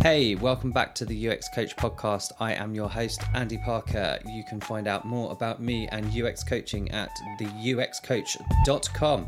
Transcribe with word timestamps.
Hey, 0.00 0.36
welcome 0.36 0.70
back 0.70 0.94
to 0.94 1.04
the 1.04 1.28
UX 1.28 1.48
Coach 1.48 1.74
podcast. 1.74 2.30
I 2.38 2.52
am 2.54 2.72
your 2.72 2.88
host, 2.88 3.20
Andy 3.34 3.58
Parker. 3.58 4.20
You 4.24 4.44
can 4.44 4.60
find 4.60 4.86
out 4.86 5.04
more 5.04 5.32
about 5.32 5.60
me 5.60 5.88
and 5.88 6.16
UX 6.16 6.44
coaching 6.44 6.88
at 6.92 7.10
theuxcoach.com. 7.40 9.26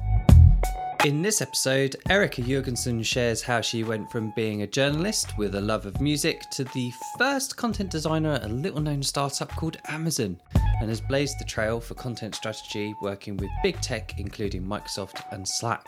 In 1.05 1.23
this 1.23 1.41
episode, 1.41 1.97
Erica 2.09 2.43
Jorgensen 2.43 3.03
shares 3.03 3.43
how 3.43 3.61
she 3.61 3.83
went 3.83 4.13
from 4.13 4.33
being 4.37 4.63
a 4.63 4.67
journalist 4.67 5.37
with 5.37 5.57
a 5.57 5.61
love 5.61 5.87
of 5.87 6.01
music 6.01 6.49
to 6.51 6.63
the 6.63 6.93
first 7.19 7.57
content 7.57 7.91
designer 7.91 8.35
at 8.35 8.45
a 8.45 8.49
little 8.49 8.81
known 8.81 9.03
startup 9.03 9.51
called 9.57 9.79
Amazon 9.89 10.39
and 10.55 10.89
has 10.89 11.01
blazed 11.01 11.41
the 11.41 11.45
trail 11.47 11.81
for 11.81 11.95
content 11.95 12.37
strategy 12.37 12.95
working 13.03 13.37
with 13.37 13.51
big 13.65 13.81
tech, 13.81 14.21
including 14.21 14.63
Microsoft 14.63 15.21
and 15.33 15.49
Slack. 15.49 15.85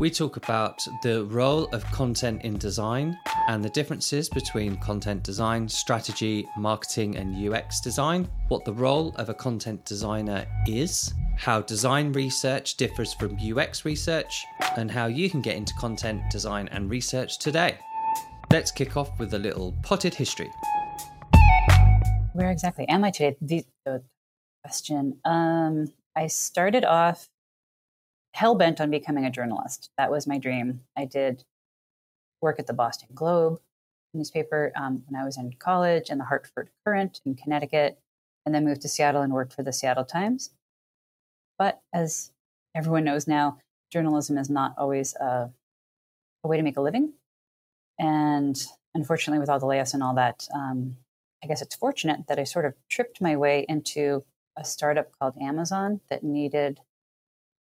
We 0.00 0.10
talk 0.10 0.36
about 0.36 0.84
the 1.04 1.24
role 1.26 1.66
of 1.66 1.84
content 1.92 2.42
in 2.42 2.58
design 2.58 3.16
and 3.46 3.64
the 3.64 3.70
differences 3.70 4.28
between 4.28 4.76
content 4.78 5.22
design, 5.22 5.68
strategy, 5.68 6.48
marketing, 6.56 7.16
and 7.16 7.36
UX 7.36 7.80
design, 7.80 8.28
what 8.48 8.64
the 8.64 8.72
role 8.72 9.14
of 9.14 9.28
a 9.28 9.34
content 9.34 9.84
designer 9.84 10.46
is, 10.66 11.14
how 11.36 11.60
design 11.60 12.12
research 12.12 12.76
differs 12.76 13.14
from 13.14 13.38
UX 13.38 13.84
research, 13.84 14.44
and 14.76 14.90
how 14.90 15.06
you 15.06 15.30
can 15.30 15.40
get 15.40 15.54
into 15.54 15.72
content 15.74 16.22
design 16.28 16.68
and 16.72 16.90
research 16.90 17.38
today. 17.38 17.78
Let's 18.50 18.72
kick 18.72 18.96
off 18.96 19.16
with 19.20 19.32
a 19.34 19.38
little 19.38 19.76
potted 19.84 20.14
history. 20.14 20.50
Where 22.32 22.50
exactly 22.50 22.88
am 22.88 23.04
I 23.04 23.12
today? 23.12 23.36
The, 23.40 23.64
the 23.84 24.02
question. 24.64 25.20
Um, 25.24 25.86
I 26.16 26.26
started 26.26 26.84
off 26.84 27.28
hell 28.34 28.56
bent 28.56 28.80
on 28.80 28.90
becoming 28.90 29.24
a 29.24 29.30
journalist. 29.30 29.90
That 29.96 30.10
was 30.10 30.26
my 30.26 30.38
dream. 30.38 30.80
I 30.96 31.04
did 31.04 31.44
work 32.42 32.58
at 32.58 32.66
the 32.66 32.72
Boston 32.72 33.08
Globe 33.14 33.60
newspaper 34.12 34.72
um, 34.76 35.02
when 35.08 35.20
I 35.20 35.24
was 35.24 35.38
in 35.38 35.52
college 35.58 36.10
and 36.10 36.20
the 36.20 36.24
Hartford 36.24 36.70
Courant 36.84 37.20
in 37.24 37.34
Connecticut, 37.34 37.98
and 38.44 38.54
then 38.54 38.64
moved 38.64 38.82
to 38.82 38.88
Seattle 38.88 39.22
and 39.22 39.32
worked 39.32 39.52
for 39.52 39.62
the 39.62 39.72
Seattle 39.72 40.04
Times. 40.04 40.50
But 41.58 41.80
as 41.92 42.32
everyone 42.74 43.04
knows 43.04 43.26
now, 43.26 43.58
journalism 43.90 44.36
is 44.36 44.50
not 44.50 44.74
always 44.76 45.14
a, 45.14 45.50
a 46.42 46.48
way 46.48 46.56
to 46.56 46.62
make 46.62 46.76
a 46.76 46.82
living. 46.82 47.12
And 47.98 48.60
unfortunately, 48.94 49.38
with 49.38 49.48
all 49.48 49.60
the 49.60 49.66
layoffs 49.66 49.94
and 49.94 50.02
all 50.02 50.14
that, 50.14 50.48
um, 50.52 50.96
I 51.42 51.46
guess 51.46 51.62
it's 51.62 51.76
fortunate 51.76 52.26
that 52.28 52.38
I 52.40 52.44
sort 52.44 52.64
of 52.64 52.74
tripped 52.88 53.20
my 53.20 53.36
way 53.36 53.64
into 53.68 54.24
a 54.56 54.64
startup 54.64 55.16
called 55.18 55.36
Amazon 55.40 56.00
that 56.10 56.24
needed 56.24 56.80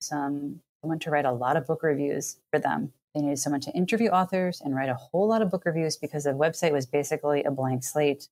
some 0.03 0.61
someone 0.81 0.98
to 0.98 1.11
write 1.11 1.25
a 1.25 1.33
lot 1.33 1.56
of 1.56 1.67
book 1.67 1.83
reviews 1.83 2.36
for 2.50 2.58
them. 2.58 2.92
They 3.14 3.20
needed 3.20 3.39
someone 3.39 3.61
to 3.62 3.70
interview 3.72 4.09
authors 4.09 4.61
and 4.61 4.75
write 4.75 4.89
a 4.89 4.94
whole 4.94 5.28
lot 5.28 5.42
of 5.42 5.50
book 5.50 5.64
reviews 5.64 5.97
because 5.97 6.25
the 6.25 6.31
website 6.31 6.72
was 6.72 6.86
basically 6.86 7.44
a 7.44 7.50
blank 7.50 7.84
slate. 7.84 8.28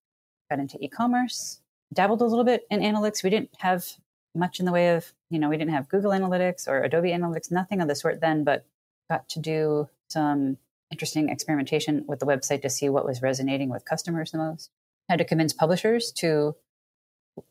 Got 0.50 0.58
into 0.58 0.82
e-commerce, 0.84 1.60
dabbled 1.92 2.22
a 2.22 2.24
little 2.24 2.44
bit 2.44 2.66
in 2.70 2.80
analytics. 2.80 3.22
We 3.22 3.30
didn't 3.30 3.50
have 3.58 3.86
much 4.34 4.58
in 4.58 4.66
the 4.66 4.72
way 4.72 4.96
of, 4.96 5.12
you 5.28 5.38
know, 5.38 5.48
we 5.48 5.56
didn't 5.56 5.74
have 5.74 5.88
Google 5.88 6.10
Analytics 6.10 6.66
or 6.66 6.82
Adobe 6.82 7.10
Analytics, 7.10 7.52
nothing 7.52 7.80
of 7.80 7.86
the 7.86 7.94
sort 7.94 8.20
then, 8.20 8.42
but 8.42 8.64
got 9.08 9.28
to 9.28 9.38
do 9.38 9.88
some 10.08 10.56
interesting 10.90 11.28
experimentation 11.28 12.04
with 12.06 12.18
the 12.18 12.26
website 12.26 12.62
to 12.62 12.70
see 12.70 12.88
what 12.88 13.04
was 13.04 13.22
resonating 13.22 13.70
with 13.70 13.84
customers 13.84 14.32
the 14.32 14.38
most. 14.38 14.70
Had 15.08 15.18
to 15.18 15.24
convince 15.24 15.52
publishers 15.52 16.10
to 16.12 16.56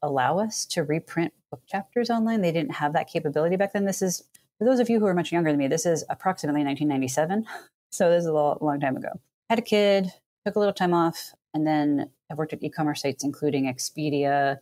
allow 0.01 0.39
us 0.39 0.65
to 0.67 0.83
reprint 0.83 1.33
book 1.51 1.61
chapters 1.67 2.09
online. 2.09 2.41
They 2.41 2.51
didn't 2.51 2.75
have 2.75 2.93
that 2.93 3.09
capability 3.09 3.55
back 3.55 3.73
then. 3.73 3.85
This 3.85 4.01
is, 4.01 4.23
for 4.57 4.65
those 4.65 4.79
of 4.79 4.89
you 4.89 4.99
who 4.99 5.05
are 5.05 5.13
much 5.13 5.31
younger 5.31 5.51
than 5.51 5.59
me, 5.59 5.67
this 5.67 5.85
is 5.85 6.03
approximately 6.09 6.63
1997. 6.63 7.45
So 7.91 8.11
this 8.11 8.21
is 8.21 8.27
a 8.27 8.31
long, 8.31 8.79
time 8.79 8.97
ago. 8.97 9.19
Had 9.49 9.57
a 9.57 9.63
kid, 9.63 10.13
took 10.45 10.55
a 10.55 10.59
little 10.59 10.75
time 10.75 10.93
off, 10.93 11.33
and 11.55 11.65
then 11.65 12.11
I've 12.29 12.37
worked 12.37 12.53
at 12.53 12.61
e 12.61 12.69
commerce 12.69 13.01
sites, 13.01 13.23
including 13.23 13.65
Expedia, 13.65 14.59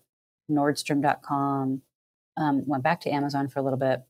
Nordstrom.com, 0.49 1.81
um, 2.37 2.63
went 2.65 2.83
back 2.83 3.01
to 3.01 3.09
Amazon 3.09 3.49
for 3.49 3.59
a 3.59 3.63
little 3.63 3.77
bit, 3.77 4.01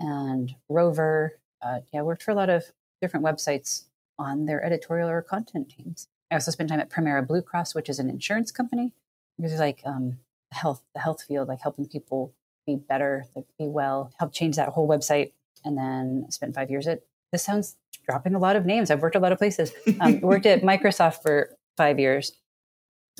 and 0.00 0.54
Rover. 0.70 1.38
Uh, 1.60 1.80
yeah, 1.92 2.00
worked 2.00 2.22
for 2.22 2.30
a 2.30 2.34
lot 2.34 2.48
of 2.48 2.64
different 3.02 3.26
websites 3.26 3.84
on 4.18 4.46
their 4.46 4.64
editorial 4.64 5.10
or 5.10 5.20
content 5.20 5.68
teams. 5.68 6.08
I 6.30 6.36
also 6.36 6.50
spent 6.50 6.70
time 6.70 6.80
at 6.80 6.90
Premera 6.90 7.26
Blue 7.26 7.42
Cross, 7.42 7.74
which 7.74 7.88
is 7.88 7.98
an 7.98 8.08
insurance 8.08 8.52
company. 8.52 8.94
Was 9.40 9.58
like 9.58 9.80
um, 9.84 10.18
health, 10.52 10.82
the 10.94 11.00
health 11.00 11.22
field, 11.22 11.48
like 11.48 11.60
helping 11.60 11.86
people 11.86 12.34
be 12.66 12.76
better, 12.76 13.24
like 13.34 13.46
be 13.58 13.66
well, 13.66 14.12
help 14.18 14.32
change 14.32 14.56
that 14.56 14.68
whole 14.70 14.88
website. 14.88 15.32
And 15.64 15.76
then 15.76 16.26
spent 16.30 16.54
five 16.54 16.70
years 16.70 16.86
at, 16.86 17.02
this 17.32 17.42
sounds 17.42 17.76
dropping 18.06 18.34
a 18.34 18.38
lot 18.38 18.56
of 18.56 18.64
names. 18.64 18.90
I've 18.90 19.02
worked 19.02 19.16
a 19.16 19.20
lot 19.20 19.32
of 19.32 19.38
places. 19.38 19.72
Um, 20.00 20.20
worked 20.22 20.46
at 20.46 20.62
Microsoft 20.62 21.22
for 21.22 21.54
five 21.76 21.98
years, 21.98 22.32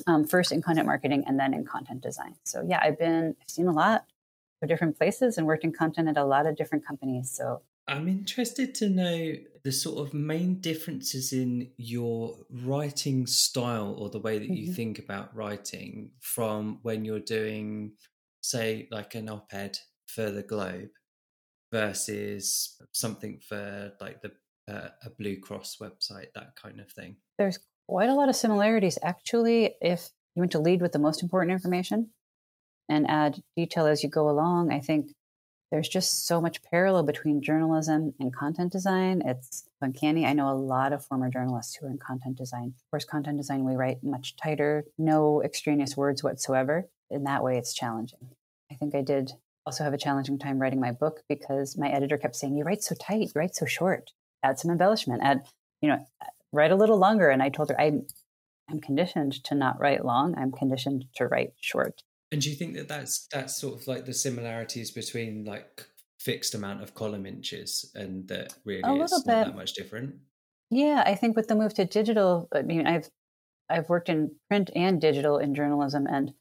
um, 0.07 0.25
first 0.25 0.51
in 0.51 0.61
content 0.61 0.87
marketing 0.87 1.23
and 1.27 1.39
then 1.39 1.53
in 1.53 1.65
content 1.65 2.01
design. 2.01 2.35
So 2.43 2.63
yeah, 2.67 2.79
I've 2.81 2.97
been, 2.97 3.35
I've 3.41 3.49
seen 3.49 3.67
a 3.67 3.71
lot 3.71 4.05
of 4.61 4.69
different 4.69 4.97
places 4.97 5.37
and 5.37 5.45
worked 5.45 5.63
in 5.63 5.71
content 5.71 6.09
at 6.09 6.17
a 6.17 6.25
lot 6.25 6.45
of 6.45 6.55
different 6.55 6.85
companies. 6.85 7.31
So 7.31 7.61
I'm 7.91 8.07
interested 8.07 8.73
to 8.75 8.89
know 8.89 9.33
the 9.65 9.71
sort 9.71 10.07
of 10.07 10.13
main 10.13 10.61
differences 10.61 11.33
in 11.33 11.71
your 11.75 12.37
writing 12.49 13.27
style 13.27 13.95
or 13.99 14.09
the 14.09 14.19
way 14.19 14.39
that 14.39 14.49
you 14.49 14.67
mm-hmm. 14.67 14.75
think 14.75 14.99
about 14.99 15.35
writing 15.35 16.11
from 16.21 16.79
when 16.83 17.03
you're 17.03 17.19
doing, 17.19 17.91
say, 18.41 18.87
like 18.91 19.13
an 19.15 19.27
op 19.27 19.53
ed 19.53 19.77
for 20.07 20.31
the 20.31 20.41
Globe 20.41 20.89
versus 21.73 22.81
something 22.93 23.41
for 23.47 23.91
like 23.99 24.21
the 24.21 24.31
uh, 24.69 24.89
a 25.03 25.09
Blue 25.09 25.37
Cross 25.37 25.77
website, 25.81 26.27
that 26.33 26.55
kind 26.55 26.79
of 26.79 26.89
thing. 26.91 27.17
There's 27.37 27.59
quite 27.89 28.09
a 28.09 28.15
lot 28.15 28.29
of 28.29 28.37
similarities. 28.37 28.97
Actually, 29.03 29.75
if 29.81 30.11
you 30.33 30.41
want 30.41 30.53
to 30.53 30.59
lead 30.59 30.81
with 30.81 30.93
the 30.93 30.99
most 30.99 31.21
important 31.21 31.51
information 31.51 32.11
and 32.87 33.05
add 33.09 33.43
detail 33.57 33.85
as 33.85 34.01
you 34.01 34.09
go 34.09 34.29
along, 34.29 34.71
I 34.71 34.79
think 34.79 35.11
there's 35.71 35.87
just 35.87 36.27
so 36.27 36.41
much 36.41 36.61
parallel 36.63 37.03
between 37.03 37.41
journalism 37.41 38.13
and 38.19 38.35
content 38.35 38.73
design. 38.73 39.21
It's 39.25 39.69
uncanny. 39.81 40.25
I 40.25 40.33
know 40.33 40.49
a 40.49 40.53
lot 40.53 40.91
of 40.91 41.05
former 41.05 41.29
journalists 41.29 41.75
who 41.75 41.87
are 41.87 41.89
in 41.89 41.97
content 41.97 42.37
design. 42.37 42.73
Of 42.75 42.91
course, 42.91 43.05
content 43.05 43.37
design, 43.37 43.63
we 43.63 43.75
write 43.75 44.03
much 44.03 44.35
tighter, 44.35 44.83
no 44.97 45.41
extraneous 45.41 45.95
words 45.95 46.23
whatsoever. 46.23 46.89
In 47.09 47.23
that 47.23 47.41
way, 47.41 47.57
it's 47.57 47.73
challenging. 47.73 48.31
I 48.69 48.75
think 48.75 48.95
I 48.95 49.01
did 49.01 49.31
also 49.65 49.85
have 49.85 49.93
a 49.93 49.97
challenging 49.97 50.37
time 50.37 50.59
writing 50.59 50.81
my 50.81 50.91
book 50.91 51.21
because 51.29 51.77
my 51.77 51.89
editor 51.89 52.17
kept 52.17 52.35
saying, 52.35 52.57
You 52.57 52.65
write 52.65 52.83
so 52.83 52.95
tight, 52.95 53.21
you 53.21 53.31
write 53.35 53.55
so 53.55 53.65
short, 53.65 54.11
add 54.43 54.59
some 54.59 54.71
embellishment, 54.71 55.23
add, 55.23 55.43
you 55.81 55.87
know, 55.87 56.05
write 56.51 56.71
a 56.71 56.75
little 56.75 56.97
longer. 56.97 57.29
And 57.29 57.41
I 57.41 57.47
told 57.47 57.69
her, 57.69 57.79
I'm, 57.79 58.07
I'm 58.69 58.81
conditioned 58.81 59.41
to 59.45 59.55
not 59.55 59.79
write 59.79 60.03
long, 60.03 60.35
I'm 60.37 60.51
conditioned 60.51 61.05
to 61.15 61.27
write 61.27 61.53
short. 61.61 62.03
And 62.31 62.41
do 62.41 62.49
you 62.49 62.55
think 62.55 62.75
that 62.75 62.87
that's 62.87 63.27
that's 63.31 63.55
sort 63.57 63.79
of 63.79 63.87
like 63.87 64.05
the 64.05 64.13
similarities 64.13 64.91
between 64.91 65.43
like 65.45 65.85
fixed 66.19 66.53
amount 66.53 66.81
of 66.81 66.93
column 66.93 67.25
inches 67.25 67.91
and 67.95 68.27
that 68.27 68.53
really 68.63 68.81
a 68.81 68.87
not 68.87 69.09
bit. 69.09 69.25
that 69.25 69.55
much 69.55 69.73
different? 69.73 70.15
Yeah, 70.69 71.03
I 71.05 71.15
think 71.15 71.35
with 71.35 71.47
the 71.47 71.55
move 71.55 71.73
to 71.75 71.85
digital, 71.85 72.47
I 72.53 72.61
mean, 72.61 72.87
I've 72.87 73.09
I've 73.69 73.89
worked 73.89 74.09
in 74.09 74.31
print 74.49 74.69
and 74.75 75.01
digital 75.01 75.37
in 75.37 75.55
journalism, 75.55 76.07
and 76.07 76.33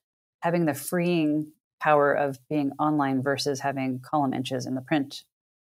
having 0.43 0.67
the 0.67 0.75
freeing 0.75 1.53
power 1.81 2.13
of 2.13 2.39
being 2.49 2.73
online 2.79 3.23
versus 3.23 3.61
having 3.61 4.01
column 4.01 4.35
inches 4.35 4.67
in 4.67 4.75
the 4.75 4.83
print 4.83 5.25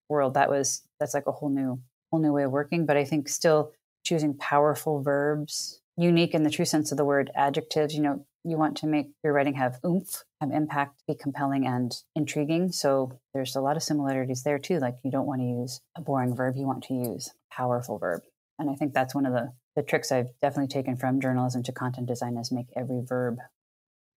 world, 0.09 0.33
that 0.35 0.49
was 0.49 0.81
that's 0.99 1.13
like 1.13 1.27
a 1.27 1.31
whole 1.31 1.49
new 1.49 1.81
whole 2.11 2.21
new 2.21 2.33
way 2.33 2.43
of 2.43 2.51
working. 2.51 2.85
But 2.85 2.97
I 2.97 3.05
think 3.05 3.29
still 3.29 3.73
choosing 4.03 4.35
powerful 4.35 5.01
verbs, 5.01 5.81
unique 5.97 6.33
in 6.33 6.43
the 6.43 6.49
true 6.49 6.65
sense 6.65 6.91
of 6.91 6.97
the 6.97 7.05
word, 7.05 7.31
adjectives. 7.35 7.93
You 7.93 8.01
know, 8.01 8.25
you 8.45 8.57
want 8.57 8.77
to 8.77 8.87
make 8.87 9.07
your 9.23 9.33
writing 9.33 9.55
have 9.55 9.79
oomph, 9.85 10.23
have 10.39 10.51
impact, 10.51 11.01
be 11.07 11.15
compelling 11.15 11.65
and 11.65 11.95
intriguing. 12.15 12.71
So 12.71 13.19
there's 13.33 13.55
a 13.55 13.61
lot 13.61 13.75
of 13.75 13.83
similarities 13.83 14.43
there 14.43 14.59
too. 14.59 14.79
Like 14.79 14.95
you 15.03 15.11
don't 15.11 15.25
want 15.25 15.41
to 15.41 15.47
use 15.47 15.81
a 15.97 16.01
boring 16.01 16.35
verb, 16.35 16.55
you 16.55 16.67
want 16.67 16.83
to 16.85 16.93
use 16.93 17.29
a 17.29 17.55
powerful 17.55 17.97
verb. 17.97 18.21
And 18.59 18.69
I 18.69 18.75
think 18.75 18.93
that's 18.93 19.15
one 19.15 19.25
of 19.25 19.33
the, 19.33 19.51
the 19.75 19.83
tricks 19.83 20.11
I've 20.11 20.29
definitely 20.41 20.67
taken 20.67 20.95
from 20.95 21.19
journalism 21.19 21.63
to 21.63 21.71
content 21.71 22.07
design 22.07 22.37
is 22.37 22.51
make 22.51 22.67
every 22.75 23.01
verb 23.03 23.39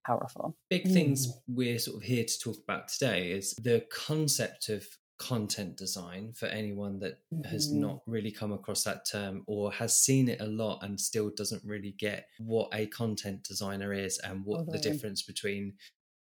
powerful. 0.05 0.57
Big 0.69 0.85
things 0.91 1.29
mm. 1.29 1.33
we're 1.49 1.79
sort 1.79 1.99
of 1.99 2.03
here 2.03 2.25
to 2.25 2.39
talk 2.39 2.57
about 2.63 2.89
today 2.89 3.31
is 3.31 3.55
the 3.63 3.85
concept 3.91 4.69
of 4.69 4.87
content 5.19 5.77
design 5.77 6.33
for 6.35 6.47
anyone 6.47 6.99
that 6.99 7.19
mm-hmm. 7.33 7.49
has 7.49 7.73
not 7.73 8.01
really 8.07 8.31
come 8.31 8.53
across 8.53 8.85
that 8.85 9.09
term 9.11 9.43
or 9.47 9.73
has 9.73 9.99
seen 9.99 10.29
it 10.29 10.41
a 10.41 10.47
lot 10.47 10.79
and 10.83 11.01
still 11.01 11.31
doesn't 11.31 11.63
really 11.65 11.95
get 11.99 12.29
what 12.39 12.69
a 12.75 12.87
content 12.87 13.43
designer 13.43 13.93
is 13.93 14.19
and 14.19 14.45
what 14.45 14.71
the 14.71 14.79
difference 14.79 15.23
between 15.23 15.73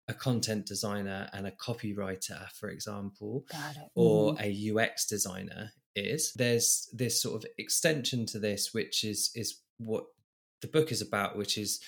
a 0.06 0.14
content 0.14 0.66
designer 0.66 1.28
and 1.32 1.46
a 1.46 1.50
copywriter 1.52 2.48
for 2.52 2.68
example 2.68 3.44
or 3.94 4.34
mm-hmm. 4.34 4.76
a 4.78 4.82
UX 4.82 5.06
designer 5.06 5.72
is 5.96 6.32
there's 6.34 6.88
this 6.92 7.20
sort 7.20 7.36
of 7.36 7.50
extension 7.58 8.26
to 8.26 8.38
this 8.38 8.72
which 8.72 9.02
is 9.02 9.30
is 9.34 9.60
what 9.78 10.04
the 10.60 10.68
book 10.68 10.92
is 10.92 11.02
about 11.02 11.36
which 11.36 11.58
is 11.58 11.80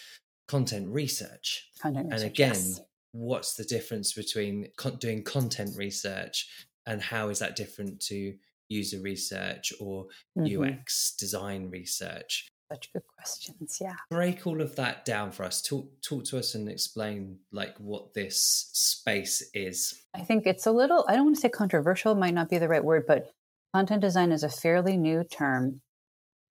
content 0.49 0.89
research 0.89 1.69
content 1.81 2.13
and 2.13 2.23
again 2.23 2.55
yes 2.55 2.81
what's 3.17 3.55
the 3.55 3.65
difference 3.65 4.13
between 4.13 4.69
doing 4.99 5.23
content 5.23 5.71
research 5.77 6.66
and 6.87 7.03
how 7.03 7.29
is 7.29 7.39
that 7.41 7.57
different 7.57 8.01
to 8.01 8.35
user 8.69 8.99
research 9.01 9.73
or 9.81 10.07
mm-hmm. 10.39 10.81
UX 10.81 11.15
design 11.17 11.71
research? 11.71 12.49
such 12.73 12.93
good 12.93 13.03
questions. 13.17 13.79
Yeah. 13.81 13.95
Break 14.11 14.47
all 14.47 14.61
of 14.61 14.77
that 14.77 15.05
down 15.05 15.31
for 15.31 15.45
us. 15.45 15.63
Talk 15.63 15.89
talk 16.03 16.25
to 16.25 16.39
us 16.39 16.55
and 16.55 16.69
explain 16.69 17.39
like 17.53 17.77
what 17.79 18.15
this 18.15 18.71
space 18.73 19.49
is. 19.55 20.03
I 20.15 20.21
think 20.21 20.47
it's 20.47 20.67
a 20.67 20.73
little 20.73 21.05
I 21.09 21.15
don't 21.15 21.27
want 21.27 21.37
to 21.37 21.41
say 21.41 21.49
controversial, 21.49 22.15
might 22.15 22.35
not 22.35 22.49
be 22.49 22.59
the 22.59 22.69
right 22.69 22.85
word, 22.85 23.05
but 23.07 23.33
content 23.75 24.01
design 24.01 24.33
is 24.33 24.43
a 24.43 24.49
fairly 24.49 24.97
new 24.97 25.25
term. 25.25 25.81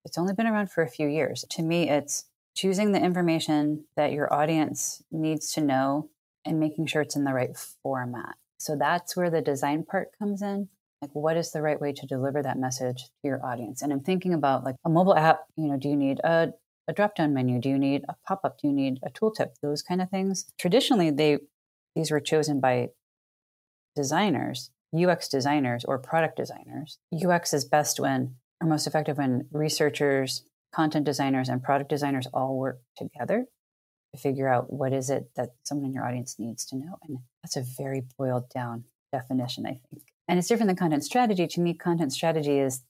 It's 0.05 0.17
only 0.17 0.33
been 0.33 0.47
around 0.47 0.71
for 0.71 0.83
a 0.83 0.89
few 0.89 1.07
years. 1.07 1.43
To 1.51 1.63
me, 1.63 1.89
it's 1.89 2.25
choosing 2.55 2.91
the 2.91 3.01
information 3.01 3.85
that 3.97 4.11
your 4.11 4.31
audience 4.31 5.01
needs 5.11 5.51
to 5.53 5.61
know 5.61 6.09
and 6.45 6.59
making 6.59 6.85
sure 6.85 7.01
it's 7.01 7.15
in 7.15 7.23
the 7.23 7.33
right 7.33 7.57
format. 7.57 8.35
So 8.65 8.75
that's 8.75 9.15
where 9.15 9.29
the 9.29 9.43
design 9.43 9.83
part 9.83 10.09
comes 10.17 10.41
in. 10.41 10.69
Like, 10.99 11.11
what 11.13 11.37
is 11.37 11.51
the 11.51 11.61
right 11.61 11.79
way 11.79 11.93
to 11.93 12.07
deliver 12.07 12.41
that 12.41 12.57
message 12.57 13.03
to 13.03 13.09
your 13.23 13.45
audience? 13.45 13.83
And 13.83 13.93
I'm 13.93 13.99
thinking 13.99 14.33
about 14.33 14.63
like 14.63 14.75
a 14.83 14.89
mobile 14.89 15.15
app, 15.15 15.41
you 15.55 15.67
know, 15.67 15.77
do 15.77 15.87
you 15.87 15.95
need 15.95 16.19
a, 16.23 16.51
a 16.87 16.93
drop 16.93 17.13
down 17.13 17.31
menu? 17.31 17.61
Do 17.61 17.69
you 17.69 17.77
need 17.77 18.05
a 18.09 18.15
pop 18.27 18.41
up? 18.43 18.59
Do 18.59 18.67
you 18.67 18.73
need 18.73 18.97
a 19.03 19.11
tooltip? 19.11 19.49
Those 19.61 19.83
kind 19.83 20.01
of 20.01 20.09
things. 20.09 20.47
Traditionally, 20.57 21.11
they 21.11 21.37
these 21.95 22.09
were 22.09 22.19
chosen 22.19 22.59
by 22.59 22.89
designers, 23.95 24.71
UX 24.97 25.27
designers 25.27 25.85
or 25.85 25.99
product 25.99 26.35
designers. 26.35 26.97
UX 27.13 27.53
is 27.53 27.65
best 27.65 27.99
when, 27.99 28.33
or 28.59 28.67
most 28.67 28.87
effective 28.87 29.19
when 29.19 29.47
researchers, 29.51 30.43
content 30.73 31.05
designers, 31.05 31.49
and 31.49 31.61
product 31.61 31.91
designers 31.91 32.25
all 32.33 32.57
work 32.57 32.79
together 32.97 33.41
to 33.41 33.54
figure 34.15 34.47
out 34.47 34.71
what 34.71 34.93
is 34.93 35.09
it 35.09 35.29
that 35.35 35.49
someone 35.63 35.85
in 35.85 35.93
your 35.93 36.05
audience 36.05 36.35
needs 36.39 36.65
to 36.65 36.75
know. 36.75 36.97
And 37.07 37.19
that's 37.43 37.57
a 37.57 37.63
very 37.77 38.03
boiled 38.17 38.49
down 38.49 38.85
definition, 39.11 39.65
I 39.65 39.79
think. 39.89 40.03
And 40.27 40.39
it's 40.39 40.47
different 40.47 40.69
than 40.69 40.75
content 40.75 41.03
strategy. 41.03 41.47
To 41.47 41.61
me, 41.61 41.73
content 41.73 42.13
strategy 42.13 42.59
is 42.59 42.81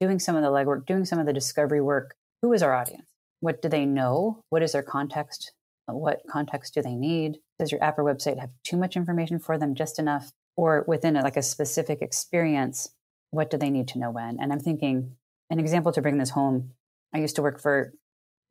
doing 0.00 0.18
some 0.18 0.36
of 0.36 0.42
the 0.42 0.50
legwork, 0.50 0.86
doing 0.86 1.04
some 1.04 1.18
of 1.18 1.26
the 1.26 1.32
discovery 1.32 1.80
work. 1.80 2.14
Who 2.42 2.52
is 2.52 2.62
our 2.62 2.74
audience? 2.74 3.08
What 3.40 3.62
do 3.62 3.68
they 3.68 3.84
know? 3.84 4.42
What 4.48 4.62
is 4.62 4.72
their 4.72 4.82
context? 4.82 5.52
What 5.86 6.22
context 6.30 6.74
do 6.74 6.82
they 6.82 6.94
need? 6.94 7.38
Does 7.58 7.72
your 7.72 7.82
app 7.82 7.98
or 7.98 8.04
website 8.04 8.38
have 8.38 8.50
too 8.62 8.76
much 8.76 8.96
information 8.96 9.38
for 9.38 9.58
them, 9.58 9.74
just 9.74 9.98
enough? 9.98 10.32
Or 10.56 10.84
within 10.86 11.16
a, 11.16 11.22
like 11.22 11.36
a 11.36 11.42
specific 11.42 12.02
experience, 12.02 12.90
what 13.30 13.50
do 13.50 13.56
they 13.56 13.70
need 13.70 13.88
to 13.88 13.98
know 13.98 14.10
when? 14.10 14.38
And 14.40 14.52
I'm 14.52 14.60
thinking 14.60 15.16
an 15.50 15.58
example 15.58 15.92
to 15.92 16.02
bring 16.02 16.18
this 16.18 16.30
home. 16.30 16.72
I 17.14 17.18
used 17.18 17.36
to 17.36 17.42
work 17.42 17.60
for 17.60 17.92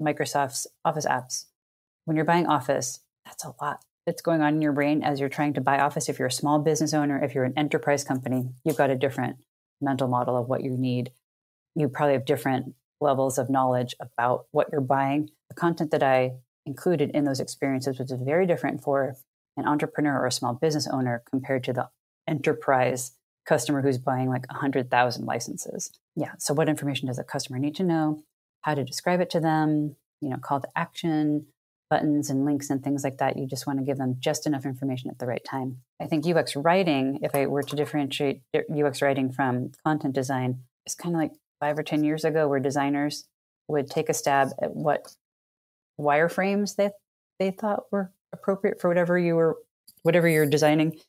Microsoft's 0.02 0.68
Office 0.84 1.06
apps. 1.06 1.46
When 2.08 2.16
you're 2.16 2.26
buying 2.26 2.48
Office, 2.48 3.02
that's 3.26 3.44
a 3.44 3.54
lot 3.62 3.84
that's 4.06 4.22
going 4.22 4.42
on 4.42 4.54
in 4.54 4.62
your 4.62 4.72
brain 4.72 5.04
as 5.04 5.20
you're 5.20 5.28
trying 5.28 5.54
to 5.56 5.60
buy 5.60 5.78
office. 5.78 6.08
If 6.08 6.18
you're 6.18 6.30
a 6.30 6.32
small 6.32 6.58
business 6.58 6.94
owner, 6.94 7.22
if 7.22 7.36
you're 7.36 7.44
an 7.44 7.54
enterprise 7.58 8.06
company, 8.06 8.48
you've 8.64 8.78
got 8.78 8.90
a 8.90 8.96
different 8.96 9.36
mental 9.82 10.08
model 10.08 10.38
of 10.38 10.48
what 10.48 10.64
you 10.64 10.70
need. 10.70 11.12
You 11.76 11.90
probably 11.90 12.14
have 12.14 12.24
different 12.24 12.76
levels 13.02 13.38
of 13.38 13.50
knowledge 13.50 13.94
about 14.00 14.46
what 14.52 14.70
you're 14.72 14.80
buying. 14.80 15.32
The 15.50 15.56
content 15.56 15.92
that 15.92 16.02
I 16.02 16.36
included 16.66 17.12
in 17.12 17.26
those 17.26 17.42
experiences 17.42 18.00
was 18.00 18.14
very 18.24 18.48
different 18.48 18.82
for 18.82 19.18
an 19.58 19.68
entrepreneur 19.68 20.18
or 20.18 20.28
a 20.28 20.32
small 20.32 20.54
business 20.54 20.88
owner 20.88 21.24
compared 21.30 21.66
to 21.66 21.74
the 21.74 21.90
enterprise 22.26 23.12
customer 23.46 23.82
who's 23.82 23.98
buying 23.98 24.30
like 24.30 24.50
100,000 24.50 25.26
licenses. 25.26 25.92
Yeah. 26.16 26.32
So, 26.40 26.54
what 26.54 26.70
information 26.70 27.08
does 27.08 27.20
a 27.20 27.26
customer 27.26 27.60
need 27.60 27.76
to 27.76 27.84
know? 27.84 28.24
How 28.62 28.76
to 28.76 28.86
describe 28.86 29.20
it 29.20 29.30
to 29.32 29.42
them? 29.42 29.98
You 30.22 30.30
know, 30.30 30.38
call 30.38 30.62
to 30.62 30.70
action, 30.74 31.48
buttons 31.90 32.30
and 32.30 32.46
links 32.46 32.70
and 32.70 32.84
things 32.84 33.04
like 33.04 33.18
that. 33.18 33.38
You 33.38 33.48
just 33.48 33.66
want 33.66 33.80
to 33.80 33.86
give 33.86 33.98
them 33.98 34.18
just 34.20 34.46
enough 34.46 34.66
information 34.66 35.10
at 35.10 35.20
the 35.20 35.26
right 35.26 35.44
time. 35.44 35.78
I 36.02 36.06
think 36.06 36.26
UX 36.26 36.56
writing, 36.56 37.20
if 37.22 37.34
I 37.34 37.46
were 37.48 37.64
to 37.64 37.76
differentiate 37.76 38.42
uh, 38.54 38.60
UX 38.74 39.02
writing 39.02 39.32
from 39.32 39.72
content 39.86 40.14
design, 40.14 40.60
is 40.86 40.96
kind 40.96 41.16
of 41.16 41.22
like 41.22 41.32
five 41.60 41.78
or 41.78 41.84
10 41.84 42.04
years 42.04 42.24
ago 42.24 42.48
where 42.48 42.60
designers 42.60 43.26
would 43.68 43.90
take 43.90 44.10
a 44.10 44.14
stab 44.14 44.50
at 44.62 44.76
what 44.76 45.16
wireframes 46.00 46.76
they, 46.76 46.92
they 47.40 47.52
thought 47.52 47.84
were 47.92 48.12
appropriate 48.34 48.80
for 48.80 48.88
whatever 48.88 49.18
you 49.18 49.36
were, 49.36 49.58
whatever 50.04 50.28
you're 50.28 50.46
designing. 50.46 51.00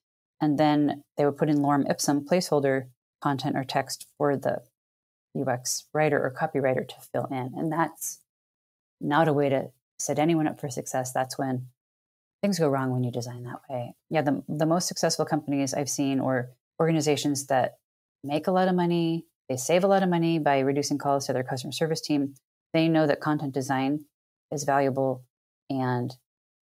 And 0.40 0.58
then 0.58 1.02
they 1.16 1.24
would 1.24 1.36
put 1.36 1.48
in 1.48 1.58
lorem 1.58 1.90
ipsum 1.90 2.24
placeholder 2.24 2.88
content 3.20 3.56
or 3.56 3.64
text 3.64 4.06
for 4.16 4.36
the 4.36 4.62
UX 5.38 5.84
writer 5.92 6.18
or 6.18 6.30
copywriter 6.30 6.86
to 6.86 6.94
fill 7.12 7.26
in. 7.26 7.52
And 7.56 7.72
that's 7.72 8.20
not 9.00 9.28
a 9.28 9.32
way 9.32 9.48
to 9.48 9.70
set 9.98 10.18
anyone 10.18 10.48
up 10.48 10.60
for 10.60 10.70
success, 10.70 11.12
that's 11.12 11.38
when 11.38 11.66
things 12.42 12.58
go 12.58 12.68
wrong 12.68 12.90
when 12.90 13.04
you 13.04 13.10
design 13.10 13.44
that 13.44 13.60
way. 13.68 13.94
Yeah, 14.10 14.22
the, 14.22 14.42
the 14.48 14.66
most 14.66 14.88
successful 14.88 15.24
companies 15.24 15.74
I've 15.74 15.88
seen 15.88 16.20
or 16.20 16.50
organizations 16.80 17.46
that 17.46 17.78
make 18.22 18.46
a 18.46 18.52
lot 18.52 18.68
of 18.68 18.74
money, 18.74 19.26
they 19.48 19.56
save 19.56 19.84
a 19.84 19.88
lot 19.88 20.02
of 20.02 20.08
money 20.08 20.38
by 20.38 20.60
reducing 20.60 20.98
calls 20.98 21.26
to 21.26 21.32
their 21.32 21.42
customer 21.42 21.72
service 21.72 22.00
team. 22.00 22.34
They 22.72 22.88
know 22.88 23.06
that 23.06 23.20
content 23.20 23.54
design 23.54 24.04
is 24.52 24.64
valuable 24.64 25.24
and 25.70 26.14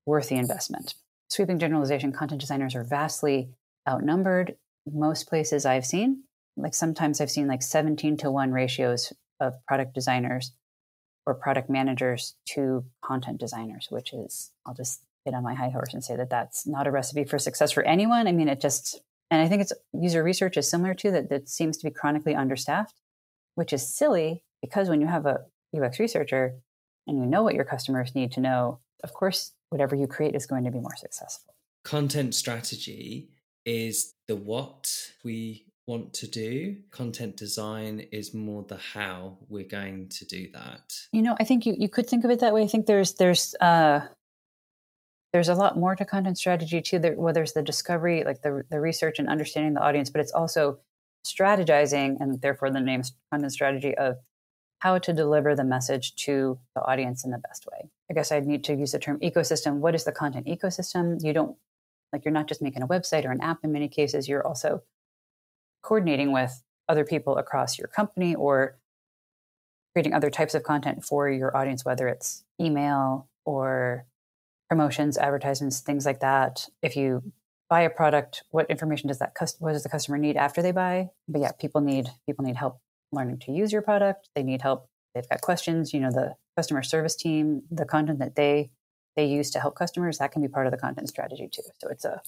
worth 0.07 0.29
the 0.29 0.37
investment. 0.37 0.95
Sweeping 1.29 1.59
generalization, 1.59 2.13
content 2.13 2.41
designers 2.41 2.75
are 2.75 2.85
vastly 2.85 3.51
outnumbered. 3.89 4.57
Most 4.91 5.29
places 5.29 5.67
I've 5.67 5.85
seen, 5.85 6.23
like 6.57 6.75
sometimes 6.75 7.21
I've 7.21 7.31
seen 7.31 7.49
like 7.49 7.63
17 7.63 8.17
to 8.19 8.31
1 8.31 8.53
ratios 8.53 9.13
of 9.41 9.55
product 9.67 9.95
designers 9.95 10.53
or 11.27 11.35
product 11.35 11.69
managers 11.69 12.35
to 12.55 12.85
content 13.03 13.39
designers, 13.39 13.89
which 13.91 14.13
is, 14.13 14.53
I'll 14.65 14.75
just 14.75 15.03
get 15.25 15.35
on 15.35 15.43
my 15.43 15.55
high 15.55 15.71
horse 15.71 15.93
and 15.93 16.03
say 16.03 16.17
that 16.17 16.31
that's 16.31 16.67
not 16.67 16.87
a 16.87 16.91
recipe 16.91 17.25
for 17.25 17.39
success 17.39 17.73
for 17.73 17.83
anyone. 17.83 18.29
I 18.29 18.33
mean, 18.33 18.49
it 18.49 18.61
just, 18.61 19.01
and 19.31 19.43
I 19.43 19.49
think 19.49 19.63
it's 19.63 19.73
user 19.93 20.23
research 20.23 20.57
is 20.57 20.71
similar 20.71 20.95
to 20.95 21.11
that, 21.11 21.29
that 21.31 21.49
seems 21.49 21.77
to 21.79 21.85
be 21.85 21.91
chronically 21.91 22.35
understaffed, 22.35 23.01
which 23.57 23.73
is 23.73 23.87
silly 23.87 24.45
because 24.63 24.89
when 24.89 25.01
you 25.01 25.09
have 25.09 25.27
a 25.27 25.41
UX 25.77 25.99
researcher 25.99 26.55
and 27.07 27.19
you 27.19 27.27
know 27.27 27.43
what 27.43 27.55
your 27.55 27.65
customers 27.65 28.15
need 28.15 28.33
to 28.33 28.41
know, 28.41 28.79
of 29.03 29.13
course, 29.13 29.53
whatever 29.71 29.97
you 29.97 30.07
create 30.07 30.37
is 30.37 30.47
going 30.47 30.65
to 30.65 30.71
be 30.71 30.81
more 30.81 30.97
successful. 30.97 31.55
Content 31.85 32.35
strategy 32.35 33.29
is 33.65 34.15
the 34.29 34.37
what 34.37 35.11
we 35.25 35.66
want 35.87 36.13
to 36.15 36.27
do. 36.27 36.77
Content 36.91 37.37
design 37.37 38.01
is 38.11 38.35
more 38.35 38.65
the 38.65 38.77
how 38.77 39.39
we're 39.49 39.65
going 39.65 40.09
to 40.09 40.25
do 40.25 40.49
that. 40.53 40.99
You 41.13 41.23
know, 41.23 41.37
I 41.39 41.45
think 41.45 41.65
you, 41.65 41.75
you 41.79 41.89
could 41.89 42.09
think 42.09 42.25
of 42.25 42.31
it 42.31 42.41
that 42.41 42.53
way. 42.53 42.63
I 42.63 42.67
think 42.67 42.87
there's 42.87 43.15
there's 43.15 43.55
uh 43.61 44.01
there's 45.33 45.49
a 45.49 45.55
lot 45.55 45.77
more 45.77 45.95
to 45.95 46.05
content 46.05 46.39
strategy 46.39 46.81
too. 46.81 46.99
There, 46.99 47.15
well, 47.15 47.35
there's 47.35 47.53
the 47.53 47.63
discovery, 47.63 48.25
like 48.25 48.43
the 48.43 48.65
the 48.71 48.81
research 48.81 49.19
and 49.19 49.29
understanding 49.29 49.75
the 49.75 49.83
audience, 49.83 50.11
but 50.11 50.21
it's 50.21 50.33
also 50.33 50.79
strategizing, 51.25 52.17
and 52.21 52.41
therefore 52.41 52.71
the 52.71 52.81
name 52.81 53.03
content 53.31 53.53
strategy 53.53 53.97
of 53.97 54.17
how 54.81 54.99
to 54.99 55.13
deliver 55.13 55.55
the 55.55 55.65
message 55.65 56.15
to 56.17 56.59
the 56.75 56.83
audience 56.83 57.25
in 57.25 57.31
the 57.31 57.39
best 57.39 57.67
way. 57.67 57.89
I 58.11 58.15
guess 58.15 58.31
I'd 58.31 58.47
need 58.47 58.65
to 58.65 58.75
use 58.75 58.93
the 58.93 58.99
term 58.99 59.19
ecosystem. 59.21 59.79
What 59.79 59.95
is 59.95 60.05
the 60.05 60.13
content 60.13 60.47
ecosystem? 60.47 61.23
You 61.23 61.33
don't 61.33 61.57
like 62.13 62.25
you're 62.25 62.33
not 62.33 62.49
just 62.49 62.63
making 62.63 62.83
a 62.83 62.89
website 62.89 63.25
or 63.25 63.31
an 63.31 63.41
app 63.41 63.59
in 63.63 63.73
many 63.73 63.89
cases. 63.89 64.29
You're 64.29 64.47
also 64.47 64.83
coordinating 65.87 66.33
with 66.33 66.63
other 66.89 67.05
people 67.05 67.37
across 67.37 67.79
your 67.79 67.87
company 67.87 68.35
or 68.35 68.77
creating 69.95 70.13
other 70.13 70.31
types 70.31 70.55
of 70.55 70.63
content 70.63 71.05
for 71.05 71.31
your 71.31 71.57
audience, 71.57 71.85
whether 71.85 72.09
it's 72.09 72.45
email 72.61 73.29
or 73.45 74.05
promotions, 74.69 75.17
advertisements, 75.17 75.81
things 75.81 76.05
like 76.05 76.21
that. 76.21 76.67
If 76.83 76.97
you 76.97 77.33
buy 77.71 77.83
a 77.83 77.91
product, 77.91 78.43
what 78.51 78.69
information 78.69 79.09
does 79.09 79.21
that 79.21 79.33
what 79.59 79.73
does 79.73 79.85
the 79.85 79.89
customer 79.89 80.19
need 80.19 80.37
after 80.37 80.61
they 80.61 80.73
buy? 80.73 81.11
But 81.29 81.41
yeah, 81.41 81.53
people 81.53 81.81
need 81.81 82.09
people 82.27 82.45
need 82.45 82.57
help 82.57 82.81
learning 83.13 83.39
to 83.47 83.53
use 83.53 83.73
your 83.73 83.83
product. 83.83 84.29
They 84.35 84.43
need 84.43 84.63
help. 84.63 84.89
They've 85.15 85.29
got 85.29 85.41
questions. 85.41 85.95
You 85.95 86.01
know, 86.01 86.11
the 86.11 86.35
customer 86.57 86.83
service 86.83 87.15
team, 87.15 87.63
the 87.71 87.85
content 87.85 88.19
that 88.19 88.35
they 88.35 88.71
they 89.15 89.27
use 89.27 89.51
to 89.53 89.61
help 89.61 89.77
customers, 89.77 90.19
that 90.19 90.33
can 90.33 90.43
be 90.43 90.49
part 90.49 90.67
of 90.67 90.73
the 90.73 90.79
content 90.79 91.09
strategy 91.09 91.49
too. 91.51 91.63
So 91.79 91.89
it's 91.89 92.05
a 92.05 92.21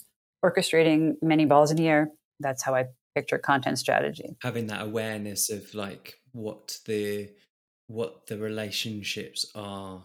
orchestrating 0.44 1.16
many 1.20 1.44
balls 1.44 1.70
in 1.72 1.76
the 1.76 1.88
air. 1.88 2.12
That's 2.40 2.62
how 2.62 2.74
I 2.74 2.86
picture 3.18 3.38
content 3.38 3.78
strategy. 3.78 4.36
Having 4.42 4.68
that 4.68 4.82
awareness 4.82 5.50
of 5.50 5.74
like 5.74 6.14
what 6.32 6.78
the 6.86 7.30
what 7.88 8.26
the 8.26 8.38
relationships 8.38 9.46
are 9.54 10.04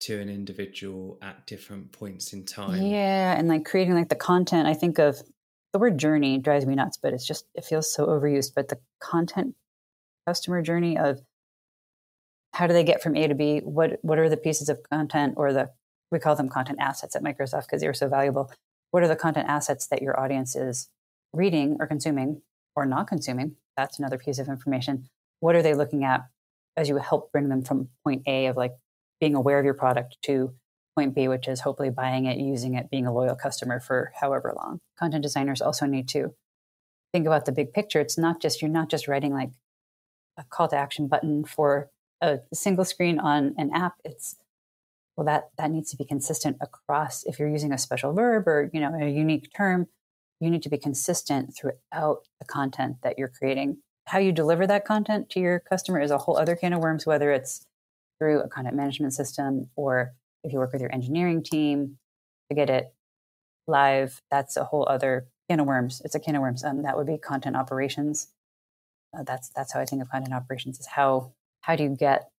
to 0.00 0.20
an 0.20 0.28
individual 0.28 1.18
at 1.22 1.46
different 1.46 1.92
points 1.92 2.32
in 2.32 2.44
time. 2.44 2.82
Yeah 2.82 3.36
and 3.36 3.48
like 3.48 3.64
creating 3.64 3.94
like 3.94 4.08
the 4.08 4.14
content 4.14 4.66
i 4.68 4.74
think 4.74 4.98
of 4.98 5.22
the 5.72 5.78
word 5.78 5.96
journey 5.96 6.38
drives 6.38 6.66
me 6.66 6.74
nuts 6.74 6.98
but 7.02 7.12
it's 7.14 7.26
just 7.26 7.46
it 7.54 7.64
feels 7.64 7.92
so 7.92 8.06
overused 8.06 8.52
but 8.54 8.68
the 8.68 8.78
content 9.00 9.54
customer 10.26 10.60
journey 10.60 10.98
of 10.98 11.20
how 12.52 12.66
do 12.66 12.74
they 12.74 12.84
get 12.84 13.02
from 13.02 13.16
a 13.16 13.26
to 13.26 13.34
b? 13.34 13.60
What 13.64 13.98
what 14.02 14.18
are 14.18 14.28
the 14.28 14.36
pieces 14.36 14.68
of 14.68 14.78
content 14.90 15.34
or 15.36 15.52
the 15.52 15.70
we 16.10 16.18
call 16.18 16.36
them 16.36 16.48
content 16.48 16.78
assets 16.80 17.16
at 17.16 17.22
microsoft 17.22 17.62
because 17.62 17.80
they're 17.80 17.94
so 17.94 18.08
valuable. 18.08 18.52
What 18.90 19.02
are 19.02 19.08
the 19.08 19.16
content 19.16 19.48
assets 19.48 19.86
that 19.86 20.02
your 20.02 20.20
audience 20.20 20.54
is 20.54 20.88
reading 21.32 21.78
or 21.80 21.86
consuming 21.86 22.42
or 22.74 22.86
not 22.86 23.06
consuming. 23.06 23.56
That's 23.76 23.98
another 23.98 24.18
piece 24.18 24.38
of 24.38 24.48
information. 24.48 25.08
What 25.40 25.56
are 25.56 25.62
they 25.62 25.74
looking 25.74 26.04
at 26.04 26.22
as 26.76 26.88
you 26.88 26.96
help 26.96 27.32
bring 27.32 27.48
them 27.48 27.62
from 27.62 27.88
point 28.04 28.22
A 28.26 28.46
of 28.46 28.56
like 28.56 28.72
being 29.20 29.34
aware 29.34 29.58
of 29.58 29.64
your 29.64 29.74
product 29.74 30.16
to 30.22 30.54
point 30.96 31.14
B, 31.14 31.28
which 31.28 31.48
is 31.48 31.60
hopefully 31.60 31.90
buying 31.90 32.26
it, 32.26 32.38
using 32.38 32.74
it, 32.74 32.90
being 32.90 33.06
a 33.06 33.12
loyal 33.12 33.34
customer 33.34 33.80
for 33.80 34.12
however 34.20 34.52
long. 34.56 34.80
Content 34.98 35.22
designers 35.22 35.60
also 35.60 35.86
need 35.86 36.08
to 36.08 36.34
think 37.12 37.26
about 37.26 37.44
the 37.44 37.52
big 37.52 37.72
picture. 37.72 38.00
It's 38.00 38.18
not 38.18 38.40
just, 38.40 38.60
you're 38.60 38.70
not 38.70 38.90
just 38.90 39.08
writing 39.08 39.32
like 39.32 39.50
a 40.38 40.44
call 40.44 40.68
to 40.68 40.76
action 40.76 41.08
button 41.08 41.44
for 41.44 41.90
a 42.22 42.38
single 42.54 42.84
screen 42.84 43.18
on 43.18 43.54
an 43.58 43.70
app, 43.74 43.94
it's 44.04 44.36
well 45.16 45.26
that 45.26 45.50
that 45.58 45.70
needs 45.70 45.90
to 45.90 45.96
be 45.96 46.04
consistent 46.04 46.56
across. 46.60 47.24
If 47.24 47.38
you're 47.38 47.50
using 47.50 47.72
a 47.72 47.78
special 47.78 48.12
verb 48.12 48.46
or 48.46 48.70
you 48.72 48.80
know 48.80 48.94
a 48.94 49.08
unique 49.10 49.50
term, 49.54 49.88
you 50.42 50.50
need 50.50 50.62
to 50.64 50.68
be 50.68 50.76
consistent 50.76 51.56
throughout 51.56 52.26
the 52.40 52.46
content 52.46 52.96
that 53.02 53.16
you're 53.16 53.28
creating. 53.28 53.78
How 54.08 54.18
you 54.18 54.32
deliver 54.32 54.66
that 54.66 54.84
content 54.84 55.30
to 55.30 55.40
your 55.40 55.60
customer 55.60 56.00
is 56.00 56.10
a 56.10 56.18
whole 56.18 56.36
other 56.36 56.56
can 56.56 56.72
of 56.72 56.80
worms. 56.80 57.06
Whether 57.06 57.30
it's 57.30 57.64
through 58.18 58.40
a 58.40 58.48
content 58.48 58.74
management 58.74 59.14
system 59.14 59.70
or 59.76 60.14
if 60.42 60.52
you 60.52 60.58
work 60.58 60.72
with 60.72 60.82
your 60.82 60.92
engineering 60.92 61.44
team 61.44 61.98
to 62.50 62.56
get 62.56 62.68
it 62.68 62.92
live, 63.68 64.20
that's 64.32 64.56
a 64.56 64.64
whole 64.64 64.84
other 64.88 65.28
can 65.48 65.60
of 65.60 65.66
worms. 65.66 66.02
It's 66.04 66.16
a 66.16 66.20
can 66.20 66.34
of 66.34 66.42
worms. 66.42 66.64
Um, 66.64 66.82
that 66.82 66.96
would 66.96 67.06
be 67.06 67.18
content 67.18 67.54
operations. 67.54 68.26
Uh, 69.16 69.22
that's 69.22 69.48
that's 69.50 69.72
how 69.72 69.80
I 69.80 69.84
think 69.84 70.02
of 70.02 70.10
content 70.10 70.34
operations. 70.34 70.80
Is 70.80 70.86
how 70.86 71.32
how 71.60 71.76
do 71.76 71.84
you 71.84 71.96
get 71.96 72.30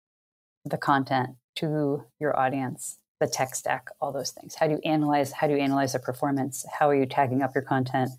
the 0.65 0.77
content 0.77 1.37
to 1.55 2.03
your 2.19 2.37
audience, 2.37 2.99
the 3.23 3.31
tech 3.31 3.55
stack, 3.55 3.87
all 4.01 4.11
those 4.11 4.31
things. 4.31 4.55
How 4.55 4.67
do 4.67 4.73
you 4.73 4.81
analyze? 4.83 5.31
How 5.31 5.47
do 5.47 5.53
you 5.53 5.59
analyze 5.59 5.93
the 5.93 5.99
performance? 5.99 6.65
How 6.79 6.89
are 6.89 6.95
you 6.95 7.05
tagging 7.05 7.41
up 7.41 7.55
your 7.55 7.63
content 7.63 8.11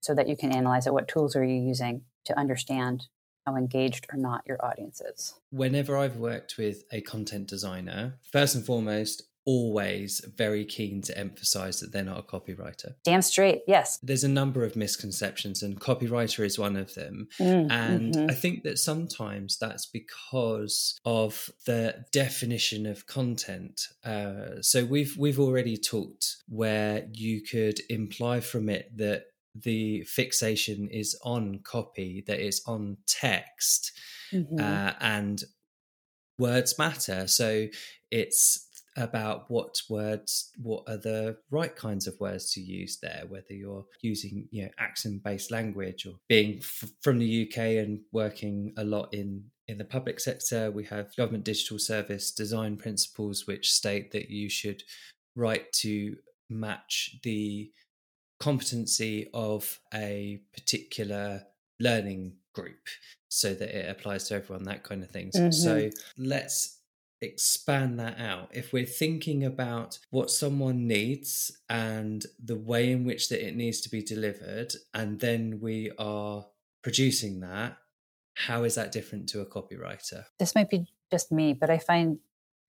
so 0.00 0.14
that 0.14 0.28
you 0.28 0.36
can 0.36 0.52
analyze 0.52 0.86
it? 0.86 0.92
What 0.92 1.06
tools 1.06 1.36
are 1.36 1.44
you 1.44 1.54
using 1.54 2.02
to 2.24 2.36
understand 2.36 3.04
how 3.46 3.54
engaged 3.54 4.06
or 4.12 4.18
not 4.18 4.42
your 4.44 4.64
audience 4.64 5.00
is? 5.00 5.34
Whenever 5.50 5.96
I've 5.96 6.16
worked 6.16 6.58
with 6.58 6.82
a 6.90 7.00
content 7.02 7.46
designer, 7.46 8.18
first 8.32 8.56
and 8.56 8.66
foremost, 8.66 9.22
always 9.46 10.20
very 10.36 10.64
keen 10.64 11.00
to 11.00 11.16
emphasize 11.16 11.80
that 11.80 11.92
they're 11.92 12.02
not 12.02 12.18
a 12.18 12.22
copywriter. 12.22 12.94
Damn 13.04 13.22
straight, 13.22 13.62
yes. 13.66 13.98
There's 14.02 14.24
a 14.24 14.28
number 14.28 14.64
of 14.64 14.76
misconceptions, 14.76 15.62
and 15.62 15.80
copywriter 15.80 16.44
is 16.44 16.58
one 16.58 16.76
of 16.76 16.94
them. 16.94 17.28
Mm, 17.38 17.70
and 17.70 18.14
mm-hmm. 18.14 18.30
I 18.30 18.34
think 18.34 18.64
that 18.64 18.78
sometimes 18.78 19.56
that's 19.56 19.86
because 19.86 20.98
of 21.04 21.50
the 21.64 22.04
definition 22.12 22.86
of 22.86 23.06
content. 23.06 23.88
Uh, 24.04 24.60
so 24.60 24.84
we've 24.84 25.16
we've 25.16 25.40
already 25.40 25.76
talked 25.76 26.36
where 26.48 27.06
you 27.12 27.40
could 27.40 27.80
imply 27.88 28.40
from 28.40 28.68
it 28.68 28.90
that 28.96 29.26
the 29.54 30.02
fixation 30.02 30.88
is 30.88 31.18
on 31.22 31.60
copy, 31.62 32.22
that 32.26 32.40
it's 32.40 32.60
on 32.66 32.98
text, 33.06 33.92
mm-hmm. 34.32 34.60
uh, 34.60 34.92
and 35.00 35.44
words 36.38 36.78
matter. 36.78 37.26
So 37.26 37.68
it's 38.10 38.65
about 38.96 39.50
what 39.50 39.80
words, 39.88 40.52
what 40.62 40.84
are 40.88 40.96
the 40.96 41.36
right 41.50 41.74
kinds 41.74 42.06
of 42.06 42.18
words 42.18 42.52
to 42.52 42.60
use 42.60 42.98
there, 43.02 43.24
whether 43.28 43.52
you're 43.52 43.84
using 44.00 44.48
you 44.50 44.64
know 44.64 44.70
accent 44.78 45.22
based 45.22 45.50
language 45.50 46.06
or 46.06 46.14
being 46.28 46.58
f- 46.58 46.90
from 47.02 47.18
the 47.18 47.48
UK 47.48 47.58
and 47.58 48.00
working 48.12 48.72
a 48.76 48.84
lot 48.84 49.12
in 49.12 49.44
in 49.68 49.78
the 49.78 49.84
public 49.84 50.20
sector. 50.20 50.70
We 50.70 50.84
have 50.84 51.14
government 51.16 51.44
digital 51.44 51.78
service 51.78 52.30
design 52.32 52.76
principles 52.76 53.46
which 53.46 53.72
state 53.72 54.12
that 54.12 54.30
you 54.30 54.48
should 54.48 54.82
write 55.34 55.72
to 55.72 56.16
match 56.48 57.16
the 57.22 57.70
competency 58.38 59.28
of 59.34 59.78
a 59.94 60.40
particular 60.54 61.42
learning 61.80 62.36
group 62.54 62.88
so 63.28 63.54
that 63.54 63.76
it 63.76 63.90
applies 63.90 64.28
to 64.28 64.34
everyone 64.34 64.64
that 64.64 64.82
kind 64.82 65.02
of 65.02 65.10
things 65.10 65.34
mm-hmm. 65.34 65.50
so 65.50 65.90
let's 66.16 66.75
expand 67.26 67.98
that 68.00 68.18
out. 68.18 68.48
If 68.52 68.72
we're 68.72 68.86
thinking 68.86 69.44
about 69.44 69.98
what 70.10 70.30
someone 70.30 70.86
needs 70.86 71.52
and 71.68 72.24
the 72.42 72.56
way 72.56 72.90
in 72.90 73.04
which 73.04 73.28
that 73.28 73.46
it 73.46 73.56
needs 73.56 73.80
to 73.82 73.90
be 73.90 74.02
delivered 74.02 74.74
and 74.94 75.20
then 75.20 75.60
we 75.60 75.90
are 75.98 76.46
producing 76.82 77.40
that 77.40 77.78
how 78.36 78.64
is 78.64 78.74
that 78.74 78.92
different 78.92 79.28
to 79.30 79.40
a 79.40 79.46
copywriter? 79.46 80.24
This 80.38 80.54
might 80.54 80.70
be 80.70 80.86
just 81.10 81.32
me 81.32 81.52
but 81.52 81.70
i 81.70 81.78
find 81.78 82.18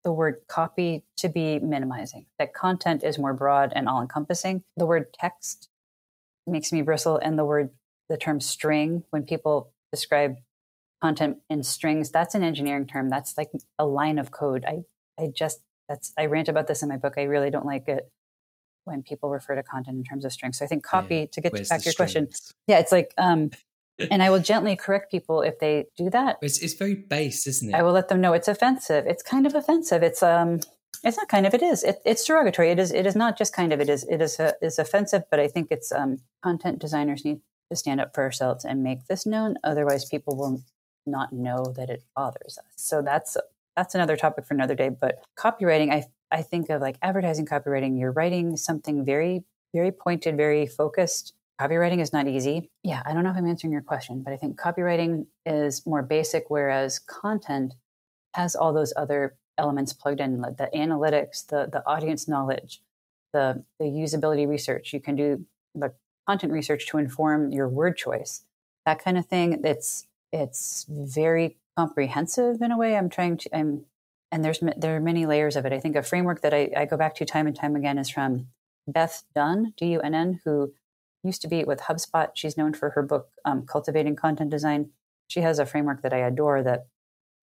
the 0.04 0.12
word 0.12 0.36
copy 0.46 1.04
to 1.16 1.28
be 1.28 1.58
minimizing. 1.58 2.26
That 2.38 2.54
content 2.54 3.02
is 3.02 3.18
more 3.18 3.34
broad 3.34 3.72
and 3.74 3.88
all 3.88 4.00
encompassing 4.00 4.62
the 4.76 4.86
word 4.86 5.12
text 5.12 5.68
makes 6.46 6.72
me 6.72 6.82
bristle 6.82 7.18
and 7.18 7.36
the 7.36 7.44
word 7.44 7.70
the 8.08 8.16
term 8.16 8.40
string 8.40 9.02
when 9.10 9.24
people 9.24 9.72
describe 9.90 10.36
content 11.02 11.38
in 11.50 11.62
strings 11.62 12.10
that's 12.10 12.34
an 12.34 12.42
engineering 12.42 12.86
term. 12.86 13.08
That's 13.08 13.36
like 13.36 13.50
a 13.78 13.86
line 13.86 14.18
of 14.18 14.30
code. 14.30 14.64
I 14.66 14.82
i 15.18 15.28
just 15.34 15.60
that's 15.88 16.12
i 16.18 16.26
rant 16.26 16.48
about 16.48 16.66
this 16.66 16.82
in 16.82 16.88
my 16.88 16.96
book. 16.96 17.14
I 17.16 17.24
really 17.24 17.50
don't 17.50 17.66
like 17.66 17.88
it 17.88 18.10
when 18.84 19.02
people 19.02 19.30
refer 19.30 19.54
to 19.56 19.62
content 19.62 19.96
in 19.96 20.04
terms 20.04 20.24
of 20.24 20.32
strings. 20.32 20.58
So 20.58 20.64
i 20.64 20.68
think 20.68 20.84
copy 20.84 21.16
yeah. 21.16 21.26
to 21.32 21.40
get 21.40 21.52
Where's 21.52 21.68
back 21.68 21.80
to 21.80 21.86
your 21.86 21.92
strings? 21.92 22.12
question 22.12 22.28
yeah 22.66 22.78
it's 22.78 22.92
like 22.92 23.12
um 23.18 23.50
and 24.10 24.22
i 24.22 24.30
will 24.30 24.40
gently 24.40 24.76
correct 24.76 25.10
people 25.10 25.42
if 25.42 25.58
they 25.58 25.86
do 25.96 26.10
that. 26.10 26.36
It's, 26.42 26.58
it's 26.58 26.74
very 26.74 26.94
base 26.94 27.46
isn't 27.46 27.70
it? 27.70 27.74
I 27.74 27.82
will 27.82 27.92
let 27.92 28.08
them 28.08 28.20
know 28.20 28.32
it's 28.32 28.48
offensive. 28.48 29.06
It's 29.06 29.22
kind 29.22 29.46
of 29.46 29.54
offensive. 29.54 30.02
It's 30.02 30.22
um 30.22 30.60
it's 31.04 31.18
not 31.18 31.28
kind 31.28 31.46
of 31.46 31.52
it 31.52 31.62
is. 31.62 31.84
It, 31.84 31.98
it's 32.06 32.24
derogatory. 32.24 32.70
It 32.70 32.78
is 32.78 32.90
it 32.92 33.06
is 33.06 33.16
not 33.16 33.36
just 33.36 33.52
kind 33.52 33.72
of 33.72 33.80
it 33.80 33.88
is 33.88 34.04
it 34.04 34.22
is 34.22 34.40
uh, 34.40 34.52
is 34.62 34.78
offensive 34.78 35.24
but 35.30 35.40
i 35.40 35.48
think 35.48 35.68
it's 35.70 35.92
um 35.92 36.18
content 36.42 36.78
designers 36.78 37.24
need 37.24 37.40
to 37.70 37.76
stand 37.76 38.00
up 38.00 38.14
for 38.14 38.22
ourselves 38.22 38.64
and 38.64 38.82
make 38.82 39.06
this 39.06 39.26
known. 39.26 39.56
Otherwise 39.64 40.04
people 40.04 40.36
will 40.36 40.62
not 41.06 41.32
know 41.32 41.72
that 41.76 41.90
it 41.90 42.02
bothers 42.14 42.58
us. 42.58 42.72
So 42.76 43.02
that's 43.02 43.36
that's 43.76 43.94
another 43.94 44.16
topic 44.16 44.46
for 44.46 44.54
another 44.54 44.74
day. 44.74 44.88
But 44.88 45.22
copywriting, 45.38 45.92
I 45.92 46.06
I 46.30 46.42
think 46.42 46.70
of 46.70 46.80
like 46.80 46.96
advertising 47.02 47.46
copywriting. 47.46 47.98
You're 47.98 48.12
writing 48.12 48.56
something 48.56 49.04
very 49.04 49.44
very 49.74 49.92
pointed, 49.92 50.36
very 50.36 50.66
focused. 50.66 51.34
Copywriting 51.60 52.00
is 52.00 52.12
not 52.12 52.26
easy. 52.26 52.70
Yeah, 52.82 53.02
I 53.04 53.12
don't 53.12 53.24
know 53.24 53.30
if 53.30 53.36
I'm 53.36 53.46
answering 53.46 53.72
your 53.72 53.82
question, 53.82 54.22
but 54.22 54.32
I 54.32 54.36
think 54.36 54.58
copywriting 54.58 55.26
is 55.44 55.86
more 55.86 56.02
basic, 56.02 56.44
whereas 56.48 56.98
content 56.98 57.74
has 58.34 58.54
all 58.54 58.72
those 58.72 58.92
other 58.96 59.36
elements 59.58 59.92
plugged 59.92 60.20
in 60.20 60.40
like 60.40 60.56
the 60.58 60.68
analytics, 60.74 61.46
the, 61.46 61.68
the 61.70 61.86
audience 61.86 62.28
knowledge, 62.28 62.82
the, 63.32 63.64
the 63.78 63.86
usability 63.86 64.46
research. 64.46 64.92
You 64.92 65.00
can 65.00 65.16
do 65.16 65.46
the 65.74 65.92
content 66.26 66.52
research 66.52 66.86
to 66.88 66.98
inform 66.98 67.52
your 67.52 67.68
word 67.68 67.96
choice, 67.96 68.44
that 68.84 69.02
kind 69.02 69.16
of 69.16 69.26
thing. 69.26 69.60
It's 69.64 70.06
it's 70.32 70.86
very 70.88 71.56
comprehensive 71.76 72.60
in 72.60 72.72
a 72.72 72.78
way. 72.78 72.96
I'm 72.96 73.08
trying 73.08 73.36
to, 73.38 73.56
I'm, 73.56 73.84
and 74.32 74.44
there's 74.44 74.60
there 74.76 74.96
are 74.96 75.00
many 75.00 75.26
layers 75.26 75.56
of 75.56 75.64
it. 75.66 75.72
I 75.72 75.80
think 75.80 75.96
a 75.96 76.02
framework 76.02 76.42
that 76.42 76.52
I, 76.52 76.70
I 76.76 76.84
go 76.84 76.96
back 76.96 77.14
to 77.16 77.24
time 77.24 77.46
and 77.46 77.54
time 77.54 77.76
again 77.76 77.98
is 77.98 78.10
from 78.10 78.48
Beth 78.86 79.24
Dunn, 79.34 79.72
D 79.76 79.86
U 79.92 80.00
N 80.00 80.14
N, 80.14 80.40
who 80.44 80.72
used 81.22 81.42
to 81.42 81.48
be 81.48 81.64
with 81.64 81.80
HubSpot. 81.80 82.30
She's 82.34 82.56
known 82.56 82.72
for 82.74 82.90
her 82.90 83.02
book 83.02 83.28
um, 83.44 83.66
Cultivating 83.66 84.16
Content 84.16 84.50
Design. 84.50 84.90
She 85.28 85.40
has 85.40 85.58
a 85.58 85.66
framework 85.66 86.02
that 86.02 86.12
I 86.12 86.18
adore 86.18 86.62
that 86.62 86.86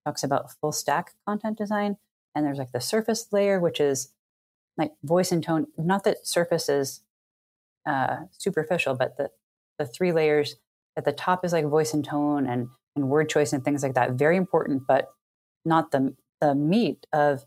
talks 0.05 0.23
about 0.23 0.51
full 0.51 0.71
stack 0.71 1.13
content 1.25 1.57
design. 1.57 1.97
And 2.35 2.45
there's 2.45 2.57
like 2.57 2.71
the 2.71 2.81
surface 2.81 3.27
layer, 3.31 3.59
which 3.59 3.79
is 3.79 4.13
like 4.77 4.93
voice 5.03 5.31
and 5.31 5.43
tone. 5.43 5.67
Not 5.77 6.03
that 6.03 6.25
surface 6.25 6.67
is 6.69 7.01
uh, 7.85 8.23
superficial, 8.31 8.95
but 8.95 9.17
the 9.17 9.31
the 9.77 9.85
three 9.85 10.11
layers 10.11 10.55
at 10.95 11.05
the 11.05 11.11
top 11.11 11.43
is 11.43 11.53
like 11.53 11.65
voice 11.65 11.93
and 11.93 12.03
tone 12.03 12.47
and, 12.47 12.67
and 12.95 13.09
word 13.09 13.29
choice 13.29 13.53
and 13.53 13.63
things 13.63 13.83
like 13.83 13.95
that. 13.95 14.11
Very 14.11 14.37
important, 14.37 14.83
but 14.87 15.09
not 15.65 15.91
the 15.91 16.15
the 16.41 16.53
meat 16.53 17.07
of 17.13 17.45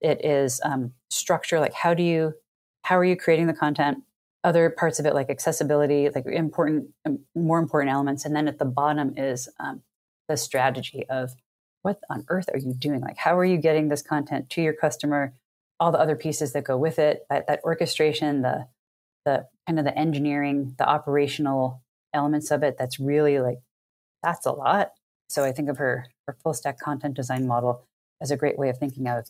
it 0.00 0.24
is 0.24 0.60
um, 0.64 0.92
structure. 1.10 1.58
Like 1.58 1.72
how 1.72 1.94
do 1.94 2.02
you 2.02 2.34
how 2.82 2.98
are 2.98 3.04
you 3.04 3.16
creating 3.16 3.46
the 3.46 3.54
content? 3.54 3.98
Other 4.44 4.70
parts 4.70 5.00
of 5.00 5.06
it 5.06 5.14
like 5.14 5.30
accessibility, 5.30 6.08
like 6.08 6.26
important 6.26 6.88
um, 7.04 7.20
more 7.34 7.58
important 7.58 7.92
elements, 7.92 8.24
and 8.24 8.36
then 8.36 8.48
at 8.48 8.58
the 8.58 8.64
bottom 8.64 9.14
is 9.16 9.48
um, 9.58 9.82
the 10.28 10.36
strategy 10.36 11.06
of 11.08 11.34
what 11.82 12.00
on 12.10 12.24
earth 12.28 12.48
are 12.52 12.58
you 12.58 12.74
doing? 12.74 13.00
Like 13.00 13.16
how 13.16 13.38
are 13.38 13.44
you 13.44 13.58
getting 13.58 13.88
this 13.88 14.02
content 14.02 14.50
to 14.50 14.62
your 14.62 14.74
customer? 14.74 15.34
All 15.78 15.92
the 15.92 16.00
other 16.00 16.16
pieces 16.16 16.52
that 16.52 16.64
go 16.64 16.76
with 16.76 16.98
it, 16.98 17.26
that, 17.28 17.46
that 17.48 17.60
orchestration, 17.64 18.42
the 18.42 18.68
the 19.24 19.46
kind 19.66 19.78
of 19.78 19.84
the 19.84 19.96
engineering, 19.98 20.74
the 20.78 20.88
operational 20.88 21.82
elements 22.16 22.50
of 22.50 22.62
it 22.62 22.76
that's 22.78 22.98
really 22.98 23.38
like 23.38 23.58
that's 24.22 24.46
a 24.46 24.52
lot. 24.52 24.92
So 25.28 25.44
i 25.44 25.52
think 25.52 25.68
of 25.68 25.78
her 25.78 26.06
her 26.26 26.36
full 26.42 26.54
stack 26.54 26.78
content 26.78 27.14
design 27.14 27.46
model 27.46 27.86
as 28.20 28.30
a 28.30 28.36
great 28.36 28.58
way 28.58 28.68
of 28.68 28.78
thinking 28.78 29.06
of 29.06 29.28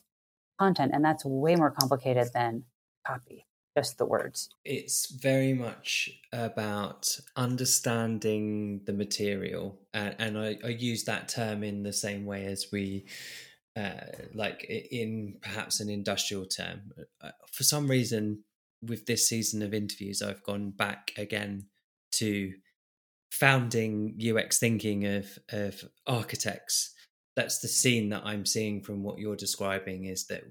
content 0.58 0.92
and 0.94 1.04
that's 1.04 1.24
way 1.24 1.56
more 1.56 1.70
complicated 1.70 2.28
than 2.32 2.64
copy 3.06 3.46
just 3.76 3.98
the 3.98 4.06
words. 4.06 4.48
It's 4.64 5.10
very 5.10 5.52
much 5.52 6.08
about 6.32 7.18
understanding 7.36 8.80
the 8.86 8.94
material 8.94 9.78
and, 9.92 10.16
and 10.18 10.38
I, 10.38 10.56
I 10.64 10.68
use 10.68 11.04
that 11.04 11.28
term 11.28 11.62
in 11.62 11.82
the 11.82 11.92
same 11.92 12.24
way 12.24 12.46
as 12.46 12.68
we 12.72 13.04
uh, 13.76 14.00
like 14.32 14.64
in 14.64 15.36
perhaps 15.42 15.80
an 15.80 15.90
industrial 15.90 16.46
term. 16.46 16.92
Uh, 17.20 17.32
for 17.52 17.64
some 17.64 17.86
reason 17.86 18.44
with 18.82 19.04
this 19.06 19.28
season 19.28 19.62
of 19.62 19.72
interviews 19.72 20.22
i've 20.22 20.42
gone 20.42 20.70
back 20.70 21.12
again 21.16 21.66
to 22.12 22.52
founding 23.38 24.18
UX 24.20 24.58
thinking 24.58 25.06
of 25.06 25.38
of 25.50 25.84
architects. 26.06 26.94
That's 27.34 27.58
the 27.58 27.68
scene 27.68 28.08
that 28.10 28.22
I'm 28.24 28.46
seeing 28.46 28.82
from 28.82 29.02
what 29.02 29.18
you're 29.18 29.36
describing 29.36 30.06
is 30.06 30.26
that 30.28 30.44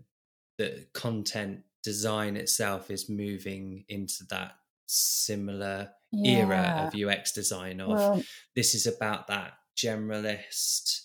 the 0.58 0.86
content 0.94 1.62
design 1.84 2.38
itself 2.38 2.92
is 2.92 3.10
moving 3.10 3.86
into 3.90 4.24
that 4.30 4.54
similar 4.88 5.90
yeah. 6.12 6.38
era 6.40 6.92
of 6.94 7.00
UX 7.00 7.32
design 7.32 7.82
of 7.82 7.90
well, 7.90 8.24
this 8.56 8.76
is 8.76 8.86
about 8.86 9.28
that 9.28 9.54
generalist 9.76 11.02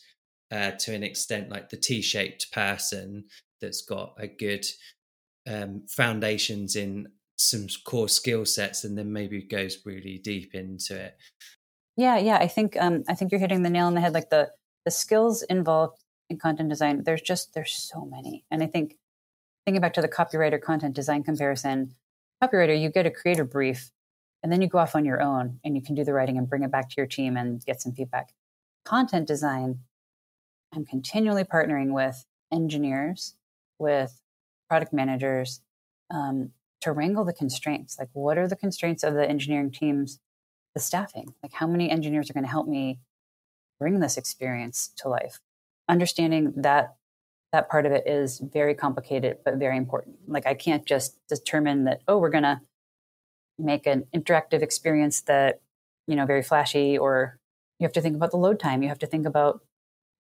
uh, 0.53 0.73
to 0.73 0.95
an 0.95 1.03
extent, 1.03 1.51
like 1.51 1.69
the 1.69 1.77
T-shaped 1.77 2.53
person 2.53 3.25
that's 3.61 3.83
got 3.83 4.15
a 4.19 4.27
good 4.27 4.67
um, 5.49 5.83
foundations 5.89 6.77
in 6.77 7.09
some 7.37 7.67
core 7.85 8.09
skill 8.09 8.45
sets, 8.45 8.85
and 8.85 8.99
then 8.99 9.13
maybe 9.13 9.43
goes 9.43 9.79
really 9.85 10.19
deep 10.19 10.55
into 10.55 10.97
it. 10.97 11.17
Yeah, 12.01 12.17
yeah. 12.17 12.39
I 12.39 12.49
think 12.49 12.79
um, 12.81 13.05
I 13.09 13.15
think 13.15 13.31
you're 13.31 13.41
hitting 13.41 13.63
the 13.63 13.69
nail 13.69 13.87
on 13.87 13.93
the 13.95 14.01
head. 14.01 14.15
Like 14.15 14.31
the 14.31 14.51
the 14.87 14.91
skills 14.91 15.43
involved 15.43 16.03
in 16.31 16.39
content 16.39 16.71
design, 16.71 17.03
there's 17.05 17.21
just 17.21 17.53
there's 17.53 17.73
so 17.73 18.07
many, 18.07 18.43
and 18.51 18.63
I 18.63 18.67
think 18.67 18.97
thinking 19.67 19.83
back 19.83 19.93
to 19.95 20.01
the 20.01 20.09
copywriter 20.09 20.59
content 20.59 20.95
design 20.95 21.23
comparison, 21.23 21.95
copywriter, 22.43 22.81
you 22.81 22.89
get 22.89 23.05
a 23.05 23.11
creator 23.11 23.45
brief 23.45 23.91
and 24.43 24.51
then 24.51 24.63
you 24.63 24.69
go 24.69 24.79
off 24.79 24.97
on 24.97 25.05
your 25.05 25.21
own 25.21 25.61
and 25.63 25.77
you 25.77 25.83
can 25.83 25.95
do 25.95 26.03
the 26.03 26.15
writing 26.15 26.39
and 26.39 26.49
bring 26.49 26.63
it 26.63 26.71
back 26.71 26.89
to 26.89 26.95
your 26.97 27.07
team 27.07 27.37
and 27.37 27.63
get 27.67 27.83
some 27.83 27.93
feedback. 27.93 28.33
Content 28.87 29.29
design, 29.29 29.81
I'm 30.75 30.87
continually 30.87 31.45
partnering 31.45 31.93
with 31.93 32.25
engineers, 32.51 33.35
with 33.79 34.19
product 34.71 34.95
managers 34.95 35.61
um, 36.11 36.53
to 36.81 36.93
wrangle 36.93 37.27
the 37.27 37.35
constraints. 37.35 37.99
Like, 37.99 38.09
what 38.15 38.39
are 38.39 38.49
the 38.49 38.57
constraints 38.57 39.03
of 39.03 39.13
the 39.13 39.29
engineering 39.29 39.71
teams, 39.71 40.19
the 40.75 40.81
staffing? 40.81 41.35
Like, 41.43 41.53
how 41.53 41.67
many 41.67 41.91
engineers 41.91 42.31
are 42.31 42.35
going 42.35 42.45
to 42.45 42.51
help 42.51 42.69
me 42.69 42.99
bring 43.79 44.01
this 44.01 44.17
experience 44.17 44.91
to 44.99 45.09
life? 45.09 45.41
Understanding 45.89 46.53
that 46.57 46.97
that 47.53 47.69
part 47.69 47.85
of 47.85 47.91
it 47.91 48.07
is 48.07 48.39
very 48.39 48.75
complicated 48.75 49.39
but 49.45 49.57
very 49.57 49.77
important. 49.77 50.17
Like, 50.29 50.47
I 50.47 50.55
can't 50.55 50.87
just 50.87 51.19
determine 51.29 51.85
that, 51.85 52.03
oh, 52.07 52.19
we're 52.19 52.31
going 52.31 52.45
to 52.45 52.61
make 53.61 53.87
an 53.87 54.05
interactive 54.15 54.63
experience 54.63 55.21
that 55.23 55.61
you 56.07 56.17
know 56.17 56.27
very 56.27 56.43
flashy 56.43 56.99
or 56.99 57.39
you 57.79 57.85
have 57.85 57.93
to 57.93 58.01
think 58.01 58.17
about 58.17 58.31
the 58.31 58.37
load 58.37 58.59
time 58.59 58.83
you 58.83 58.89
have 58.89 58.99
to 58.99 59.07
think 59.07 59.27
about 59.27 59.61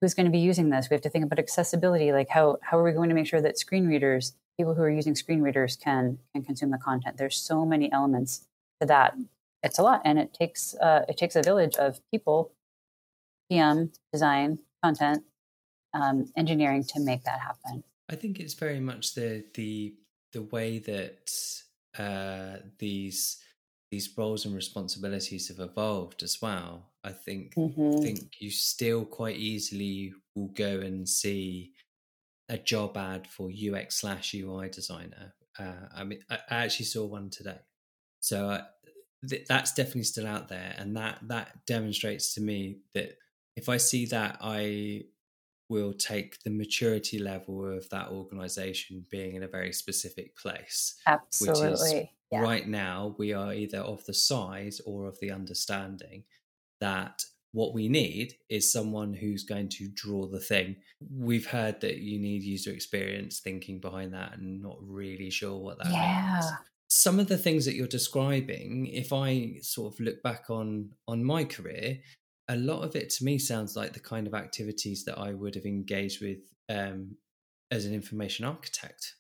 who's 0.00 0.14
going 0.14 0.26
to 0.26 0.32
be 0.32 0.38
using 0.38 0.70
this 0.70 0.88
we 0.90 0.94
have 0.94 1.02
to 1.02 1.10
think 1.10 1.24
about 1.24 1.38
accessibility 1.38 2.12
like 2.12 2.28
how 2.28 2.58
how 2.62 2.78
are 2.78 2.84
we 2.84 2.92
going 2.92 3.08
to 3.08 3.14
make 3.14 3.26
sure 3.26 3.40
that 3.40 3.58
screen 3.58 3.86
readers 3.86 4.34
people 4.56 4.74
who 4.74 4.82
are 4.82 4.90
using 4.90 5.14
screen 5.14 5.40
readers 5.40 5.76
can 5.76 6.18
can 6.32 6.44
consume 6.44 6.70
the 6.70 6.78
content 6.78 7.16
there's 7.16 7.36
so 7.36 7.64
many 7.64 7.90
elements 7.92 8.46
to 8.80 8.86
that 8.86 9.14
it's 9.62 9.78
a 9.78 9.82
lot 9.82 10.00
and 10.04 10.18
it 10.18 10.32
takes 10.32 10.74
uh, 10.76 11.04
it 11.08 11.16
takes 11.16 11.36
a 11.36 11.42
village 11.42 11.76
of 11.76 12.00
people 12.10 12.52
pm 13.50 13.90
design 14.12 14.58
content 14.82 15.22
um, 15.94 16.26
engineering 16.36 16.84
to 16.84 17.00
make 17.00 17.22
that 17.24 17.40
happen 17.40 17.82
i 18.10 18.14
think 18.14 18.38
it's 18.38 18.54
very 18.54 18.80
much 18.80 19.14
the 19.14 19.44
the 19.54 19.94
the 20.32 20.42
way 20.42 20.78
that 20.78 21.30
uh, 21.98 22.58
these 22.78 23.38
these 23.90 24.16
roles 24.16 24.44
and 24.44 24.54
responsibilities 24.54 25.48
have 25.48 25.58
evolved 25.58 26.22
as 26.22 26.40
well. 26.40 26.86
I 27.02 27.10
think 27.10 27.54
mm-hmm. 27.54 28.02
think 28.02 28.34
you 28.38 28.50
still 28.50 29.04
quite 29.04 29.36
easily 29.36 30.12
will 30.34 30.48
go 30.48 30.80
and 30.80 31.08
see 31.08 31.72
a 32.48 32.58
job 32.58 32.96
ad 32.96 33.26
for 33.26 33.50
UX 33.50 33.96
slash 33.96 34.34
UI 34.34 34.68
designer. 34.68 35.34
Uh, 35.58 35.88
I 35.94 36.04
mean, 36.04 36.20
I, 36.30 36.38
I, 36.50 36.64
actually 36.64 36.86
saw 36.86 37.06
one 37.06 37.30
today, 37.30 37.58
so 38.20 38.60
th- 39.28 39.46
that's 39.48 39.72
definitely 39.72 40.04
still 40.04 40.26
out 40.26 40.48
there, 40.48 40.74
and 40.78 40.96
that 40.96 41.18
that 41.28 41.66
demonstrates 41.66 42.34
to 42.34 42.40
me 42.40 42.78
that 42.94 43.12
if 43.56 43.68
I 43.68 43.76
see 43.76 44.06
that, 44.06 44.38
I 44.40 45.02
will 45.68 45.92
take 45.92 46.42
the 46.42 46.50
maturity 46.50 47.18
level 47.18 47.64
of 47.64 47.88
that 47.90 48.08
organization 48.08 49.06
being 49.10 49.36
in 49.36 49.42
a 49.44 49.48
very 49.48 49.72
specific 49.72 50.36
place. 50.36 50.96
Absolutely. 51.06 52.10
Yeah. 52.32 52.40
Right 52.40 52.66
now, 52.66 53.14
we 53.18 53.32
are 53.32 53.52
either 53.54 53.78
of 53.78 54.04
the 54.04 54.14
size 54.14 54.80
or 54.84 55.06
of 55.06 55.18
the 55.20 55.30
understanding 55.30 56.24
that 56.80 57.22
what 57.52 57.74
we 57.74 57.88
need 57.88 58.34
is 58.48 58.72
someone 58.72 59.12
who's 59.12 59.42
going 59.44 59.68
to 59.68 59.88
draw 59.94 60.26
the 60.26 60.40
thing. 60.40 60.76
We've 61.12 61.46
heard 61.46 61.80
that 61.80 61.98
you 61.98 62.20
need 62.20 62.42
user 62.42 62.70
experience 62.70 63.40
thinking 63.40 63.80
behind 63.80 64.14
that 64.14 64.38
and 64.38 64.62
not 64.62 64.78
really 64.80 65.30
sure 65.30 65.58
what 65.58 65.78
that 65.78 65.90
yeah. 65.90 66.32
means. 66.34 66.52
Some 66.90 67.20
of 67.20 67.28
the 67.28 67.38
things 67.38 67.64
that 67.64 67.74
you're 67.74 67.86
describing, 67.86 68.86
if 68.88 69.12
I 69.12 69.58
sort 69.62 69.94
of 69.94 70.00
look 70.00 70.22
back 70.22 70.50
on 70.50 70.90
on 71.06 71.24
my 71.24 71.44
career, 71.44 72.00
a 72.48 72.56
lot 72.56 72.82
of 72.82 72.96
it 72.96 73.10
to 73.10 73.24
me 73.24 73.38
sounds 73.38 73.76
like 73.76 73.92
the 73.92 74.00
kind 74.00 74.26
of 74.26 74.34
activities 74.34 75.04
that 75.04 75.18
I 75.18 75.32
would 75.32 75.54
have 75.54 75.64
engaged 75.64 76.20
with 76.20 76.38
um, 76.68 77.16
as 77.70 77.86
an 77.86 77.94
information 77.94 78.44
architect, 78.44 79.14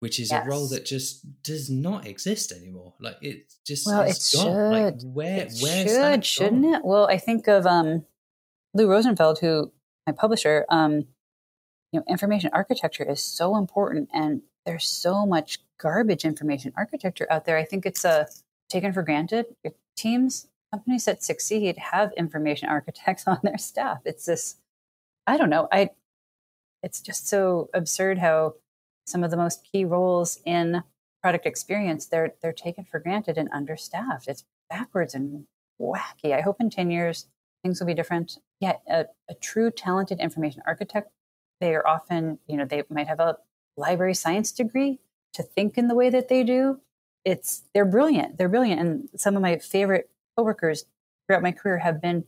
which 0.00 0.20
is 0.20 0.30
yes. 0.30 0.44
a 0.44 0.48
role 0.48 0.68
that 0.68 0.84
just 0.84 1.42
does 1.42 1.70
not 1.70 2.06
exist 2.06 2.52
anymore. 2.52 2.92
Like 3.00 3.16
it 3.22 3.54
just 3.66 3.86
well, 3.86 4.02
it 4.02 4.20
should. 4.20 5.02
Like 5.02 5.02
where 5.02 5.46
it 5.46 5.56
should, 5.56 6.24
shouldn't 6.26 6.66
it? 6.66 6.84
Well, 6.84 7.06
I 7.06 7.16
think 7.16 7.48
of 7.48 7.66
um, 7.66 8.04
Lou 8.74 8.86
Rosenfeld, 8.86 9.38
who 9.38 9.72
my 10.06 10.12
publisher. 10.12 10.66
Um, 10.68 11.06
you 11.90 12.00
know, 12.00 12.04
information 12.08 12.50
architecture 12.52 13.08
is 13.08 13.22
so 13.22 13.56
important, 13.56 14.10
and 14.12 14.42
there's 14.66 14.86
so 14.86 15.24
much 15.24 15.60
garbage 15.78 16.24
information 16.24 16.72
architecture 16.76 17.26
out 17.30 17.44
there. 17.44 17.56
I 17.56 17.64
think 17.64 17.86
it's 17.86 18.04
a 18.04 18.10
uh, 18.10 18.24
taken 18.68 18.92
for 18.92 19.02
granted. 19.02 19.46
teams 19.96 20.48
companies 20.72 21.04
that 21.04 21.22
succeed 21.22 21.78
have 21.78 22.12
information 22.16 22.68
architects 22.68 23.24
on 23.28 23.38
their 23.42 23.58
staff. 23.58 24.00
It's 24.04 24.26
this, 24.26 24.56
I 25.26 25.36
don't 25.36 25.50
know, 25.50 25.68
I, 25.70 25.90
it's 26.82 27.00
just 27.00 27.28
so 27.28 27.70
absurd 27.72 28.18
how 28.18 28.54
some 29.06 29.22
of 29.22 29.30
the 29.30 29.36
most 29.36 29.66
key 29.70 29.84
roles 29.84 30.38
in 30.44 30.82
product 31.22 31.46
experience 31.46 32.06
they're 32.06 32.34
they're 32.42 32.52
taken 32.52 32.84
for 32.84 33.00
granted 33.00 33.38
and 33.38 33.48
understaffed. 33.50 34.28
It's 34.28 34.44
backwards 34.68 35.14
and 35.14 35.46
wacky. 35.80 36.36
I 36.36 36.42
hope 36.42 36.60
in 36.60 36.68
ten 36.68 36.90
years 36.90 37.26
things 37.62 37.80
will 37.80 37.86
be 37.86 37.94
different. 37.94 38.38
Yeah, 38.60 38.76
a, 38.88 39.06
a 39.30 39.34
true 39.34 39.70
talented 39.70 40.20
information 40.20 40.62
architect, 40.66 41.10
they 41.60 41.74
are 41.74 41.86
often, 41.86 42.38
you 42.46 42.58
know, 42.58 42.66
they 42.66 42.82
might 42.90 43.08
have 43.08 43.20
a 43.20 43.38
library 43.76 44.14
science 44.14 44.52
degree 44.52 45.00
to 45.34 45.42
think 45.42 45.76
in 45.76 45.88
the 45.88 45.94
way 45.94 46.10
that 46.10 46.28
they 46.28 46.42
do. 46.42 46.80
It's 47.24 47.62
they're 47.74 47.84
brilliant. 47.84 48.38
They're 48.38 48.48
brilliant. 48.48 48.80
And 48.80 49.08
some 49.16 49.36
of 49.36 49.42
my 49.42 49.58
favorite 49.58 50.10
coworkers 50.36 50.84
throughout 51.26 51.42
my 51.42 51.52
career 51.52 51.78
have 51.78 52.00
been 52.00 52.24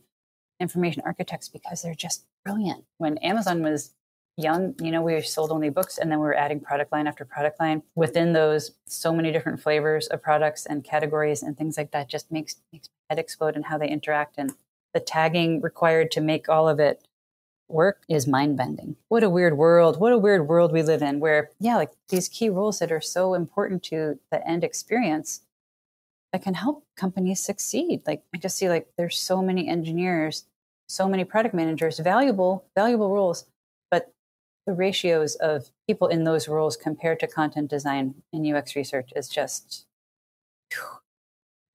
information 0.59 1.03
architects 1.05 1.49
because 1.49 1.81
they're 1.81 1.95
just 1.95 2.25
brilliant. 2.43 2.83
When 2.97 3.17
Amazon 3.19 3.61
was 3.61 3.93
young, 4.37 4.75
you 4.81 4.91
know, 4.91 5.01
we 5.01 5.21
sold 5.21 5.51
only 5.51 5.69
books 5.69 5.97
and 5.97 6.11
then 6.11 6.19
we 6.19 6.25
were 6.25 6.35
adding 6.35 6.59
product 6.59 6.91
line 6.91 7.07
after 7.07 7.25
product 7.25 7.59
line. 7.59 7.83
Within 7.95 8.33
those, 8.33 8.71
so 8.85 9.13
many 9.13 9.31
different 9.31 9.61
flavors 9.61 10.07
of 10.07 10.21
products 10.21 10.65
and 10.65 10.83
categories 10.83 11.43
and 11.43 11.57
things 11.57 11.77
like 11.77 11.91
that 11.91 12.09
just 12.09 12.31
makes, 12.31 12.55
makes 12.71 12.87
my 12.87 13.15
head 13.15 13.19
explode 13.19 13.55
and 13.55 13.65
how 13.65 13.77
they 13.77 13.89
interact. 13.89 14.35
And 14.37 14.53
the 14.93 14.99
tagging 14.99 15.61
required 15.61 16.11
to 16.11 16.21
make 16.21 16.49
all 16.49 16.69
of 16.69 16.79
it 16.79 17.06
work 17.69 18.03
is 18.07 18.27
mind 18.27 18.57
bending. 18.57 18.95
What 19.09 19.23
a 19.23 19.29
weird 19.29 19.57
world. 19.57 19.99
What 19.99 20.13
a 20.13 20.17
weird 20.17 20.47
world 20.47 20.71
we 20.71 20.83
live 20.83 21.01
in 21.01 21.19
where, 21.19 21.51
yeah, 21.59 21.75
like 21.75 21.91
these 22.09 22.29
key 22.29 22.49
roles 22.49 22.79
that 22.79 22.91
are 22.91 23.01
so 23.01 23.33
important 23.33 23.83
to 23.83 24.19
the 24.31 24.45
end 24.47 24.63
experience 24.63 25.41
that 26.31 26.43
can 26.43 26.53
help 26.53 26.83
companies 26.95 27.39
succeed. 27.39 28.01
Like 28.05 28.23
I 28.33 28.37
just 28.37 28.57
see 28.57 28.69
like 28.69 28.87
there's 28.97 29.17
so 29.17 29.41
many 29.41 29.67
engineers, 29.67 30.45
so 30.87 31.07
many 31.07 31.23
product 31.23 31.53
managers, 31.53 31.99
valuable, 31.99 32.65
valuable 32.75 33.09
roles, 33.09 33.45
but 33.91 34.11
the 34.65 34.73
ratios 34.73 35.35
of 35.35 35.71
people 35.87 36.07
in 36.07 36.23
those 36.23 36.47
roles 36.47 36.77
compared 36.77 37.19
to 37.21 37.27
content 37.27 37.69
design 37.69 38.15
and 38.33 38.45
UX 38.45 38.75
research 38.75 39.11
is 39.15 39.29
just 39.29 39.85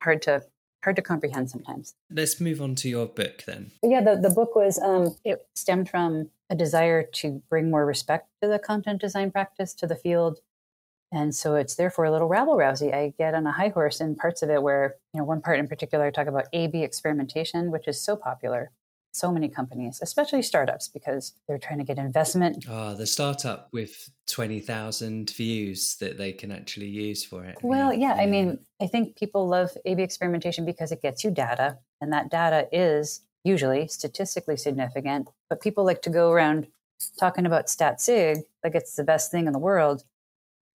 hard 0.02 0.22
to 0.22 0.44
hard 0.82 0.96
to 0.96 1.02
comprehend 1.02 1.50
sometimes. 1.50 1.94
Let's 2.10 2.40
move 2.40 2.60
on 2.60 2.74
to 2.76 2.88
your 2.88 3.06
book 3.06 3.44
then. 3.46 3.72
Yeah, 3.82 4.02
the, 4.02 4.16
the 4.16 4.30
book 4.30 4.54
was 4.56 4.78
um, 4.78 5.16
it 5.24 5.46
stemmed 5.54 5.88
from 5.88 6.30
a 6.50 6.54
desire 6.54 7.02
to 7.02 7.42
bring 7.48 7.70
more 7.70 7.86
respect 7.86 8.28
to 8.42 8.48
the 8.48 8.58
content 8.58 9.00
design 9.00 9.30
practice 9.30 9.72
to 9.74 9.86
the 9.86 9.96
field 9.96 10.40
and 11.12 11.34
so 11.34 11.56
it's 11.56 11.74
therefore 11.74 12.06
a 12.06 12.10
little 12.10 12.26
rabble 12.26 12.56
rousy. 12.56 12.92
I 12.92 13.12
get 13.18 13.34
on 13.34 13.46
a 13.46 13.52
high 13.52 13.68
horse 13.68 14.00
in 14.00 14.16
parts 14.16 14.42
of 14.42 14.48
it 14.48 14.62
where, 14.62 14.96
you 15.12 15.20
know, 15.20 15.24
one 15.24 15.42
part 15.42 15.58
in 15.58 15.68
particular, 15.68 16.06
I 16.06 16.10
talk 16.10 16.26
about 16.26 16.46
A 16.54 16.68
B 16.68 16.82
experimentation, 16.82 17.70
which 17.70 17.86
is 17.86 18.00
so 18.00 18.16
popular. 18.16 18.70
So 19.14 19.30
many 19.30 19.48
companies, 19.48 20.00
especially 20.02 20.40
startups, 20.42 20.88
because 20.88 21.34
they're 21.46 21.58
trying 21.58 21.78
to 21.78 21.84
get 21.84 21.98
investment. 21.98 22.64
Oh, 22.68 22.94
the 22.94 23.06
startup 23.06 23.68
with 23.70 24.10
20,000 24.28 25.30
views 25.30 25.96
that 25.96 26.16
they 26.16 26.32
can 26.32 26.50
actually 26.50 26.88
use 26.88 27.22
for 27.22 27.44
it. 27.44 27.58
Well, 27.62 27.92
yeah. 27.92 28.16
yeah. 28.16 28.22
I 28.22 28.26
mean, 28.26 28.58
I 28.80 28.86
think 28.86 29.16
people 29.16 29.46
love 29.46 29.70
A 29.84 29.94
B 29.94 30.02
experimentation 30.02 30.64
because 30.64 30.92
it 30.92 31.02
gets 31.02 31.24
you 31.24 31.30
data, 31.30 31.78
and 32.00 32.10
that 32.12 32.30
data 32.30 32.68
is 32.72 33.20
usually 33.44 33.86
statistically 33.88 34.56
significant. 34.56 35.28
But 35.50 35.60
people 35.60 35.84
like 35.84 36.02
to 36.02 36.10
go 36.10 36.30
around 36.30 36.68
talking 37.18 37.46
about 37.46 37.68
stat 37.68 38.00
sig 38.00 38.38
like 38.62 38.74
it's 38.74 38.94
the 38.94 39.04
best 39.04 39.30
thing 39.30 39.46
in 39.46 39.52
the 39.52 39.58
world 39.58 40.04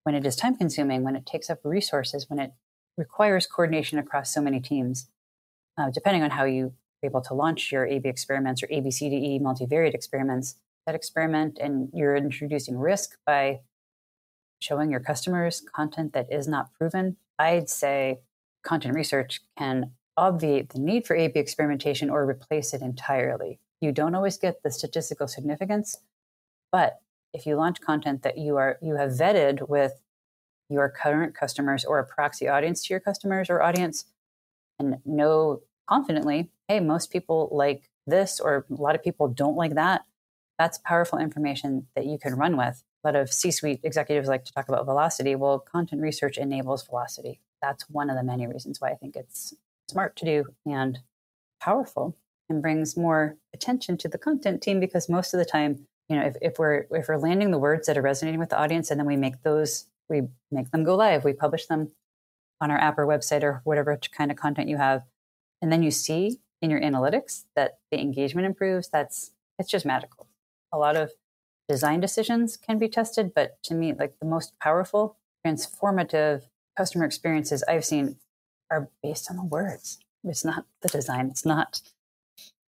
when 0.04 0.16
it 0.16 0.26
is 0.26 0.36
time 0.36 0.56
consuming, 0.56 1.04
when 1.04 1.16
it 1.16 1.26
takes 1.26 1.50
up 1.50 1.60
resources, 1.64 2.30
when 2.30 2.40
it 2.40 2.54
requires 2.98 3.46
coordination 3.46 4.00
across 4.00 4.34
so 4.34 4.42
many 4.42 4.60
teams, 4.60 5.10
uh, 5.78 5.90
depending 5.94 6.24
on 6.24 6.32
how 6.32 6.46
you 6.46 6.74
able 7.04 7.22
to 7.22 7.34
launch 7.34 7.72
your 7.72 7.86
AB 7.86 8.08
experiments 8.08 8.64
or 8.64 8.68
ABCDE 8.68 9.42
multivariate 9.42 9.94
experiments, 9.94 10.56
that 10.86 10.96
experiment 10.96 11.60
and 11.62 11.90
you're 11.94 12.16
introducing 12.16 12.78
risk 12.78 13.18
by 13.26 13.60
showing 14.60 14.90
your 14.90 15.00
customers 15.00 15.64
content 15.76 16.14
that 16.14 16.32
is 16.32 16.48
not 16.48 16.74
proven, 16.74 17.18
I'd 17.38 17.70
say 17.70 18.20
content 18.64 18.96
research 18.96 19.42
can 19.58 19.92
obviate 20.16 20.70
the 20.70 20.80
need 20.80 21.06
for 21.06 21.16
AB 21.16 21.40
experimentation 21.40 22.10
or 22.10 22.26
replace 22.26 22.74
it 22.74 22.82
entirely. 22.82 23.60
You 23.82 23.92
don't 23.92 24.16
always 24.16 24.38
get 24.38 24.64
the 24.64 24.72
statistical 24.72 25.28
significance, 25.28 25.98
but 26.72 27.02
if 27.34 27.46
you 27.46 27.56
launch 27.56 27.82
content 27.82 28.24
that 28.24 28.38
you 28.38 28.58
are 28.58 28.80
you 28.82 28.96
have 28.96 29.12
vetted 29.12 29.70
with 29.70 29.94
your 30.70 30.90
current 30.90 31.36
customers 31.36 31.86
or 31.86 32.00
a 32.00 32.06
proxy 32.06 32.48
audience 32.48 32.86
to 32.86 32.94
your 32.94 33.00
customers 33.00 33.50
or 33.50 33.62
audience 33.62 34.06
and 34.80 34.98
know 35.06 35.62
confidently, 35.88 36.50
hey, 36.68 36.80
most 36.80 37.12
people 37.12 37.50
like 37.52 37.90
this 38.06 38.40
or 38.40 38.66
a 38.70 38.82
lot 38.82 38.96
of 38.96 39.04
people 39.04 39.28
don't 39.28 39.56
like 39.56 39.76
that. 39.76 40.02
That's 40.58 40.80
powerful 40.80 41.20
information 41.20 41.88
that 41.96 42.06
you 42.06 42.18
can 42.18 42.36
run 42.36 42.58
with. 42.58 42.84
A 43.04 43.08
lot 43.08 43.16
of 43.16 43.32
C 43.32 43.52
suite 43.52 43.80
executives 43.84 44.28
like 44.28 44.46
to 44.46 44.52
talk 44.52 44.70
about 44.70 44.86
velocity. 44.86 45.36
Well, 45.36 45.60
content 45.60 46.02
research 46.02 46.38
enables 46.38 46.86
velocity. 46.86 47.40
That's 47.62 47.90
one 47.90 48.10
of 48.10 48.16
the 48.16 48.24
many 48.24 48.48
reasons 48.48 48.82
why 48.82 48.92
I 48.92 48.96
think 48.96 49.16
it's 49.16 49.54
smart 49.90 50.16
to 50.18 50.26
do 50.26 50.46
and 50.66 51.00
powerful 51.62 52.16
and 52.50 52.62
brings 52.62 52.98
more 52.98 53.38
attention 53.54 53.98
to 53.98 54.08
the 54.08 54.18
content 54.18 54.62
team 54.62 54.80
because 54.80 55.10
most 55.10 55.34
of 55.34 55.38
the 55.38 55.46
time, 55.46 55.86
you 56.10 56.16
know, 56.16 56.26
if, 56.26 56.36
if 56.42 56.60
we're 56.60 56.86
if 56.92 57.08
we're 57.08 57.18
landing 57.18 57.52
the 57.52 57.58
words 57.58 57.88
that 57.88 57.98
are 57.98 58.02
resonating 58.02 58.40
with 58.40 58.50
the 58.50 58.58
audience 58.58 58.90
and 58.90 59.00
then 59.00 59.08
we 59.08 59.18
make 59.18 59.44
those 59.44 59.86
we 60.10 60.24
make 60.52 60.72
them 60.72 60.84
go 60.84 60.96
live, 60.96 61.24
we 61.24 61.34
publish 61.34 61.66
them 61.68 61.92
on 62.62 62.72
our 62.72 62.78
app 62.78 62.98
or 62.98 63.06
website 63.06 63.44
or 63.44 63.62
whatever 63.66 64.00
kind 64.12 64.32
of 64.32 64.38
content 64.38 64.70
you 64.70 64.78
have, 64.78 65.04
and 65.62 65.72
then 65.72 65.84
you 65.84 65.92
see 65.92 66.40
in 66.62 66.70
your 66.70 66.82
analytics 66.82 67.46
that 67.56 67.80
the 67.92 68.00
engagement 68.00 68.46
improves, 68.46 68.90
that's 68.90 69.32
it's 69.60 69.70
just 69.70 69.86
magical. 69.86 70.28
A 70.72 70.78
lot 70.78 70.96
of 70.96 71.12
design 71.68 72.00
decisions 72.00 72.58
can 72.58 72.78
be 72.78 72.88
tested, 72.88 73.32
but 73.34 73.62
to 73.64 73.74
me, 73.74 73.94
like 73.94 74.20
the 74.20 74.26
most 74.26 74.58
powerful, 74.60 75.18
transformative 75.46 76.44
customer 76.76 77.06
experiences 77.06 77.64
I've 77.68 77.86
seen 77.86 78.18
are 78.70 78.90
based 79.02 79.30
on 79.30 79.38
the 79.38 79.44
words. 79.44 80.00
It's 80.24 80.46
not 80.46 80.66
the 80.82 80.90
design. 80.90 81.28
It's 81.30 81.46
not 81.46 81.82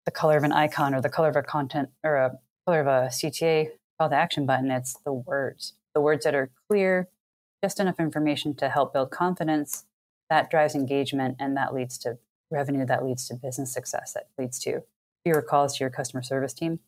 the 0.05 0.11
color 0.11 0.37
of 0.37 0.43
an 0.43 0.51
icon 0.51 0.95
or 0.95 1.01
the 1.01 1.09
color 1.09 1.29
of 1.29 1.35
a 1.35 1.43
content 1.43 1.89
or 2.03 2.15
a 2.15 2.39
color 2.65 2.81
of 2.81 2.87
a 2.87 3.09
CTA 3.09 3.71
call 3.99 4.09
to 4.09 4.15
action 4.15 4.45
button. 4.45 4.71
It's 4.71 4.97
the 5.05 5.13
words, 5.13 5.73
the 5.93 6.01
words 6.01 6.23
that 6.23 6.35
are 6.35 6.49
clear, 6.67 7.09
just 7.63 7.79
enough 7.79 7.99
information 7.99 8.55
to 8.55 8.69
help 8.69 8.93
build 8.93 9.11
confidence. 9.11 9.85
That 10.29 10.49
drives 10.49 10.75
engagement 10.75 11.37
and 11.39 11.57
that 11.57 11.73
leads 11.73 11.97
to 11.99 12.17
revenue, 12.51 12.85
that 12.85 13.05
leads 13.05 13.27
to 13.27 13.35
business 13.35 13.73
success, 13.73 14.13
that 14.13 14.27
leads 14.37 14.59
to 14.59 14.81
fewer 15.23 15.41
calls 15.41 15.77
to 15.77 15.83
your 15.83 15.89
customer 15.89 16.23
service 16.23 16.53
team. 16.53 16.79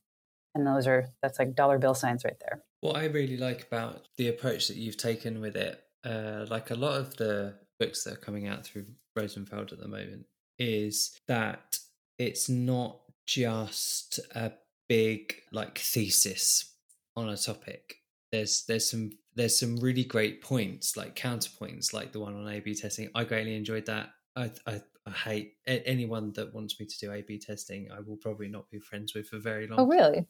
And 0.53 0.67
those 0.67 0.87
are, 0.87 1.07
that's 1.21 1.39
like 1.39 1.55
dollar 1.55 1.77
bill 1.77 1.93
signs 1.93 2.25
right 2.25 2.37
there. 2.39 2.63
What 2.81 2.97
I 2.97 3.05
really 3.05 3.37
like 3.37 3.63
about 3.63 4.07
the 4.17 4.27
approach 4.27 4.67
that 4.67 4.77
you've 4.77 4.97
taken 4.97 5.39
with 5.39 5.55
it, 5.55 5.81
uh, 6.03 6.45
like 6.49 6.71
a 6.71 6.75
lot 6.75 6.99
of 6.99 7.15
the 7.17 7.53
books 7.79 8.03
that 8.03 8.13
are 8.13 8.17
coming 8.17 8.47
out 8.47 8.65
through 8.65 8.85
Rosenfeld 9.15 9.71
at 9.71 9.79
the 9.79 9.87
moment, 9.87 10.25
is 10.59 11.17
that 11.27 11.79
it's 12.17 12.49
not 12.49 12.99
just 13.25 14.19
a 14.35 14.51
big 14.89 15.35
like 15.51 15.77
thesis 15.77 16.75
on 17.15 17.29
a 17.29 17.37
topic. 17.37 17.95
There's 18.31 18.65
there's 18.67 18.89
some 18.89 19.11
there's 19.35 19.57
some 19.57 19.77
really 19.77 20.03
great 20.03 20.41
points 20.41 20.97
like 20.97 21.15
counterpoints 21.15 21.93
like 21.93 22.11
the 22.11 22.19
one 22.19 22.35
on 22.35 22.47
A/B 22.47 22.75
testing. 22.75 23.09
I 23.15 23.23
greatly 23.23 23.55
enjoyed 23.55 23.85
that. 23.85 24.09
I, 24.35 24.51
I 24.65 24.81
I 25.05 25.11
hate 25.11 25.55
anyone 25.65 26.31
that 26.33 26.53
wants 26.53 26.79
me 26.79 26.85
to 26.85 26.99
do 26.99 27.11
A/B 27.11 27.39
testing. 27.39 27.89
I 27.91 27.99
will 28.01 28.17
probably 28.17 28.47
not 28.47 28.69
be 28.69 28.79
friends 28.79 29.15
with 29.15 29.29
for 29.29 29.39
very 29.39 29.67
oh, 29.67 29.75
long. 29.75 29.79
Oh, 29.79 29.87
really? 29.87 30.27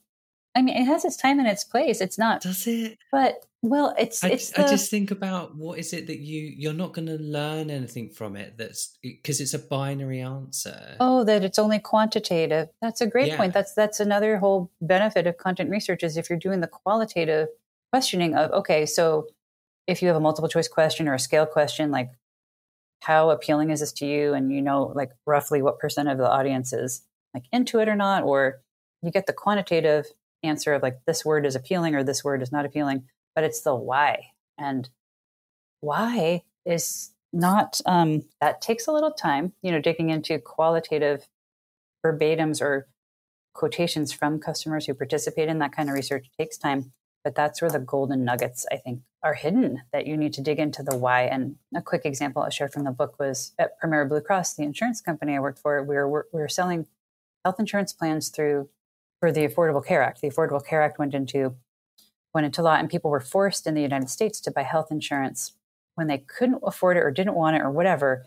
I 0.56 0.62
mean, 0.62 0.76
it 0.76 0.86
has 0.86 1.06
its 1.06 1.16
time 1.16 1.40
and 1.40 1.48
its 1.48 1.64
place. 1.64 2.02
It's 2.02 2.18
not. 2.18 2.42
Does 2.42 2.68
it? 2.68 2.98
But 3.12 3.46
well, 3.62 3.94
it's. 3.98 4.24
I, 4.24 4.30
it's. 4.30 4.50
The, 4.50 4.66
I 4.66 4.70
just 4.70 4.90
think 4.90 5.12
about 5.12 5.56
what 5.56 5.80
is 5.80 5.94
it 5.94 6.08
that 6.08 6.20
you 6.20 6.42
you're 6.42 6.74
not 6.74 6.94
going 6.94 7.08
to 7.08 7.18
learn 7.18 7.70
anything 7.70 8.10
from 8.10 8.36
it. 8.36 8.58
That's 8.58 8.98
because 9.02 9.40
it's 9.40 9.54
a 9.54 9.60
binary 9.60 10.22
answer. 10.22 10.96
Oh, 11.00 11.24
that 11.24 11.44
it's 11.44 11.60
only 11.60 11.80
quantitative. 11.80 12.70
That's 12.82 13.02
a 13.02 13.08
great 13.08 13.28
yeah. 13.28 13.38
point. 13.38 13.54
That's 13.54 13.74
that's 13.74 14.00
another 14.00 14.38
whole 14.38 14.72
benefit 14.82 15.28
of 15.28 15.38
content 15.38 15.70
research 15.70 16.04
is 16.04 16.18
if 16.18 16.30
you're 16.30 16.40
doing 16.40 16.60
the 16.60 16.68
qualitative 16.68 17.48
questioning 17.92 18.36
of 18.36 18.52
okay, 18.52 18.86
so 18.86 19.28
if 19.88 20.02
you 20.02 20.08
have 20.08 20.18
a 20.18 20.22
multiple 20.22 20.50
choice 20.50 20.68
question 20.68 21.08
or 21.08 21.14
a 21.14 21.20
scale 21.20 21.46
question, 21.46 21.92
like 21.92 22.12
how 23.02 23.30
appealing 23.30 23.70
is 23.72 23.80
this 23.82 23.92
to 23.94 24.06
you, 24.06 24.34
and 24.34 24.52
you 24.52 24.62
know 24.62 24.92
like 24.96 25.12
roughly 25.26 25.62
what 25.62 25.80
percent 25.80 26.10
of 26.10 26.18
the 26.18 26.30
audience 26.30 26.74
is 26.74 27.04
like 27.34 27.44
into 27.52 27.80
it 27.80 27.88
or 27.88 27.96
not, 27.96 28.24
or 28.24 28.62
you 29.02 29.12
get 29.12 29.26
the 29.26 29.34
quantitative 29.34 30.06
answer 30.44 30.74
of 30.74 30.82
like 30.82 31.00
this 31.06 31.26
word 31.26 31.46
is 31.46 31.56
appealing 31.56 31.96
or 31.96 32.04
this 32.04 32.24
word 32.24 32.42
is 32.42 32.52
not 32.52 32.66
appealing, 32.66 33.04
but 33.36 33.44
it's 33.44 33.62
the 33.62 33.76
why. 33.76 34.28
And 34.58 34.90
why 35.82 36.44
is 36.66 37.12
not 37.34 37.80
um, 37.86 38.24
that 38.40 38.62
takes 38.62 38.88
a 38.88 38.92
little 38.92 39.12
time, 39.12 39.54
you 39.62 39.72
know, 39.72 39.80
digging 39.80 40.10
into 40.10 40.40
qualitative 40.40 41.28
verbatims 42.06 42.62
or 42.62 42.88
quotations 43.54 44.12
from 44.12 44.40
customers 44.40 44.86
who 44.86 44.94
participate 44.94 45.50
in 45.50 45.60
that 45.60 45.76
kind 45.76 45.90
of 45.90 45.96
research 45.96 46.28
takes 46.38 46.58
time. 46.58 46.92
But 47.24 47.36
that's 47.36 47.62
where 47.62 47.70
the 47.70 47.80
golden 47.80 48.26
nuggets, 48.26 48.66
I 48.72 48.78
think, 48.78 49.02
are 49.22 49.36
hidden 49.36 49.84
that 49.94 50.08
you 50.08 50.18
need 50.18 50.34
to 50.34 50.42
dig 50.42 50.58
into 50.58 50.82
the 50.82 50.98
why. 50.98 51.24
And 51.24 51.58
a 51.76 51.82
quick 51.82 52.06
example 52.06 52.42
I 52.42 52.50
shared 52.50 52.74
from 52.74 52.84
the 52.84 52.92
book 52.92 53.20
was 53.20 53.54
at 53.60 53.80
Premera 53.80 54.10
Blue 54.10 54.22
Cross, 54.22 54.56
the 54.56 54.64
insurance 54.64 55.02
company 55.02 55.36
I 55.36 55.40
worked 55.40 55.60
for. 55.60 55.84
We 55.84 55.96
were, 55.96 56.28
we 56.34 56.40
were 56.40 56.50
selling 56.50 56.88
health 57.46 57.60
insurance 57.60 57.94
plans 57.94 58.30
through 58.30 58.70
for 59.20 59.32
the 59.32 59.48
Affordable 59.48 59.86
Care 59.86 60.02
Act. 60.02 60.22
The 60.22 60.30
Affordable 60.30 60.66
Care 60.66 60.82
Act 60.82 61.00
went 61.00 61.14
into 61.14 61.56
went 62.34 62.46
into 62.46 62.62
law, 62.62 62.76
and 62.76 62.90
people 62.90 63.12
were 63.12 63.20
forced 63.20 63.68
in 63.68 63.74
the 63.74 63.82
United 63.82 64.10
States 64.10 64.40
to 64.40 64.52
buy 64.52 64.64
health 64.64 64.90
insurance 64.90 65.52
when 65.96 66.08
they 66.08 66.18
couldn't 66.18 66.64
afford 66.64 66.96
it 66.96 67.02
or 67.02 67.12
didn't 67.12 67.36
want 67.36 67.58
it 67.58 67.62
or 67.62 67.70
whatever. 67.70 68.26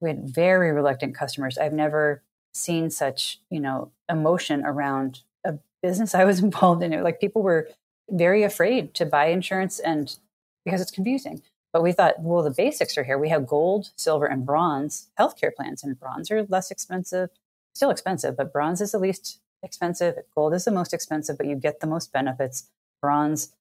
We 0.00 0.08
had 0.08 0.28
very 0.28 0.72
reluctant 0.72 1.14
customers. 1.14 1.56
I've 1.56 1.72
never 1.72 2.22
seen 2.52 2.90
such 2.90 3.40
you 3.50 3.60
know 3.60 3.90
emotion 4.08 4.64
around 4.64 5.20
a 5.44 5.54
business 5.82 6.14
I 6.14 6.24
was 6.24 6.40
involved 6.42 6.82
in. 6.82 6.92
it 6.92 7.02
Like 7.02 7.20
people 7.20 7.42
were 7.42 7.68
very 8.10 8.42
afraid 8.42 8.94
to 8.94 9.06
buy 9.06 9.26
insurance 9.26 9.78
and 9.78 10.16
because 10.64 10.80
it's 10.80 10.90
confusing. 10.90 11.42
But 11.72 11.82
we 11.82 11.92
thought, 11.92 12.20
well, 12.20 12.42
the 12.42 12.50
basics 12.50 12.96
are 12.96 13.04
here. 13.04 13.18
We 13.18 13.30
have 13.30 13.46
gold, 13.46 13.90
silver, 13.96 14.26
and 14.26 14.46
bronze 14.46 15.08
healthcare 15.18 15.52
plans, 15.54 15.82
and 15.82 15.98
bronze 15.98 16.30
are 16.30 16.44
less 16.44 16.70
expensive, 16.70 17.30
still 17.74 17.90
expensive, 17.90 18.36
but 18.36 18.52
bronze 18.52 18.80
is 18.80 18.92
the 18.92 18.98
least 18.98 19.40
expensive. 19.62 20.14
Gold 20.34 20.54
is 20.54 20.64
the 20.64 20.70
most 20.70 20.94
expensive, 20.94 21.36
but 21.36 21.46
you 21.46 21.56
get 21.56 21.80
the 21.80 21.88
most 21.88 22.12
benefits. 22.12 22.68
Bronze, 23.02 23.52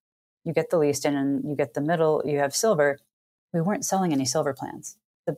you 0.45 0.53
get 0.53 0.69
the 0.69 0.77
least, 0.77 1.05
and 1.05 1.43
you 1.43 1.55
get 1.55 1.73
the 1.73 1.81
middle, 1.81 2.21
you 2.23 2.37
have 2.37 2.55
silver. 2.55 2.99
We 3.51 3.61
weren't 3.61 3.85
selling 3.85 4.13
any 4.13 4.25
silver 4.25 4.53
plans. 4.53 4.97
The, 5.25 5.37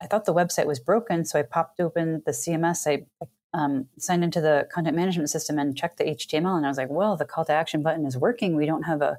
I 0.00 0.06
thought 0.06 0.24
the 0.24 0.34
website 0.34 0.66
was 0.66 0.78
broken, 0.78 1.24
so 1.24 1.40
I 1.40 1.42
popped 1.42 1.80
open 1.80 2.22
the 2.24 2.32
CMS. 2.32 2.86
I 2.86 3.06
um, 3.54 3.88
signed 3.98 4.24
into 4.24 4.40
the 4.40 4.66
content 4.72 4.96
management 4.96 5.30
system 5.30 5.58
and 5.58 5.76
checked 5.76 5.98
the 5.98 6.04
HTML, 6.04 6.56
and 6.56 6.64
I 6.64 6.68
was 6.68 6.78
like, 6.78 6.90
"Well, 6.90 7.16
the 7.16 7.24
call 7.24 7.44
to 7.46 7.52
action 7.52 7.82
button 7.82 8.06
is 8.06 8.16
working. 8.16 8.56
We 8.56 8.66
don't 8.66 8.84
have 8.84 9.02
a 9.02 9.18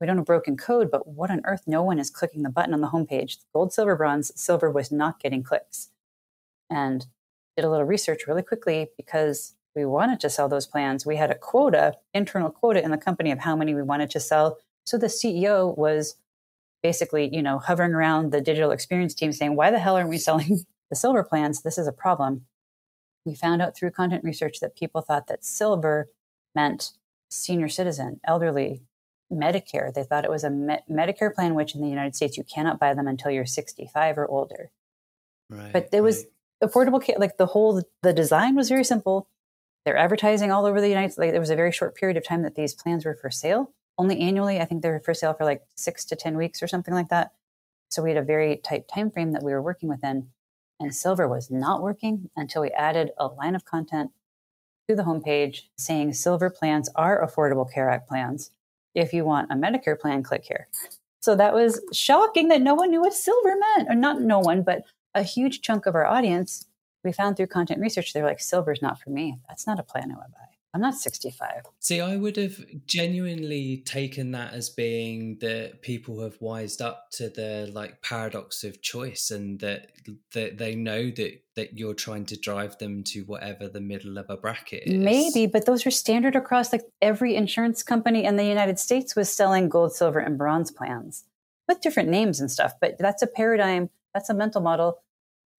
we 0.00 0.06
don't 0.06 0.16
have 0.16 0.26
broken 0.26 0.56
code, 0.56 0.90
but 0.90 1.06
what 1.06 1.30
on 1.30 1.42
earth? 1.44 1.64
No 1.66 1.82
one 1.82 1.98
is 1.98 2.10
clicking 2.10 2.42
the 2.42 2.50
button 2.50 2.72
on 2.72 2.80
the 2.80 2.88
homepage. 2.88 3.36
Gold, 3.52 3.72
silver, 3.72 3.96
bronze. 3.96 4.32
Silver 4.40 4.70
was 4.70 4.90
not 4.90 5.20
getting 5.20 5.42
clicks, 5.42 5.90
and 6.70 7.06
did 7.56 7.64
a 7.64 7.70
little 7.70 7.86
research 7.86 8.26
really 8.26 8.42
quickly 8.42 8.88
because 8.96 9.54
we 9.74 9.84
wanted 9.84 10.20
to 10.20 10.30
sell 10.30 10.48
those 10.48 10.66
plans. 10.66 11.06
We 11.06 11.16
had 11.16 11.30
a 11.30 11.34
quota, 11.34 11.96
internal 12.14 12.50
quota 12.50 12.82
in 12.82 12.90
the 12.90 12.98
company 12.98 13.30
of 13.30 13.40
how 13.40 13.54
many 13.56 13.74
we 13.74 13.82
wanted 13.82 14.10
to 14.10 14.20
sell. 14.20 14.58
So 14.84 14.98
the 14.98 15.06
CEO 15.06 15.76
was 15.76 16.16
basically, 16.82 17.32
you 17.32 17.42
know, 17.42 17.58
hovering 17.58 17.92
around 17.92 18.32
the 18.32 18.40
digital 18.40 18.70
experience 18.70 19.14
team 19.14 19.32
saying, 19.32 19.54
why 19.54 19.70
the 19.70 19.78
hell 19.78 19.96
aren't 19.96 20.08
we 20.08 20.18
selling 20.18 20.64
the 20.90 20.96
silver 20.96 21.22
plans? 21.22 21.62
This 21.62 21.78
is 21.78 21.86
a 21.86 21.92
problem. 21.92 22.46
We 23.24 23.34
found 23.34 23.60
out 23.60 23.76
through 23.76 23.90
content 23.90 24.24
research 24.24 24.60
that 24.60 24.76
people 24.76 25.02
thought 25.02 25.26
that 25.26 25.44
silver 25.44 26.08
meant 26.54 26.92
senior 27.30 27.68
citizen, 27.68 28.20
elderly, 28.24 28.82
Medicare. 29.32 29.92
They 29.92 30.02
thought 30.02 30.24
it 30.24 30.30
was 30.30 30.44
a 30.44 30.50
Me- 30.50 30.80
Medicare 30.90 31.34
plan, 31.34 31.54
which 31.54 31.74
in 31.74 31.80
the 31.80 31.88
United 31.88 32.16
States 32.16 32.36
you 32.36 32.44
cannot 32.44 32.80
buy 32.80 32.94
them 32.94 33.06
until 33.06 33.30
you're 33.30 33.46
65 33.46 34.18
or 34.18 34.26
older. 34.26 34.70
Right, 35.48 35.72
but 35.72 35.90
there 35.90 36.02
was 36.02 36.24
right. 36.60 36.70
affordable 36.70 37.02
care, 37.02 37.16
like 37.18 37.36
the 37.36 37.46
whole 37.46 37.82
the 38.02 38.12
design 38.12 38.56
was 38.56 38.68
very 38.68 38.84
simple. 38.84 39.28
They're 39.84 39.96
advertising 39.96 40.50
all 40.50 40.66
over 40.66 40.80
the 40.80 40.88
United 40.88 41.12
States. 41.12 41.18
Like, 41.18 41.30
there 41.30 41.40
was 41.40 41.50
a 41.50 41.56
very 41.56 41.72
short 41.72 41.94
period 41.94 42.16
of 42.16 42.24
time 42.24 42.42
that 42.42 42.54
these 42.54 42.74
plans 42.74 43.04
were 43.04 43.14
for 43.14 43.30
sale, 43.30 43.72
only 43.96 44.20
annually. 44.20 44.60
I 44.60 44.64
think 44.64 44.82
they 44.82 44.90
were 44.90 45.00
for 45.00 45.14
sale 45.14 45.32
for 45.32 45.44
like 45.44 45.62
six 45.74 46.04
to 46.06 46.16
10 46.16 46.36
weeks 46.36 46.62
or 46.62 46.66
something 46.66 46.92
like 46.92 47.08
that. 47.08 47.32
So 47.88 48.02
we 48.02 48.10
had 48.10 48.18
a 48.18 48.22
very 48.22 48.56
tight 48.56 48.88
time 48.88 49.10
frame 49.10 49.32
that 49.32 49.42
we 49.42 49.52
were 49.52 49.62
working 49.62 49.88
within. 49.88 50.28
And 50.80 50.94
Silver 50.94 51.28
was 51.28 51.50
not 51.50 51.82
working 51.82 52.30
until 52.36 52.62
we 52.62 52.70
added 52.70 53.10
a 53.18 53.26
line 53.26 53.54
of 53.54 53.64
content 53.64 54.10
to 54.88 54.96
the 54.96 55.02
homepage 55.02 55.64
saying 55.76 56.14
Silver 56.14 56.50
plans 56.50 56.88
are 56.96 57.24
Affordable 57.24 57.70
Care 57.70 57.88
Act 57.88 58.08
plans. 58.08 58.50
If 58.94 59.12
you 59.12 59.24
want 59.24 59.52
a 59.52 59.54
Medicare 59.54 59.98
plan, 59.98 60.22
click 60.22 60.44
here. 60.44 60.66
So 61.20 61.36
that 61.36 61.54
was 61.54 61.80
shocking 61.92 62.48
that 62.48 62.62
no 62.62 62.74
one 62.74 62.90
knew 62.90 63.02
what 63.02 63.12
Silver 63.12 63.54
meant, 63.56 63.88
or 63.88 63.94
not 63.94 64.20
no 64.20 64.40
one, 64.40 64.62
but 64.62 64.82
a 65.14 65.22
huge 65.22 65.60
chunk 65.60 65.86
of 65.86 65.94
our 65.94 66.06
audience 66.06 66.66
we 67.04 67.12
found 67.12 67.36
through 67.36 67.46
content 67.46 67.80
research, 67.80 68.12
they're 68.12 68.24
like, 68.24 68.40
silver's 68.40 68.82
not 68.82 69.00
for 69.00 69.10
me. 69.10 69.38
That's 69.48 69.66
not 69.66 69.78
a 69.78 69.82
plan 69.82 70.10
I 70.10 70.14
would 70.14 70.32
buy. 70.32 70.59
I'm 70.72 70.80
not 70.80 70.94
65. 70.94 71.62
See, 71.80 72.00
I 72.00 72.16
would 72.16 72.36
have 72.36 72.64
genuinely 72.86 73.78
taken 73.78 74.30
that 74.32 74.52
as 74.52 74.70
being 74.70 75.36
that 75.40 75.82
people 75.82 76.22
have 76.22 76.40
wised 76.40 76.80
up 76.80 77.10
to 77.12 77.28
the 77.28 77.68
like 77.72 78.00
paradox 78.02 78.62
of 78.62 78.80
choice 78.80 79.32
and 79.32 79.58
that 79.60 79.88
that 80.32 80.58
they 80.58 80.76
know 80.76 81.10
that 81.10 81.42
that 81.56 81.76
you're 81.76 81.94
trying 81.94 82.24
to 82.26 82.38
drive 82.38 82.78
them 82.78 83.02
to 83.04 83.22
whatever 83.22 83.68
the 83.68 83.80
middle 83.80 84.16
of 84.16 84.26
a 84.30 84.36
bracket 84.36 84.84
is. 84.86 84.94
Maybe, 84.94 85.46
but 85.46 85.66
those 85.66 85.84
are 85.86 85.90
standard 85.90 86.36
across 86.36 86.72
like 86.72 86.84
every 87.02 87.34
insurance 87.34 87.82
company 87.82 88.24
in 88.24 88.36
the 88.36 88.44
United 88.44 88.78
States 88.78 89.16
was 89.16 89.28
selling 89.28 89.68
gold, 89.68 89.92
silver, 89.92 90.20
and 90.20 90.38
bronze 90.38 90.70
plans 90.70 91.24
with 91.66 91.80
different 91.80 92.08
names 92.08 92.40
and 92.40 92.50
stuff. 92.50 92.74
But 92.80 92.96
that's 92.98 93.22
a 93.22 93.26
paradigm, 93.26 93.90
that's 94.14 94.30
a 94.30 94.34
mental 94.34 94.60
model 94.60 95.02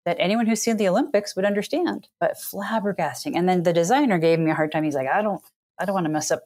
that 0.06 0.18
anyone 0.20 0.48
who's 0.48 0.62
seen 0.62 0.78
the 0.78 0.88
Olympics 0.88 1.36
would 1.36 1.46
understand, 1.46 2.08
but 2.20 2.34
flabbergasting. 2.34 3.36
And 3.36 3.48
then 3.48 3.64
the 3.64 3.74
designer 3.74 4.18
gave 4.18 4.40
me 4.40 4.52
a 4.52 4.56
hard 4.56 4.72
time. 4.72 4.84
He's 4.84 4.96
like, 4.96 5.08
I 5.08 5.22
don't, 5.22 5.42
I 5.80 5.86
don't 5.86 5.94
want 5.94 6.06
to 6.06 6.12
mess 6.12 6.32
up. 6.32 6.44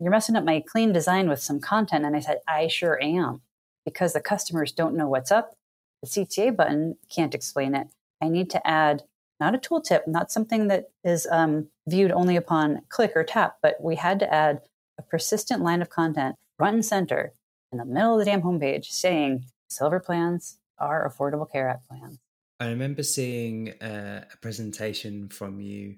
You're 0.00 0.10
messing 0.10 0.36
up 0.36 0.44
my 0.44 0.62
clean 0.66 0.92
design 0.92 1.28
with 1.28 1.40
some 1.40 1.60
content. 1.60 2.04
And 2.04 2.14
I 2.14 2.20
said, 2.20 2.38
I 2.46 2.68
sure 2.68 3.02
am, 3.02 3.42
because 3.84 4.12
the 4.12 4.20
customers 4.20 4.72
don't 4.72 4.96
know 4.96 5.08
what's 5.08 5.32
up. 5.32 5.56
The 6.02 6.08
CTA 6.08 6.54
button 6.54 6.96
can't 7.08 7.34
explain 7.34 7.74
it. 7.74 7.88
I 8.22 8.28
need 8.28 8.50
to 8.50 8.66
add 8.66 9.02
not 9.40 9.54
a 9.54 9.58
tooltip, 9.58 10.06
not 10.06 10.30
something 10.30 10.68
that 10.68 10.90
is 11.02 11.26
um, 11.30 11.68
viewed 11.86 12.12
only 12.12 12.36
upon 12.36 12.82
click 12.88 13.12
or 13.14 13.24
tap, 13.24 13.56
but 13.62 13.76
we 13.80 13.96
had 13.96 14.20
to 14.20 14.32
add 14.32 14.60
a 14.98 15.02
persistent 15.02 15.62
line 15.62 15.82
of 15.82 15.90
content 15.90 16.36
front 16.56 16.74
and 16.74 16.84
center 16.84 17.32
in 17.72 17.78
the 17.78 17.84
middle 17.84 18.14
of 18.14 18.20
the 18.20 18.24
damn 18.24 18.42
homepage 18.42 18.86
saying 18.86 19.44
silver 19.68 19.98
plans 19.98 20.58
are 20.78 21.08
affordable 21.08 21.50
care 21.50 21.68
act 21.68 21.88
plans. 21.88 22.18
I 22.60 22.68
remember 22.68 23.02
seeing 23.02 23.70
uh, 23.82 24.24
a 24.32 24.36
presentation 24.38 25.28
from 25.28 25.60
you 25.60 25.96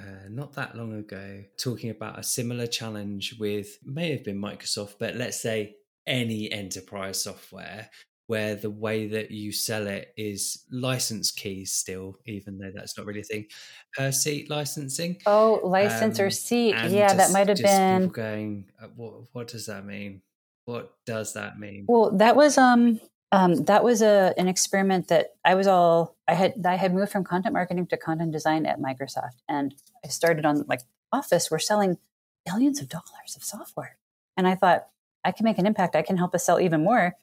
uh, 0.00 0.28
not 0.28 0.52
that 0.54 0.76
long 0.76 0.92
ago 0.92 1.42
talking 1.58 1.90
about 1.90 2.18
a 2.18 2.22
similar 2.22 2.66
challenge 2.66 3.36
with 3.40 3.78
may 3.84 4.10
have 4.10 4.24
been 4.24 4.40
Microsoft, 4.40 4.96
but 4.98 5.16
let's 5.16 5.40
say 5.40 5.76
any 6.06 6.52
enterprise 6.52 7.22
software 7.22 7.90
where 8.26 8.56
the 8.56 8.70
way 8.70 9.06
that 9.06 9.30
you 9.30 9.52
sell 9.52 9.86
it 9.86 10.12
is 10.16 10.64
license 10.70 11.30
keys 11.30 11.72
still, 11.72 12.18
even 12.26 12.58
though 12.58 12.72
that's 12.74 12.98
not 12.98 13.06
really 13.06 13.20
a 13.20 13.24
thing. 13.24 13.46
Per 13.94 14.10
seat 14.10 14.50
licensing. 14.50 15.20
Oh, 15.26 15.60
license 15.62 16.18
um, 16.18 16.26
or 16.26 16.30
seat. 16.30 16.74
Yeah, 16.74 17.06
just, 17.06 17.16
that 17.18 17.30
might 17.30 17.48
have 17.48 17.58
been 17.58 18.08
going. 18.08 18.66
Uh, 18.82 18.88
what, 18.96 19.12
what 19.32 19.48
does 19.48 19.66
that 19.66 19.86
mean? 19.86 20.22
What 20.64 20.92
does 21.06 21.34
that 21.34 21.58
mean? 21.58 21.86
Well, 21.88 22.10
that 22.16 22.34
was 22.34 22.58
um 22.58 23.00
um, 23.32 23.64
that 23.64 23.82
was 23.82 24.02
a 24.02 24.32
an 24.36 24.48
experiment 24.48 25.08
that 25.08 25.34
I 25.44 25.54
was 25.54 25.66
all 25.66 26.16
I 26.28 26.34
had 26.34 26.54
I 26.64 26.76
had 26.76 26.94
moved 26.94 27.12
from 27.12 27.24
content 27.24 27.54
marketing 27.54 27.86
to 27.88 27.96
content 27.96 28.32
design 28.32 28.66
at 28.66 28.80
Microsoft, 28.80 29.40
and 29.48 29.74
I 30.04 30.08
started 30.08 30.46
on 30.46 30.64
like 30.68 30.82
Office. 31.12 31.50
We're 31.50 31.58
selling 31.58 31.98
billions 32.44 32.80
of 32.80 32.88
dollars 32.88 33.34
of 33.36 33.42
software, 33.42 33.98
and 34.36 34.46
I 34.46 34.54
thought 34.54 34.86
I 35.24 35.32
can 35.32 35.44
make 35.44 35.58
an 35.58 35.66
impact. 35.66 35.96
I 35.96 36.02
can 36.02 36.16
help 36.16 36.34
us 36.34 36.46
sell 36.46 36.60
even 36.60 36.84
more. 36.84 37.14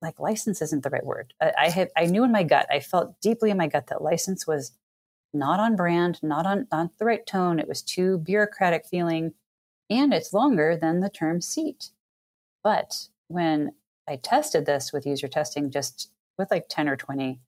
Like 0.00 0.20
license 0.20 0.62
isn't 0.62 0.84
the 0.84 0.90
right 0.90 1.04
word. 1.04 1.34
I, 1.40 1.52
I 1.58 1.70
had 1.70 1.90
I 1.96 2.06
knew 2.06 2.24
in 2.24 2.32
my 2.32 2.44
gut. 2.44 2.66
I 2.70 2.80
felt 2.80 3.20
deeply 3.20 3.50
in 3.50 3.56
my 3.56 3.66
gut 3.66 3.88
that 3.88 4.02
license 4.02 4.46
was 4.46 4.72
not 5.34 5.58
on 5.58 5.74
brand, 5.74 6.20
not 6.22 6.46
on 6.46 6.68
not 6.70 6.98
the 6.98 7.04
right 7.04 7.26
tone. 7.26 7.58
It 7.58 7.68
was 7.68 7.82
too 7.82 8.18
bureaucratic 8.18 8.86
feeling, 8.86 9.34
and 9.90 10.14
it's 10.14 10.32
longer 10.32 10.76
than 10.76 11.00
the 11.00 11.10
term 11.10 11.40
seat. 11.40 11.90
But 12.62 13.08
when 13.26 13.72
I 14.12 14.16
tested 14.16 14.66
this 14.66 14.92
with 14.92 15.06
user 15.06 15.26
testing 15.26 15.70
just 15.70 16.10
with 16.36 16.50
like 16.50 16.66
10 16.68 16.86
or 16.86 16.96
20 16.96 17.40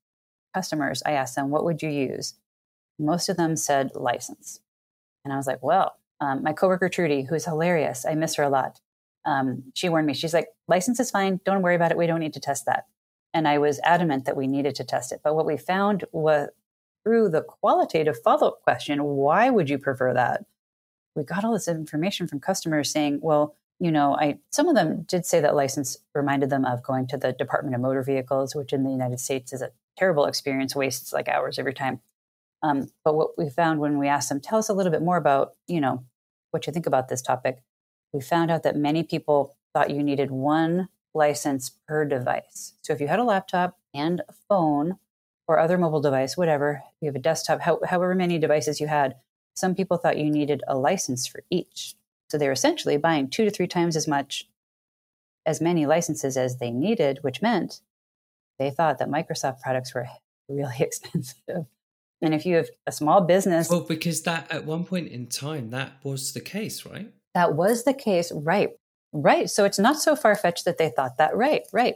customers. 0.54 1.02
I 1.04 1.12
asked 1.12 1.34
them, 1.34 1.50
what 1.50 1.64
would 1.64 1.82
you 1.82 1.90
use? 1.90 2.34
Most 2.98 3.28
of 3.28 3.36
them 3.36 3.54
said 3.54 3.90
license. 3.94 4.60
And 5.24 5.34
I 5.34 5.36
was 5.36 5.46
like, 5.46 5.62
well, 5.62 5.96
um, 6.22 6.42
my 6.42 6.54
coworker 6.54 6.88
Trudy, 6.88 7.22
who's 7.22 7.44
hilarious, 7.44 8.06
I 8.06 8.14
miss 8.14 8.36
her 8.36 8.44
a 8.44 8.48
lot. 8.48 8.80
Um, 9.26 9.64
she 9.74 9.90
warned 9.90 10.06
me. 10.06 10.14
She's 10.14 10.32
like, 10.32 10.48
license 10.66 11.00
is 11.00 11.10
fine. 11.10 11.38
Don't 11.44 11.60
worry 11.60 11.74
about 11.74 11.90
it. 11.90 11.98
We 11.98 12.06
don't 12.06 12.20
need 12.20 12.32
to 12.32 12.40
test 12.40 12.64
that. 12.64 12.86
And 13.34 13.46
I 13.46 13.58
was 13.58 13.78
adamant 13.84 14.24
that 14.24 14.36
we 14.36 14.46
needed 14.46 14.74
to 14.76 14.84
test 14.84 15.12
it. 15.12 15.20
But 15.22 15.34
what 15.34 15.46
we 15.46 15.58
found 15.58 16.04
was 16.12 16.48
through 17.02 17.28
the 17.28 17.42
qualitative 17.42 18.22
follow 18.22 18.48
up 18.48 18.62
question, 18.62 19.04
why 19.04 19.50
would 19.50 19.68
you 19.68 19.76
prefer 19.76 20.14
that? 20.14 20.46
We 21.14 21.24
got 21.24 21.44
all 21.44 21.52
this 21.52 21.68
information 21.68 22.26
from 22.26 22.40
customers 22.40 22.90
saying, 22.90 23.18
well, 23.22 23.54
you 23.84 23.92
know, 23.92 24.16
I 24.16 24.38
some 24.50 24.66
of 24.66 24.74
them 24.74 25.02
did 25.02 25.26
say 25.26 25.40
that 25.40 25.54
license 25.54 25.98
reminded 26.14 26.48
them 26.48 26.64
of 26.64 26.82
going 26.82 27.06
to 27.08 27.18
the 27.18 27.34
Department 27.34 27.74
of 27.74 27.82
Motor 27.82 28.02
Vehicles, 28.02 28.54
which 28.54 28.72
in 28.72 28.82
the 28.82 28.90
United 28.90 29.20
States 29.20 29.52
is 29.52 29.60
a 29.60 29.72
terrible 29.98 30.24
experience, 30.24 30.74
wastes 30.74 31.12
like 31.12 31.28
hours 31.28 31.58
every 31.58 31.74
time. 31.74 32.00
Um, 32.62 32.90
but 33.04 33.14
what 33.14 33.36
we 33.36 33.50
found 33.50 33.80
when 33.80 33.98
we 33.98 34.08
asked 34.08 34.30
them, 34.30 34.40
tell 34.40 34.58
us 34.58 34.70
a 34.70 34.72
little 34.72 34.90
bit 34.90 35.02
more 35.02 35.18
about, 35.18 35.52
you 35.66 35.82
know, 35.82 36.02
what 36.50 36.66
you 36.66 36.72
think 36.72 36.86
about 36.86 37.08
this 37.08 37.20
topic. 37.20 37.62
We 38.14 38.22
found 38.22 38.50
out 38.50 38.62
that 38.62 38.74
many 38.74 39.02
people 39.02 39.54
thought 39.74 39.90
you 39.90 40.02
needed 40.02 40.30
one 40.30 40.88
license 41.12 41.70
per 41.86 42.06
device. 42.06 42.72
So 42.80 42.94
if 42.94 43.02
you 43.02 43.08
had 43.08 43.18
a 43.18 43.24
laptop 43.24 43.78
and 43.92 44.22
a 44.26 44.32
phone 44.48 44.96
or 45.46 45.58
other 45.58 45.76
mobile 45.76 46.00
device, 46.00 46.38
whatever, 46.38 46.82
you 47.02 47.08
have 47.08 47.16
a 47.16 47.18
desktop, 47.18 47.60
how, 47.60 47.80
however 47.84 48.14
many 48.14 48.38
devices 48.38 48.80
you 48.80 48.86
had, 48.86 49.16
some 49.52 49.74
people 49.74 49.98
thought 49.98 50.16
you 50.16 50.30
needed 50.30 50.62
a 50.66 50.74
license 50.74 51.26
for 51.26 51.42
each. 51.50 51.96
So 52.34 52.38
they 52.38 52.48
were 52.48 52.52
essentially 52.52 52.96
buying 52.96 53.30
two 53.30 53.44
to 53.44 53.50
three 53.52 53.68
times 53.68 53.94
as 53.94 54.08
much, 54.08 54.48
as 55.46 55.60
many 55.60 55.86
licenses 55.86 56.36
as 56.36 56.58
they 56.58 56.72
needed, 56.72 57.20
which 57.22 57.40
meant 57.40 57.80
they 58.58 58.72
thought 58.72 58.98
that 58.98 59.08
Microsoft 59.08 59.60
products 59.60 59.94
were 59.94 60.08
really 60.48 60.74
expensive. 60.80 61.66
And 62.20 62.34
if 62.34 62.44
you 62.44 62.56
have 62.56 62.70
a 62.88 62.90
small 62.90 63.20
business. 63.20 63.70
Well, 63.70 63.82
because 63.82 64.22
that 64.22 64.50
at 64.50 64.64
one 64.64 64.82
point 64.82 65.12
in 65.12 65.28
time, 65.28 65.70
that 65.70 65.92
was 66.02 66.32
the 66.32 66.40
case, 66.40 66.84
right? 66.84 67.08
That 67.34 67.54
was 67.54 67.84
the 67.84 67.94
case, 67.94 68.32
right? 68.32 68.70
Right. 69.12 69.48
So 69.48 69.64
it's 69.64 69.78
not 69.78 70.00
so 70.00 70.16
far 70.16 70.34
fetched 70.34 70.64
that 70.64 70.76
they 70.76 70.88
thought 70.88 71.18
that, 71.18 71.36
right? 71.36 71.62
Right. 71.72 71.94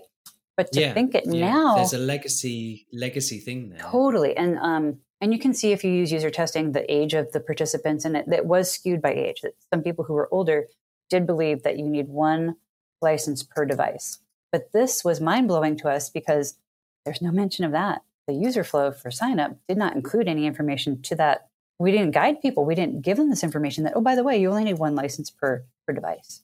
But 0.57 0.71
to 0.71 0.81
yeah, 0.81 0.95
think 0.95 1.17
it 1.17 1.25
yeah. 1.27 1.51
now. 1.51 1.75
There's 1.75 1.95
a 1.95 1.99
legacy 1.99 2.87
legacy 2.93 3.41
thing 3.41 3.71
there. 3.71 3.81
Totally. 3.81 4.37
And 4.37 4.57
um, 4.61 4.99
and 5.21 5.33
you 5.33 5.39
can 5.39 5.53
see 5.53 5.73
if 5.73 5.83
you 5.83 5.91
use 5.91 6.13
user 6.13 6.31
testing 6.31 6.73
the 6.73 6.93
age 6.93 7.15
of 7.15 7.33
the 7.33 7.41
participants, 7.41 8.05
and 8.05 8.17
it, 8.17 8.27
it 8.31 8.47
was 8.47 8.71
skewed 8.71 9.03
by 9.03 9.13
age. 9.13 9.41
That 9.43 9.55
some 9.73 9.83
people 9.83 10.05
who 10.05 10.15
were 10.15 10.29
older 10.31 10.67
did 11.11 11.27
believe 11.27 11.63
that 11.63 11.79
you 11.79 11.89
need 11.89 12.09
one 12.09 12.57
license 13.01 13.43
per 13.43 13.65
device. 13.65 14.19
But 14.53 14.73
this 14.73 15.05
was 15.05 15.21
mind 15.21 15.49
blowing 15.49 15.77
to 15.79 15.89
us 15.89 16.09
because 16.09 16.59
there's 17.05 17.23
no 17.23 17.33
mention 17.33 17.65
of 17.65 17.73
that. 17.73 18.03
The 18.27 18.35
user 18.35 18.63
flow 18.63 18.93
for 18.93 19.11
signup 19.11 19.57
did 19.67 19.77
not 19.77 19.97
include 19.97 20.29
any 20.29 20.47
information 20.47 21.03
to 21.03 21.15
that. 21.17 21.49
We 21.79 21.91
didn't 21.91 22.11
guide 22.11 22.41
people. 22.41 22.65
We 22.65 22.75
didn't 22.75 23.03
give 23.03 23.17
them 23.17 23.31
this 23.31 23.45
information 23.45 23.85
that, 23.85 23.95
oh, 23.97 24.01
by 24.01 24.15
the 24.15 24.25
way, 24.25 24.41
you 24.41 24.51
only 24.51 24.65
need 24.65 24.79
one 24.79 24.95
license 24.95 25.31
per, 25.31 25.65
per 25.87 25.93
device 25.93 26.43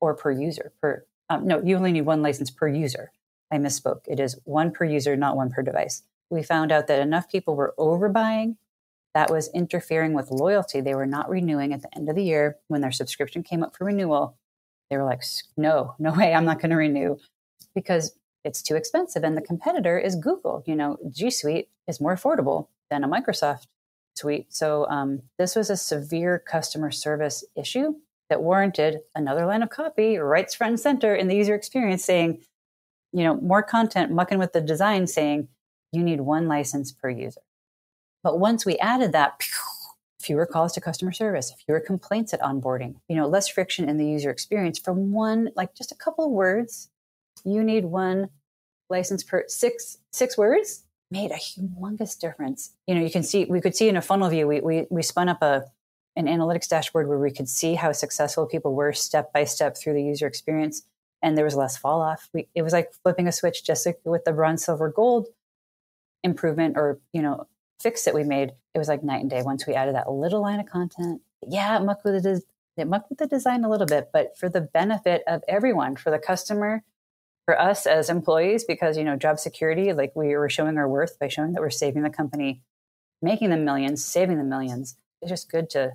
or 0.00 0.14
per 0.14 0.30
user. 0.30 0.72
Per 0.80 1.04
um, 1.30 1.46
No, 1.46 1.62
you 1.62 1.76
only 1.76 1.92
need 1.92 2.02
one 2.02 2.22
license 2.22 2.50
per 2.50 2.68
user. 2.68 3.12
I 3.50 3.58
misspoke. 3.58 4.02
It 4.06 4.20
is 4.20 4.38
one 4.44 4.72
per 4.72 4.84
user, 4.84 5.16
not 5.16 5.36
one 5.36 5.50
per 5.50 5.62
device 5.62 6.02
we 6.30 6.42
found 6.42 6.72
out 6.72 6.86
that 6.86 7.00
enough 7.00 7.30
people 7.30 7.56
were 7.56 7.74
overbuying 7.78 8.56
that 9.16 9.30
was 9.30 9.48
interfering 9.54 10.12
with 10.12 10.30
loyalty. 10.30 10.82
They 10.82 10.94
were 10.94 11.06
not 11.06 11.30
renewing 11.30 11.72
at 11.72 11.80
the 11.80 11.96
end 11.96 12.10
of 12.10 12.16
the 12.16 12.22
year 12.22 12.58
when 12.68 12.82
their 12.82 12.92
subscription 12.92 13.42
came 13.42 13.62
up 13.62 13.74
for 13.74 13.86
renewal. 13.86 14.36
They 14.90 14.98
were 14.98 15.04
like, 15.04 15.22
no, 15.56 15.94
no 15.98 16.12
way, 16.12 16.34
I'm 16.34 16.44
not 16.44 16.60
going 16.60 16.70
to 16.70 16.76
renew 16.76 17.16
because 17.74 18.12
it's 18.44 18.60
too 18.60 18.76
expensive. 18.76 19.24
And 19.24 19.34
the 19.34 19.40
competitor 19.40 19.98
is 19.98 20.16
Google. 20.16 20.62
You 20.66 20.76
know, 20.76 20.98
G 21.10 21.30
Suite 21.30 21.68
is 21.88 21.98
more 21.98 22.14
affordable 22.14 22.68
than 22.90 23.04
a 23.04 23.08
Microsoft 23.08 23.68
suite. 24.14 24.52
So 24.52 24.86
um, 24.88 25.22
this 25.38 25.56
was 25.56 25.70
a 25.70 25.78
severe 25.78 26.38
customer 26.38 26.90
service 26.90 27.42
issue 27.56 27.94
that 28.28 28.42
warranted 28.42 28.98
another 29.14 29.46
line 29.46 29.62
of 29.62 29.70
copy, 29.70 30.18
rights 30.18 30.54
front 30.54 30.72
and 30.72 30.80
center 30.80 31.14
in 31.14 31.28
the 31.28 31.36
user 31.36 31.54
experience 31.54 32.04
saying, 32.04 32.42
you 33.12 33.24
know, 33.24 33.36
more 33.36 33.62
content 33.62 34.12
mucking 34.12 34.38
with 34.38 34.52
the 34.52 34.60
design 34.60 35.06
saying, 35.06 35.48
you 35.92 36.02
need 36.02 36.20
one 36.20 36.48
license 36.48 36.92
per 36.92 37.10
user. 37.10 37.40
But 38.22 38.38
once 38.38 38.66
we 38.66 38.76
added 38.78 39.12
that, 39.12 39.40
fewer 40.20 40.46
calls 40.46 40.72
to 40.72 40.80
customer 40.80 41.12
service, 41.12 41.52
fewer 41.64 41.80
complaints 41.80 42.34
at 42.34 42.40
onboarding, 42.40 42.96
you 43.08 43.16
know, 43.16 43.28
less 43.28 43.48
friction 43.48 43.88
in 43.88 43.96
the 43.96 44.06
user 44.06 44.30
experience 44.30 44.78
from 44.78 45.12
one, 45.12 45.50
like 45.54 45.74
just 45.74 45.92
a 45.92 45.96
couple 45.96 46.24
of 46.24 46.32
words. 46.32 46.90
You 47.44 47.62
need 47.62 47.84
one 47.84 48.30
license 48.90 49.22
per 49.22 49.44
six, 49.46 49.98
six 50.10 50.36
words 50.36 50.84
made 51.10 51.30
a 51.30 51.34
humongous 51.34 52.18
difference. 52.18 52.72
You 52.86 52.96
know, 52.96 53.00
you 53.00 53.10
can 53.10 53.22
see, 53.22 53.44
we 53.44 53.60
could 53.60 53.76
see 53.76 53.88
in 53.88 53.96
a 53.96 54.02
funnel 54.02 54.28
view, 54.28 54.48
we, 54.48 54.60
we, 54.60 54.86
we 54.90 55.02
spun 55.02 55.28
up 55.28 55.42
a, 55.42 55.64
an 56.16 56.26
analytics 56.26 56.68
dashboard 56.68 57.08
where 57.08 57.18
we 57.18 57.30
could 57.30 57.48
see 57.48 57.74
how 57.74 57.92
successful 57.92 58.46
people 58.46 58.74
were 58.74 58.92
step 58.92 59.32
by 59.32 59.44
step 59.44 59.76
through 59.76 59.94
the 59.94 60.02
user 60.02 60.26
experience. 60.26 60.82
And 61.22 61.36
there 61.36 61.44
was 61.44 61.54
less 61.54 61.76
fall 61.76 62.02
off. 62.02 62.28
We, 62.32 62.48
it 62.54 62.62
was 62.62 62.72
like 62.72 62.92
flipping 63.02 63.28
a 63.28 63.32
switch, 63.32 63.64
just 63.64 63.86
like 63.86 64.00
with 64.04 64.24
the 64.24 64.32
bronze, 64.32 64.64
silver, 64.64 64.90
gold 64.90 65.28
improvement 66.26 66.76
or 66.76 67.00
you 67.12 67.22
know 67.22 67.46
fix 67.80 68.04
that 68.04 68.14
we 68.14 68.24
made 68.24 68.52
it 68.74 68.78
was 68.78 68.88
like 68.88 69.02
night 69.02 69.20
and 69.20 69.30
day 69.30 69.42
once 69.42 69.66
we 69.66 69.74
added 69.74 69.94
that 69.94 70.10
little 70.10 70.42
line 70.42 70.60
of 70.60 70.66
content 70.66 71.20
yeah 71.46 71.76
it 71.76 71.84
mucked 71.84 72.04
with 72.04 72.22
the, 72.22 72.42
it 72.76 72.86
mucked 72.86 73.08
with 73.08 73.18
the 73.18 73.26
design 73.26 73.64
a 73.64 73.70
little 73.70 73.86
bit 73.86 74.10
but 74.12 74.36
for 74.38 74.48
the 74.48 74.60
benefit 74.60 75.22
of 75.26 75.42
everyone 75.48 75.96
for 75.96 76.10
the 76.10 76.18
customer 76.18 76.82
for 77.44 77.58
us 77.58 77.86
as 77.86 78.10
employees 78.10 78.64
because 78.64 78.98
you 78.98 79.04
know 79.04 79.16
job 79.16 79.38
security 79.38 79.92
like 79.92 80.12
we 80.14 80.36
were 80.36 80.50
showing 80.50 80.76
our 80.76 80.88
worth 80.88 81.18
by 81.18 81.28
showing 81.28 81.52
that 81.52 81.60
we're 81.60 81.70
saving 81.70 82.02
the 82.02 82.10
company 82.10 82.60
making 83.22 83.50
them 83.50 83.64
millions 83.64 84.04
saving 84.04 84.38
them 84.38 84.48
millions 84.48 84.96
it's 85.22 85.30
just 85.30 85.50
good 85.50 85.70
to 85.70 85.92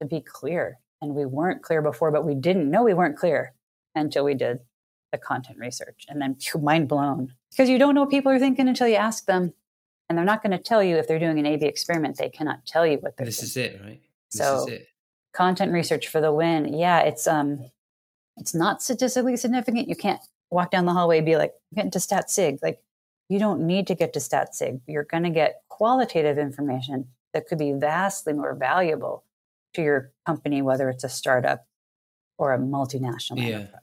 to 0.00 0.06
be 0.06 0.20
clear. 0.20 0.78
And 1.00 1.14
we 1.14 1.26
weren't 1.26 1.62
clear 1.62 1.82
before, 1.82 2.10
but 2.10 2.24
we 2.24 2.34
didn't 2.34 2.70
know 2.70 2.82
we 2.82 2.94
weren't 2.94 3.16
clear 3.16 3.52
until 3.94 4.24
we 4.24 4.34
did 4.34 4.60
the 5.12 5.18
content 5.18 5.58
research. 5.58 6.06
And 6.08 6.20
then 6.20 6.36
mind 6.60 6.88
blown 6.88 7.34
because 7.50 7.68
you 7.68 7.78
don't 7.78 7.94
know 7.94 8.02
what 8.02 8.10
people 8.10 8.32
are 8.32 8.38
thinking 8.38 8.68
until 8.68 8.88
you 8.88 8.96
ask 8.96 9.26
them. 9.26 9.54
And 10.08 10.16
they're 10.16 10.24
not 10.24 10.42
going 10.42 10.52
to 10.56 10.58
tell 10.62 10.82
you 10.82 10.96
if 10.96 11.06
they're 11.06 11.18
doing 11.18 11.38
an 11.38 11.46
A 11.46 11.56
B 11.56 11.66
experiment. 11.66 12.16
They 12.16 12.30
cannot 12.30 12.64
tell 12.66 12.86
you 12.86 12.96
what 12.98 13.16
they're 13.16 13.26
This 13.26 13.38
doing. 13.38 13.46
is 13.48 13.56
it, 13.74 13.80
right? 13.84 14.00
This 14.32 14.40
So- 14.40 14.66
is 14.66 14.72
it. 14.72 14.88
content 15.32 15.72
research 15.72 16.08
for 16.08 16.20
the 16.20 16.32
win. 16.32 16.72
Yeah, 16.72 17.00
it's 17.00 17.26
um 17.26 17.70
it's 18.38 18.54
not 18.54 18.82
statistically 18.82 19.36
significant. 19.36 19.88
You 19.88 19.94
can't 19.96 20.20
walk 20.50 20.70
down 20.70 20.86
the 20.86 20.92
hallway 20.92 21.18
and 21.18 21.26
be 21.26 21.36
like, 21.36 21.52
I'm 21.70 21.76
getting 21.76 21.90
to 21.92 22.00
stat 22.00 22.30
sig. 22.30 22.58
Like 22.62 22.80
you 23.28 23.38
don't 23.38 23.66
need 23.66 23.86
to 23.88 23.94
get 23.94 24.12
to 24.14 24.20
stat 24.20 24.54
sig. 24.54 24.80
You're 24.86 25.04
gonna 25.04 25.30
get 25.30 25.62
qualitative 25.68 26.38
information 26.38 27.08
that 27.34 27.46
could 27.46 27.58
be 27.58 27.72
vastly 27.72 28.32
more 28.32 28.54
valuable 28.54 29.24
to 29.74 29.82
your 29.82 30.12
company, 30.26 30.62
whether 30.62 30.88
it's 30.88 31.04
a 31.04 31.08
startup 31.08 31.66
or 32.38 32.52
a 32.54 32.58
multinational 32.58 33.38
Yeah. 33.38 33.44
enterprise. 33.58 33.82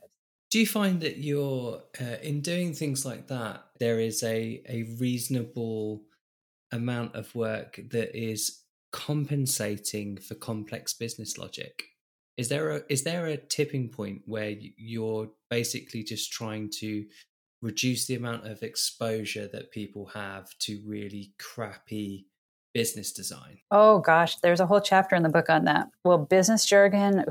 Do 0.49 0.59
you 0.59 0.65
find 0.67 0.99
that 1.01 1.17
you're 1.19 1.83
uh, 2.01 2.17
in 2.23 2.41
doing 2.41 2.73
things 2.73 3.05
like 3.05 3.27
that? 3.27 3.63
There 3.79 3.99
is 3.99 4.23
a 4.23 4.61
a 4.67 4.83
reasonable 4.99 6.01
amount 6.71 7.15
of 7.15 7.33
work 7.35 7.79
that 7.91 8.15
is 8.15 8.61
compensating 8.91 10.17
for 10.17 10.35
complex 10.35 10.93
business 10.93 11.37
logic. 11.37 11.83
Is 12.37 12.49
there 12.49 12.71
a 12.71 12.81
is 12.89 13.03
there 13.03 13.25
a 13.25 13.37
tipping 13.37 13.89
point 13.89 14.21
where 14.25 14.53
you're 14.77 15.29
basically 15.49 16.03
just 16.03 16.31
trying 16.31 16.69
to 16.79 17.05
reduce 17.61 18.07
the 18.07 18.15
amount 18.15 18.45
of 18.45 18.61
exposure 18.61 19.47
that 19.51 19.71
people 19.71 20.07
have 20.07 20.57
to 20.59 20.81
really 20.85 21.33
crappy 21.39 22.27
business 22.73 23.11
design? 23.11 23.59
Oh 23.71 23.99
gosh, 23.99 24.35
there's 24.37 24.59
a 24.59 24.65
whole 24.65 24.81
chapter 24.81 25.15
in 25.15 25.23
the 25.23 25.29
book 25.29 25.49
on 25.49 25.65
that. 25.65 25.89
Well, 26.03 26.17
business 26.17 26.65
jargon, 26.65 27.25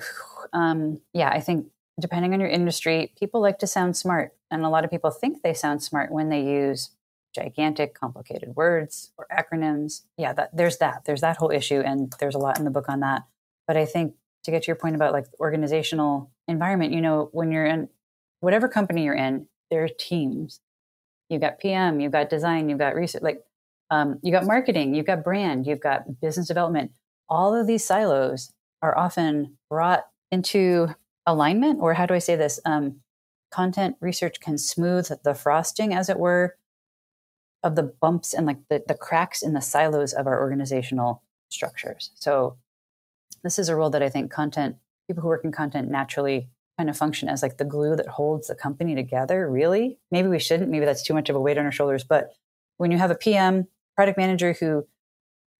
um, 0.52 1.00
yeah, 1.12 1.28
I 1.28 1.40
think 1.40 1.66
depending 2.00 2.34
on 2.34 2.40
your 2.40 2.48
industry, 2.48 3.12
people 3.18 3.40
like 3.40 3.58
to 3.60 3.66
sound 3.66 3.96
smart, 3.96 4.34
and 4.50 4.64
a 4.64 4.68
lot 4.68 4.84
of 4.84 4.90
people 4.90 5.10
think 5.10 5.42
they 5.42 5.54
sound 5.54 5.82
smart 5.82 6.10
when 6.10 6.28
they 6.28 6.42
use 6.42 6.90
gigantic, 7.34 7.94
complicated 7.94 8.54
words 8.56 9.12
or 9.18 9.26
acronyms. 9.32 10.02
Yeah, 10.16 10.32
that, 10.34 10.56
there's 10.56 10.78
that. 10.78 11.04
There's 11.04 11.20
that 11.20 11.36
whole 11.36 11.50
issue, 11.50 11.80
and 11.80 12.12
there's 12.20 12.34
a 12.34 12.38
lot 12.38 12.58
in 12.58 12.64
the 12.64 12.70
book 12.70 12.88
on 12.88 13.00
that. 13.00 13.24
But 13.66 13.76
I 13.76 13.84
think 13.84 14.14
to 14.44 14.50
get 14.50 14.62
to 14.62 14.66
your 14.68 14.76
point 14.76 14.94
about 14.94 15.12
like 15.12 15.26
organizational 15.40 16.30
environment, 16.46 16.92
you 16.92 17.00
know, 17.00 17.28
when 17.32 17.50
you're 17.50 17.66
in 17.66 17.88
whatever 18.40 18.68
company 18.68 19.04
you're 19.04 19.14
in, 19.14 19.46
there 19.70 19.82
are 19.84 19.88
teams. 19.88 20.60
You've 21.28 21.40
got 21.40 21.58
PM, 21.58 22.00
you've 22.00 22.12
got 22.12 22.28
design, 22.28 22.68
you've 22.68 22.78
got 22.78 22.94
research, 22.94 23.22
like 23.22 23.42
um, 23.90 24.18
you 24.22 24.30
got 24.30 24.44
marketing, 24.44 24.94
you've 24.94 25.06
got 25.06 25.24
brand, 25.24 25.66
you've 25.66 25.80
got 25.80 26.20
business 26.20 26.46
development. 26.46 26.92
All 27.28 27.54
of 27.54 27.66
these 27.66 27.84
silos 27.84 28.52
are 28.82 28.96
often 28.96 29.56
brought 29.70 30.04
into 30.30 30.94
alignment, 31.26 31.80
or 31.80 31.94
how 31.94 32.06
do 32.06 32.14
I 32.14 32.18
say 32.18 32.36
this? 32.36 32.60
Um, 32.64 33.00
content 33.50 33.96
research 34.00 34.40
can 34.40 34.58
smooth 34.58 35.08
the 35.22 35.34
frosting, 35.34 35.94
as 35.94 36.08
it 36.08 36.18
were, 36.18 36.56
of 37.64 37.74
the 37.74 37.82
bumps 37.82 38.32
and 38.32 38.46
like 38.46 38.58
the, 38.68 38.84
the 38.86 38.94
cracks 38.94 39.42
in 39.42 39.54
the 39.54 39.60
silos 39.60 40.12
of 40.12 40.28
our 40.28 40.40
organizational 40.40 41.22
structures. 41.48 42.10
So, 42.14 42.58
this 43.42 43.58
is 43.58 43.68
a 43.68 43.76
role 43.76 43.90
that 43.90 44.02
I 44.02 44.08
think 44.08 44.30
content 44.30 44.76
people 45.06 45.22
who 45.22 45.28
work 45.28 45.44
in 45.44 45.52
content 45.52 45.90
naturally 45.90 46.48
kind 46.78 46.88
of 46.88 46.96
function 46.96 47.28
as 47.28 47.42
like 47.42 47.58
the 47.58 47.64
glue 47.64 47.94
that 47.96 48.06
holds 48.06 48.46
the 48.46 48.54
company 48.54 48.94
together. 48.94 49.50
Really, 49.50 49.98
maybe 50.10 50.28
we 50.28 50.38
shouldn't. 50.38 50.70
Maybe 50.70 50.84
that's 50.84 51.02
too 51.02 51.14
much 51.14 51.28
of 51.28 51.36
a 51.36 51.40
weight 51.40 51.58
on 51.58 51.66
our 51.66 51.72
shoulders, 51.72 52.04
but 52.04 52.32
when 52.76 52.90
you 52.90 52.98
have 52.98 53.10
a 53.10 53.16
PM, 53.16 53.66
product 53.96 54.18
manager 54.18 54.54
who 54.54 54.86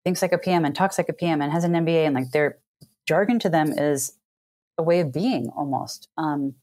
thinks 0.05 0.23
like 0.23 0.33
a 0.33 0.39
PM 0.39 0.65
and 0.65 0.75
talks 0.75 0.99
like 0.99 1.09
a 1.09 1.13
PM 1.13 1.41
and 1.41 1.53
has 1.53 1.65
an 1.65 1.73
MBA 1.73 2.07
and 2.07 2.15
like 2.15 2.31
their 2.31 2.59
jargon 3.07 3.39
to 3.41 3.49
them 3.49 3.73
is 3.73 4.13
a 4.77 4.83
way 4.83 5.01
of 5.01 5.13
being 5.13 5.51
almost. 5.57 6.09
Um, 6.17 6.55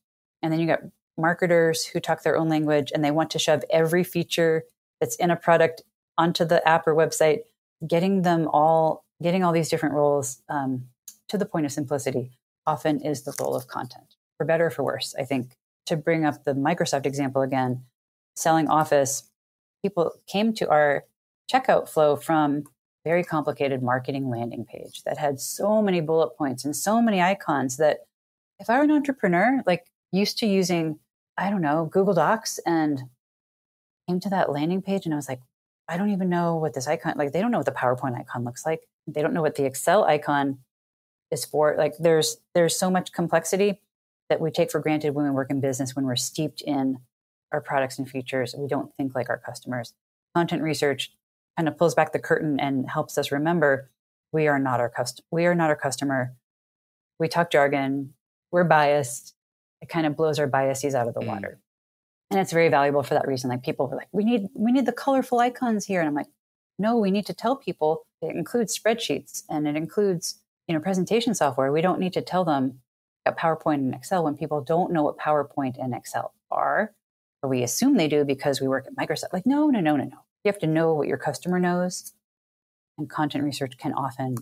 and 0.41 0.51
then 0.51 0.60
you 0.60 0.67
got 0.67 0.82
marketers 1.17 1.86
who 1.86 1.99
talk 1.99 2.23
their 2.23 2.38
own 2.38 2.49
language 2.49 2.91
and 2.93 3.04
they 3.04 3.12
want 3.12 3.32
to 3.32 3.39
shove 3.39 3.63
every 3.69 4.04
feature 4.04 4.63
that's 5.02 5.18
in 5.18 5.32
a 5.32 5.36
product 5.36 5.82
onto 6.18 6.46
the 6.46 6.66
app 6.66 6.88
or 6.88 6.96
website, 6.96 7.40
getting 7.86 8.22
them 8.22 8.48
all, 8.48 9.04
getting 9.22 9.44
all 9.44 9.52
these 9.52 9.68
different 9.68 9.96
roles 9.96 10.42
um, 10.48 10.86
to 11.28 11.38
the 11.38 11.46
point 11.46 11.66
of 11.66 11.72
simplicity 11.74 12.32
often 12.66 13.02
is 13.02 13.24
the 13.24 13.34
role 13.42 13.56
of 13.56 13.68
content, 13.68 14.16
for 14.38 14.46
better 14.46 14.68
or 14.68 14.70
for 14.70 14.84
worse. 14.84 15.16
I 15.20 15.24
think 15.24 15.58
to 15.88 15.98
bring 15.98 16.24
up 16.24 16.44
the 16.44 16.54
Microsoft 16.54 17.06
example 17.06 17.42
again, 17.42 17.84
selling 18.36 18.70
Office, 18.70 19.24
people 19.84 20.14
came 20.28 20.54
to 20.54 20.70
our 20.70 21.06
checkout 21.52 21.90
flow 21.90 22.16
from 22.16 22.66
very 23.04 23.24
complicated 23.24 23.82
marketing 23.82 24.30
landing 24.30 24.64
page 24.64 25.02
that 25.04 25.18
had 25.18 25.40
so 25.40 25.82
many 25.82 26.02
bullet 26.02 26.38
points 26.38 26.64
and 26.64 26.76
so 26.76 27.02
many 27.02 27.20
icons 27.20 27.78
that 27.78 28.06
if 28.60 28.70
I 28.70 28.78
were 28.78 28.84
an 28.84 28.92
entrepreneur, 28.92 29.64
like 29.66 29.88
used 30.12 30.38
to 30.38 30.46
using, 30.46 31.00
I 31.36 31.50
don't 31.50 31.62
know, 31.62 31.86
Google 31.86 32.14
Docs 32.14 32.60
and 32.66 33.02
came 34.08 34.20
to 34.20 34.30
that 34.30 34.52
landing 34.52 34.82
page 34.82 35.06
and 35.06 35.14
I 35.14 35.18
was 35.18 35.30
like, 35.30 35.42
I 35.88 35.98
don't 35.98 36.12
even 36.12 36.30
know 36.30 36.56
what 36.56 36.74
this 36.74 36.88
icon, 36.88 37.14
like 37.18 37.32
they 37.34 37.42
don't 37.42 37.52
know 37.52 37.58
what 37.60 37.66
the 37.66 37.72
PowerPoint 37.72 38.18
icon 38.20 38.44
looks 38.44 38.66
like. 38.66 38.82
They 39.08 39.22
don't 39.22 39.34
know 39.34 39.42
what 39.42 39.56
the 39.56 39.66
Excel 39.66 40.04
icon 40.06 40.60
is 41.32 41.44
for. 41.46 41.76
Like 41.78 41.94
there's, 42.00 42.38
there's 42.54 42.78
so 42.78 42.90
much 42.90 43.12
complexity 43.12 43.80
that 44.30 44.40
we 44.40 44.52
take 44.52 44.72
for 44.72 44.80
granted 44.80 45.14
when 45.14 45.26
we 45.26 45.32
work 45.32 45.52
in 45.52 45.60
business, 45.60 45.96
when 45.96 46.06
we're 46.06 46.16
steeped 46.16 46.62
in 46.62 47.00
our 47.52 47.60
products 47.62 48.00
and 48.00 48.10
features. 48.10 48.56
We 48.58 48.68
don't 48.68 48.94
think 48.96 49.14
like 49.16 49.30
our 49.30 49.38
customers. 49.38 49.94
Content 50.36 50.62
research 50.62 51.12
kind 51.58 51.68
of 51.68 51.78
pulls 51.78 51.96
back 51.96 52.14
the 52.14 52.20
curtain 52.20 52.60
and 52.60 52.90
helps 52.90 53.18
us 53.18 53.32
remember 53.32 53.90
we 54.32 54.48
are 54.48 54.60
not 54.60 54.80
our 54.80 54.88
cust- 54.88 55.24
we 55.32 55.46
are 55.46 55.56
not 55.56 55.70
our 55.70 55.76
customer. 55.76 56.34
We 57.20 57.28
talk 57.28 57.52
jargon. 57.52 58.14
We're 58.52 58.64
biased. 58.64 59.36
It 59.82 59.90
kind 59.90 60.06
of 60.08 60.16
blows 60.16 60.40
our 60.40 60.48
biases 60.48 60.96
out 60.96 61.10
of 61.10 61.14
the 61.14 61.20
Mm. 61.20 61.28
water. 61.28 61.60
And 62.32 62.39
it's 62.39 62.54
very 62.54 62.70
valuable 62.70 63.04
for 63.04 63.13
that 63.13 63.28
reason. 63.28 63.50
Like 63.50 63.62
people 63.62 63.89
are 63.91 63.98
like, 63.98 64.08
we 64.13 64.24
need 64.24 64.48
we 64.54 64.72
need 64.72 64.86
the 64.86 64.94
colorful 64.94 65.39
icons 65.39 65.86
here. 65.86 66.00
And 66.00 66.08
I'm 66.08 66.15
like, 66.15 66.30
no, 66.80 66.98
we 66.98 67.12
need 67.12 67.26
to 67.26 67.34
tell 67.34 67.58
people 67.58 68.04
it 68.22 68.36
includes 68.36 68.78
spreadsheets 68.78 69.44
and 69.50 69.67
it 69.67 69.76
includes, 69.76 70.39
you 70.67 70.74
know, 70.74 70.80
presentation 70.80 71.36
software. 71.36 71.72
We 71.72 71.82
don't 71.82 72.00
need 72.00 72.13
to 72.13 72.22
tell 72.22 72.46
them 72.46 72.80
about 73.26 73.38
PowerPoint 73.38 73.76
and 73.76 73.94
Excel 73.94 74.24
when 74.24 74.38
people 74.38 74.62
don't 74.62 74.94
know 74.94 75.04
what 75.04 75.17
PowerPoint 75.17 75.78
and 75.78 75.94
Excel 75.94 76.34
are. 76.50 76.94
Or 77.44 77.50
we 77.50 77.63
assume 77.63 77.98
they 77.98 78.08
do 78.08 78.24
because 78.24 78.62
we 78.62 78.67
work 78.67 78.88
at 78.88 78.96
Microsoft. 78.96 79.34
Like, 79.34 79.46
no, 79.46 79.67
no, 79.67 79.82
no, 79.82 79.98
no, 79.98 80.06
no. 80.06 80.17
You 80.44 80.52
have 80.52 80.60
to 80.60 80.67
know 80.67 80.94
what 80.94 81.08
your 81.08 81.17
customer 81.17 81.60
knows. 81.60 82.13
And 82.98 83.10
content 83.10 83.44
research 83.44 83.78
can 83.78 83.94
often 83.94 84.38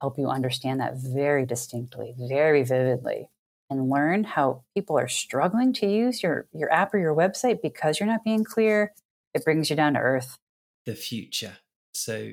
help 0.00 0.18
you 0.18 0.28
understand 0.28 0.80
that 0.80 0.94
very 0.96 1.44
distinctly, 1.44 2.14
very 2.18 2.64
vividly, 2.64 3.28
and 3.72 3.90
learn 3.90 4.24
how 4.24 4.62
people 4.76 4.98
are 4.98 5.08
struggling 5.08 5.72
to 5.74 5.86
use 5.86 6.22
your, 6.22 6.46
your 6.52 6.72
app 6.72 6.94
or 6.94 6.98
your 6.98 7.14
website 7.14 7.60
because 7.62 7.98
you're 7.98 8.06
not 8.06 8.24
being 8.24 8.44
clear. 8.44 8.92
It 9.34 9.44
brings 9.44 9.70
you 9.70 9.76
down 9.76 9.94
to 9.94 10.00
earth. 10.00 10.38
the 10.86 10.94
future. 10.94 11.56
So, 11.94 12.32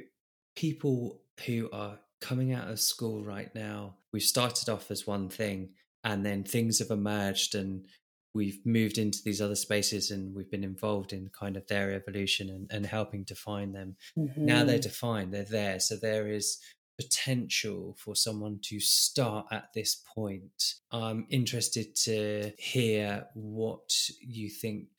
people 0.55 1.21
who 1.45 1.69
are 1.71 1.99
coming 2.21 2.53
out 2.53 2.69
of 2.69 2.79
school 2.79 3.23
right 3.23 3.53
now, 3.55 3.95
we've 4.11 4.23
started 4.23 4.69
off 4.69 4.91
as 4.91 5.07
one 5.07 5.29
thing, 5.29 5.69
and 6.03 6.25
then 6.25 6.43
things 6.43 6.79
have 6.79 6.89
emerged, 6.91 7.55
and 7.55 7.85
we've 8.33 8.59
moved 8.65 8.97
into 8.97 9.19
these 9.23 9.41
other 9.41 9.55
spaces, 9.55 10.11
and 10.11 10.35
we've 10.35 10.51
been 10.51 10.63
involved 10.63 11.13
in 11.13 11.29
kind 11.29 11.55
of 11.57 11.65
their 11.67 11.91
evolution 11.93 12.49
and, 12.49 12.67
and 12.71 12.85
helping 12.85 13.23
define 13.23 13.71
them. 13.71 13.95
Now 14.15 14.63
they're 14.65 14.79
Mhm. 14.79 14.83
defined, 14.83 15.33
they're 15.33 15.43
there. 15.43 15.79
So, 15.79 15.95
there 15.95 16.27
is 16.27 16.59
potential 16.99 17.95
for 17.97 18.13
someone 18.13 18.59
to 18.61 18.77
start 18.77 19.45
at 19.51 19.69
this 19.73 20.03
point. 20.13 20.75
I'm 20.91 21.25
interested 21.29 21.95
to 22.03 22.51
hear 22.57 23.25
what 23.35 24.09
you 24.19 24.49
think 24.49 24.89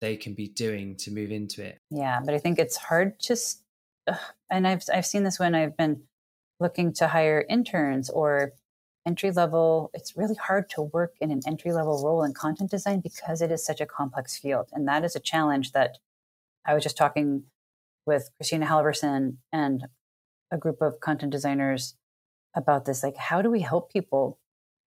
they 0.00 0.16
can 0.16 0.32
be 0.32 0.48
doing 0.48 0.96
to 0.96 1.10
move 1.10 1.30
into 1.30 1.62
it. 1.62 1.78
Yeah, 1.90 2.20
but 2.24 2.32
I 2.32 2.38
think 2.38 2.58
it's 2.58 2.78
hard 2.78 3.20
to, 3.20 3.36
and 4.50 4.66
I've 4.66 4.84
I've 4.92 5.04
seen 5.04 5.24
this 5.24 5.38
when 5.38 5.54
I've 5.54 5.76
been 5.76 6.04
looking 6.58 6.94
to 6.94 7.08
hire 7.08 7.44
interns 7.50 8.08
or 8.08 8.52
entry 9.06 9.30
level. 9.30 9.90
It's 9.92 10.16
really 10.16 10.36
hard 10.36 10.70
to 10.70 10.82
work 10.82 11.16
in 11.20 11.30
an 11.30 11.42
entry 11.46 11.72
level 11.74 12.02
role 12.02 12.24
in 12.24 12.32
content 12.32 12.70
design 12.70 13.00
because 13.00 13.42
it 13.42 13.52
is 13.52 13.64
such 13.64 13.82
a 13.82 13.86
complex 13.86 14.38
field, 14.38 14.70
and 14.72 14.88
that 14.88 15.04
is 15.04 15.14
a 15.14 15.20
challenge 15.20 15.72
that 15.72 15.98
I 16.64 16.72
was 16.72 16.82
just 16.82 16.96
talking 16.96 17.44
with 18.06 18.30
Kristina 18.40 18.66
Halvorson 18.66 19.36
and 19.52 19.86
a 20.52 20.58
group 20.58 20.80
of 20.80 21.00
content 21.00 21.32
designers 21.32 21.94
about 22.54 22.84
this. 22.84 23.02
Like, 23.02 23.16
how 23.16 23.42
do 23.42 23.50
we 23.50 23.60
help 23.60 23.92
people 23.92 24.38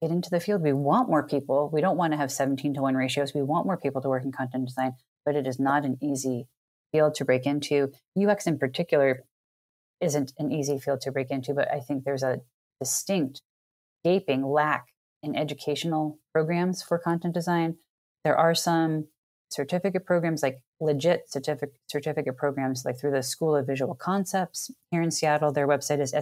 get 0.02 0.12
into 0.12 0.30
the 0.30 0.40
field? 0.40 0.62
We 0.62 0.74
want 0.74 1.10
more 1.10 1.28
people. 1.28 1.70
We 1.72 1.82
don't 1.82 1.98
want 1.98 2.14
to 2.14 2.18
have 2.18 2.32
17 2.32 2.74
to 2.76 2.82
1 2.82 2.96
ratios. 2.96 3.34
We 3.34 3.42
want 3.42 3.66
more 3.66 3.78
people 3.78 4.02
to 4.02 4.10
work 4.10 4.24
in 4.24 4.32
content 4.32 4.68
design, 4.68 4.94
but 5.26 5.36
it 5.36 5.46
is 5.46 5.60
not 5.60 5.86
an 5.86 5.98
easy 6.02 6.48
field 6.92 7.16
to 7.16 7.26
break 7.26 7.46
into. 7.46 7.92
UX 8.20 8.48
in 8.48 8.58
particular 8.58 9.24
isn't 10.02 10.34
an 10.40 10.52
easy 10.52 10.80
field 10.80 11.02
to 11.02 11.12
break 11.12 11.30
into, 11.30 11.54
but 11.54 11.72
I 11.72 11.80
think 11.80 12.04
there's 12.04 12.24
a 12.24 12.42
distinct 12.80 13.42
gaping 14.04 14.46
lack 14.46 14.88
in 15.22 15.36
educational 15.36 16.18
programs 16.34 16.82
for 16.82 16.98
content 16.98 17.34
design. 17.34 17.76
There 18.24 18.38
are 18.38 18.56
some 18.56 19.08
certificate 19.52 20.06
programs, 20.06 20.42
like 20.42 20.62
legit 20.80 21.30
certificate 21.32 21.76
certificate 21.88 22.38
programs, 22.38 22.86
like 22.86 23.00
through 23.00 23.12
the 23.12 23.24
School 23.24 23.56
of 23.56 23.68
Visual 23.68 23.96
Concepts 23.96 24.72
here 24.92 25.02
in 25.02 25.12
Seattle. 25.12 25.52
Their 25.52 25.68
website 25.68 26.00
is 26.00 26.14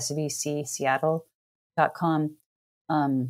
UX.com 1.76 2.36
um, 2.90 3.30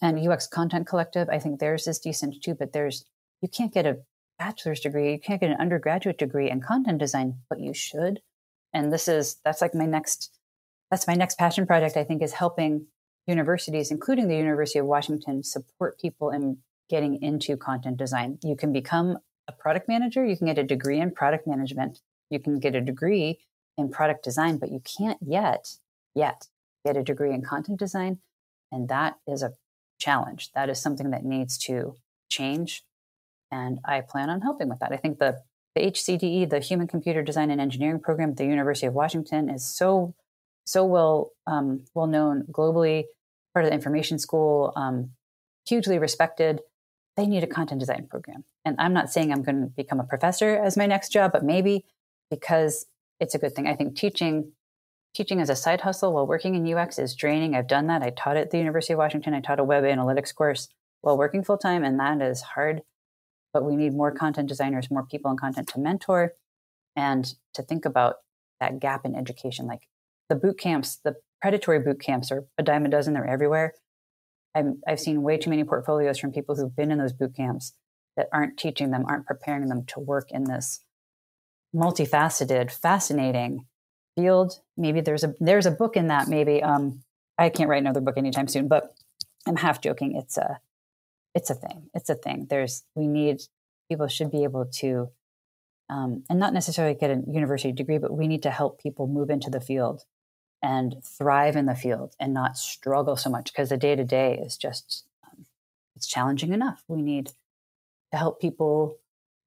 and 0.00 0.28
UX 0.28 0.46
Content 0.46 0.86
Collective. 0.86 1.28
I 1.28 1.38
think 1.38 1.58
theirs 1.58 1.86
is 1.86 1.98
decent 1.98 2.42
too, 2.42 2.54
but 2.54 2.72
there's 2.72 3.04
you 3.40 3.48
can't 3.48 3.72
get 3.72 3.86
a 3.86 3.98
bachelor's 4.38 4.80
degree, 4.80 5.12
you 5.12 5.18
can't 5.18 5.40
get 5.40 5.50
an 5.50 5.60
undergraduate 5.60 6.18
degree 6.18 6.50
in 6.50 6.60
content 6.60 6.98
design, 6.98 7.38
but 7.48 7.60
you 7.60 7.72
should. 7.72 8.20
And 8.72 8.92
this 8.92 9.08
is 9.08 9.36
that's 9.44 9.60
like 9.60 9.74
my 9.74 9.86
next 9.86 10.30
that's 10.90 11.06
my 11.06 11.14
next 11.14 11.38
passion 11.38 11.66
project. 11.66 11.96
I 11.96 12.04
think 12.04 12.22
is 12.22 12.34
helping 12.34 12.86
universities, 13.26 13.90
including 13.90 14.28
the 14.28 14.36
University 14.36 14.78
of 14.78 14.86
Washington, 14.86 15.42
support 15.42 15.98
people 15.98 16.30
in 16.30 16.58
getting 16.90 17.22
into 17.22 17.56
content 17.56 17.96
design. 17.96 18.38
You 18.42 18.56
can 18.56 18.72
become 18.72 19.18
a 19.48 19.52
product 19.52 19.88
manager, 19.88 20.24
you 20.24 20.36
can 20.36 20.46
get 20.46 20.58
a 20.58 20.64
degree 20.64 21.00
in 21.00 21.10
product 21.10 21.46
management, 21.46 22.00
you 22.30 22.38
can 22.38 22.58
get 22.58 22.74
a 22.74 22.80
degree 22.80 23.40
in 23.76 23.90
product 23.90 24.24
design, 24.24 24.58
but 24.58 24.70
you 24.70 24.80
can't 24.80 25.18
yet, 25.20 25.76
yet 26.14 26.48
get 26.84 26.96
a 26.96 27.02
degree 27.02 27.32
in 27.32 27.42
content 27.42 27.78
design. 27.78 28.18
And 28.70 28.88
that 28.88 29.16
is 29.26 29.42
a 29.42 29.52
challenge. 29.98 30.50
That 30.54 30.68
is 30.68 30.80
something 30.80 31.10
that 31.10 31.24
needs 31.24 31.58
to 31.58 31.96
change. 32.30 32.84
And 33.50 33.78
I 33.84 34.00
plan 34.00 34.30
on 34.30 34.40
helping 34.40 34.68
with 34.68 34.78
that. 34.80 34.92
I 34.92 34.96
think 34.96 35.18
the, 35.18 35.40
the 35.74 35.82
HCDE, 35.82 36.48
the 36.48 36.60
Human 36.60 36.86
Computer 36.86 37.22
Design 37.22 37.50
and 37.50 37.60
Engineering 37.60 38.00
program 38.00 38.30
at 38.30 38.36
the 38.36 38.46
University 38.46 38.86
of 38.86 38.94
Washington, 38.94 39.48
is 39.48 39.64
so 39.64 40.14
so 40.64 40.84
well 40.84 41.32
um, 41.46 41.84
well 41.94 42.06
known 42.06 42.44
globally. 42.50 43.04
Part 43.52 43.64
of 43.64 43.70
the 43.70 43.74
information 43.74 44.18
school, 44.18 44.72
um, 44.76 45.10
hugely 45.66 45.98
respected. 45.98 46.60
They 47.16 47.26
need 47.26 47.44
a 47.44 47.46
content 47.46 47.80
design 47.80 48.06
program, 48.08 48.44
and 48.64 48.76
I'm 48.78 48.94
not 48.94 49.10
saying 49.10 49.32
I'm 49.32 49.42
going 49.42 49.60
to 49.60 49.66
become 49.66 50.00
a 50.00 50.04
professor 50.04 50.56
as 50.56 50.76
my 50.76 50.86
next 50.86 51.10
job, 51.10 51.32
but 51.32 51.44
maybe 51.44 51.84
because 52.30 52.86
it's 53.20 53.34
a 53.34 53.38
good 53.38 53.54
thing. 53.54 53.66
I 53.66 53.74
think 53.74 53.96
teaching 53.96 54.52
teaching 55.14 55.40
as 55.40 55.50
a 55.50 55.56
side 55.56 55.82
hustle 55.82 56.14
while 56.14 56.26
working 56.26 56.54
in 56.54 56.74
UX 56.74 56.98
is 56.98 57.14
draining. 57.14 57.54
I've 57.54 57.66
done 57.66 57.86
that. 57.88 58.02
I 58.02 58.10
taught 58.10 58.36
at 58.36 58.50
the 58.50 58.58
University 58.58 58.94
of 58.94 58.98
Washington. 58.98 59.34
I 59.34 59.40
taught 59.40 59.60
a 59.60 59.64
web 59.64 59.84
analytics 59.84 60.34
course 60.34 60.68
while 61.02 61.18
working 61.18 61.44
full 61.44 61.58
time, 61.58 61.84
and 61.84 62.00
that 62.00 62.22
is 62.22 62.40
hard. 62.40 62.82
But 63.52 63.64
we 63.64 63.76
need 63.76 63.94
more 63.94 64.10
content 64.10 64.48
designers, 64.48 64.90
more 64.90 65.04
people 65.04 65.30
in 65.30 65.36
content 65.36 65.68
to 65.68 65.80
mentor 65.80 66.32
and 66.96 67.34
to 67.54 67.62
think 67.62 67.84
about 67.84 68.16
that 68.60 68.80
gap 68.80 69.04
in 69.04 69.14
education. 69.14 69.66
Like 69.66 69.88
the 70.28 70.34
boot 70.34 70.58
camps, 70.58 70.96
the 71.04 71.16
predatory 71.42 71.80
boot 71.80 72.00
camps 72.00 72.32
are 72.32 72.44
a 72.56 72.62
dime 72.62 72.86
a 72.86 72.88
dozen, 72.88 73.12
they're 73.12 73.26
everywhere. 73.26 73.74
I 74.54 74.62
have 74.86 75.00
seen 75.00 75.22
way 75.22 75.36
too 75.36 75.50
many 75.50 75.64
portfolios 75.64 76.18
from 76.18 76.32
people 76.32 76.54
who've 76.54 76.76
been 76.76 76.90
in 76.90 76.98
those 76.98 77.12
boot 77.12 77.34
camps 77.34 77.72
that 78.16 78.28
aren't 78.32 78.58
teaching 78.58 78.90
them, 78.90 79.04
aren't 79.06 79.26
preparing 79.26 79.68
them 79.68 79.84
to 79.86 80.00
work 80.00 80.30
in 80.30 80.44
this 80.44 80.84
multifaceted, 81.74 82.70
fascinating 82.70 83.66
field. 84.16 84.60
Maybe 84.76 85.00
there's 85.00 85.24
a 85.24 85.34
there's 85.40 85.66
a 85.66 85.70
book 85.70 85.96
in 85.96 86.08
that. 86.08 86.28
Maybe 86.28 86.62
um, 86.62 87.02
I 87.38 87.48
can't 87.48 87.70
write 87.70 87.82
another 87.82 88.00
book 88.00 88.18
anytime 88.18 88.48
soon, 88.48 88.68
but 88.68 88.94
I'm 89.46 89.56
half 89.56 89.80
joking. 89.80 90.16
It's 90.16 90.36
a 90.36 90.60
it's 91.34 91.50
a 91.50 91.54
thing. 91.54 91.88
It's 91.94 92.10
a 92.10 92.14
thing. 92.14 92.46
There's 92.50 92.84
we 92.94 93.06
need 93.06 93.42
people 93.88 94.08
should 94.08 94.30
be 94.30 94.44
able 94.44 94.66
to 94.66 95.10
um, 95.88 96.24
and 96.28 96.38
not 96.38 96.54
necessarily 96.54 96.94
get 96.94 97.10
a 97.10 97.22
university 97.26 97.72
degree, 97.72 97.98
but 97.98 98.16
we 98.16 98.28
need 98.28 98.42
to 98.42 98.50
help 98.50 98.80
people 98.80 99.06
move 99.06 99.30
into 99.30 99.50
the 99.50 99.60
field 99.60 100.02
and 100.62 101.02
thrive 101.04 101.56
in 101.56 101.66
the 101.66 101.74
field 101.74 102.14
and 102.20 102.32
not 102.32 102.56
struggle 102.56 103.16
so 103.16 103.28
much 103.28 103.52
because 103.52 103.70
the 103.70 103.76
day 103.76 103.96
to 103.96 104.04
day 104.04 104.38
is 104.38 104.56
just 104.56 105.04
um, 105.24 105.44
it's 105.96 106.06
challenging 106.06 106.52
enough. 106.52 106.84
We 106.88 107.02
need 107.02 107.32
to 108.12 108.18
help 108.18 108.40
people 108.40 108.98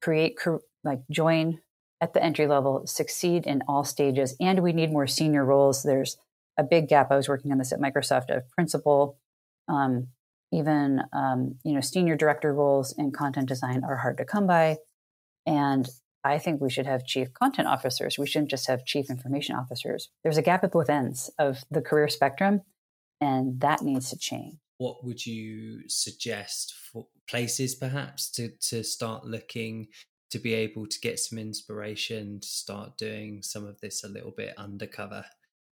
create 0.01 0.37
like 0.83 1.01
join 1.09 1.61
at 2.01 2.13
the 2.13 2.23
entry 2.23 2.45
level, 2.45 2.85
succeed 2.85 3.47
in 3.47 3.63
all 3.67 3.83
stages, 3.83 4.35
and 4.39 4.59
we 4.61 4.73
need 4.73 4.91
more 4.91 5.07
senior 5.07 5.45
roles. 5.45 5.83
There's 5.83 6.17
a 6.57 6.63
big 6.63 6.87
gap. 6.87 7.11
I 7.11 7.15
was 7.15 7.29
working 7.29 7.51
on 7.51 7.57
this 7.57 7.71
at 7.71 7.79
Microsoft 7.79 8.35
of 8.35 8.49
principal, 8.51 9.17
um, 9.67 10.07
even 10.51 11.01
um, 11.13 11.55
you 11.63 11.73
know 11.73 11.81
senior 11.81 12.15
director 12.15 12.53
roles 12.53 12.93
in 12.97 13.11
content 13.11 13.47
design 13.47 13.83
are 13.83 13.97
hard 13.97 14.17
to 14.17 14.25
come 14.25 14.47
by, 14.47 14.77
and 15.45 15.87
I 16.25 16.39
think 16.39 16.59
we 16.59 16.71
should 16.71 16.87
have 16.87 17.05
chief 17.05 17.31
content 17.33 17.67
officers. 17.67 18.17
We 18.17 18.25
shouldn't 18.25 18.49
just 18.49 18.67
have 18.67 18.83
chief 18.83 19.11
information 19.11 19.55
officers. 19.55 20.09
There's 20.23 20.37
a 20.37 20.41
gap 20.41 20.63
at 20.63 20.71
both 20.71 20.89
ends 20.89 21.29
of 21.37 21.63
the 21.69 21.81
career 21.81 22.07
spectrum, 22.07 22.61
and 23.21 23.61
that 23.61 23.83
needs 23.83 24.09
to 24.09 24.17
change. 24.17 24.55
What 24.77 25.05
would 25.05 25.25
you 25.25 25.87
suggest 25.87 26.73
for 26.91 27.07
places 27.29 27.75
perhaps 27.75 28.29
to, 28.31 28.49
to 28.69 28.83
start 28.83 29.25
looking 29.25 29.87
to 30.31 30.39
be 30.39 30.53
able 30.53 30.87
to 30.87 30.99
get 30.99 31.19
some 31.19 31.37
inspiration 31.37 32.39
to 32.41 32.47
start 32.47 32.97
doing 32.97 33.41
some 33.41 33.65
of 33.65 33.79
this 33.79 34.03
a 34.03 34.09
little 34.09 34.33
bit 34.35 34.53
undercover. 34.57 35.23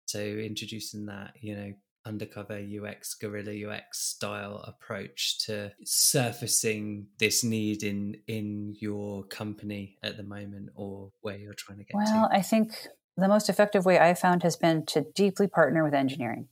So 0.06 0.20
introducing 0.20 1.08
that, 1.08 1.34
you 1.42 1.56
know, 1.56 1.74
undercover 2.06 2.60
UX, 2.60 3.14
guerrilla 3.14 3.54
UX 3.70 4.00
style 4.00 4.64
approach 4.68 5.40
to 5.46 5.72
surfacing 5.86 7.08
this 7.20 7.44
need 7.44 7.84
in 7.84 8.16
in 8.28 8.76
your 8.80 9.24
company 9.26 9.98
at 10.04 10.18
the 10.18 10.24
moment 10.24 10.70
or 10.76 11.12
where 11.22 11.38
you're 11.38 11.54
trying 11.54 11.78
to 11.78 11.84
get 11.84 11.96
well, 11.96 12.06
to? 12.06 12.14
Well, 12.14 12.30
I 12.32 12.42
think 12.42 12.74
the 13.16 13.28
most 13.28 13.50
effective 13.50 13.86
way 13.86 14.00
I 14.00 14.14
found 14.14 14.44
has 14.44 14.56
been 14.56 14.86
to 14.88 15.06
deeply 15.16 15.48
partner 15.48 15.84
with 15.84 15.94
engineering. 15.94 16.48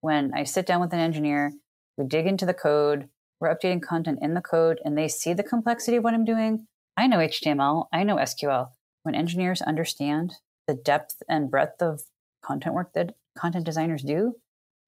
When 0.00 0.32
I 0.34 0.44
sit 0.44 0.66
down 0.66 0.80
with 0.80 0.92
an 0.92 1.00
engineer, 1.00 1.52
we 1.96 2.06
dig 2.06 2.26
into 2.26 2.46
the 2.46 2.54
code, 2.54 3.08
we're 3.40 3.54
updating 3.54 3.82
content 3.82 4.18
in 4.22 4.34
the 4.34 4.40
code, 4.40 4.78
and 4.84 4.96
they 4.96 5.08
see 5.08 5.32
the 5.32 5.42
complexity 5.42 5.96
of 5.96 6.04
what 6.04 6.14
I'm 6.14 6.24
doing. 6.24 6.66
I 6.96 7.06
know 7.06 7.18
HTML, 7.18 7.86
I 7.92 8.02
know 8.02 8.16
SQL. 8.16 8.70
When 9.02 9.14
engineers 9.14 9.62
understand 9.62 10.34
the 10.66 10.74
depth 10.74 11.22
and 11.28 11.50
breadth 11.50 11.80
of 11.80 12.02
content 12.44 12.74
work 12.74 12.92
that 12.94 13.14
content 13.36 13.64
designers 13.64 14.02
do, 14.02 14.34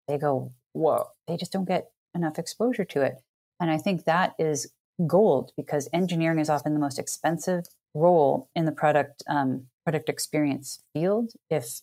they 0.08 0.18
go, 0.18 0.52
whoa, 0.72 1.08
they 1.26 1.36
just 1.36 1.52
don't 1.52 1.68
get 1.68 1.90
enough 2.14 2.38
exposure 2.38 2.84
to 2.84 3.02
it. 3.02 3.22
And 3.60 3.70
I 3.70 3.78
think 3.78 4.04
that 4.04 4.34
is 4.38 4.72
gold 5.06 5.52
because 5.56 5.88
engineering 5.92 6.38
is 6.38 6.50
often 6.50 6.74
the 6.74 6.80
most 6.80 6.98
expensive 6.98 7.66
role 7.94 8.48
in 8.54 8.64
the 8.64 8.72
product 8.72 9.22
um, 9.28 9.66
product 9.84 10.08
experience 10.08 10.82
field. 10.92 11.32
If 11.50 11.82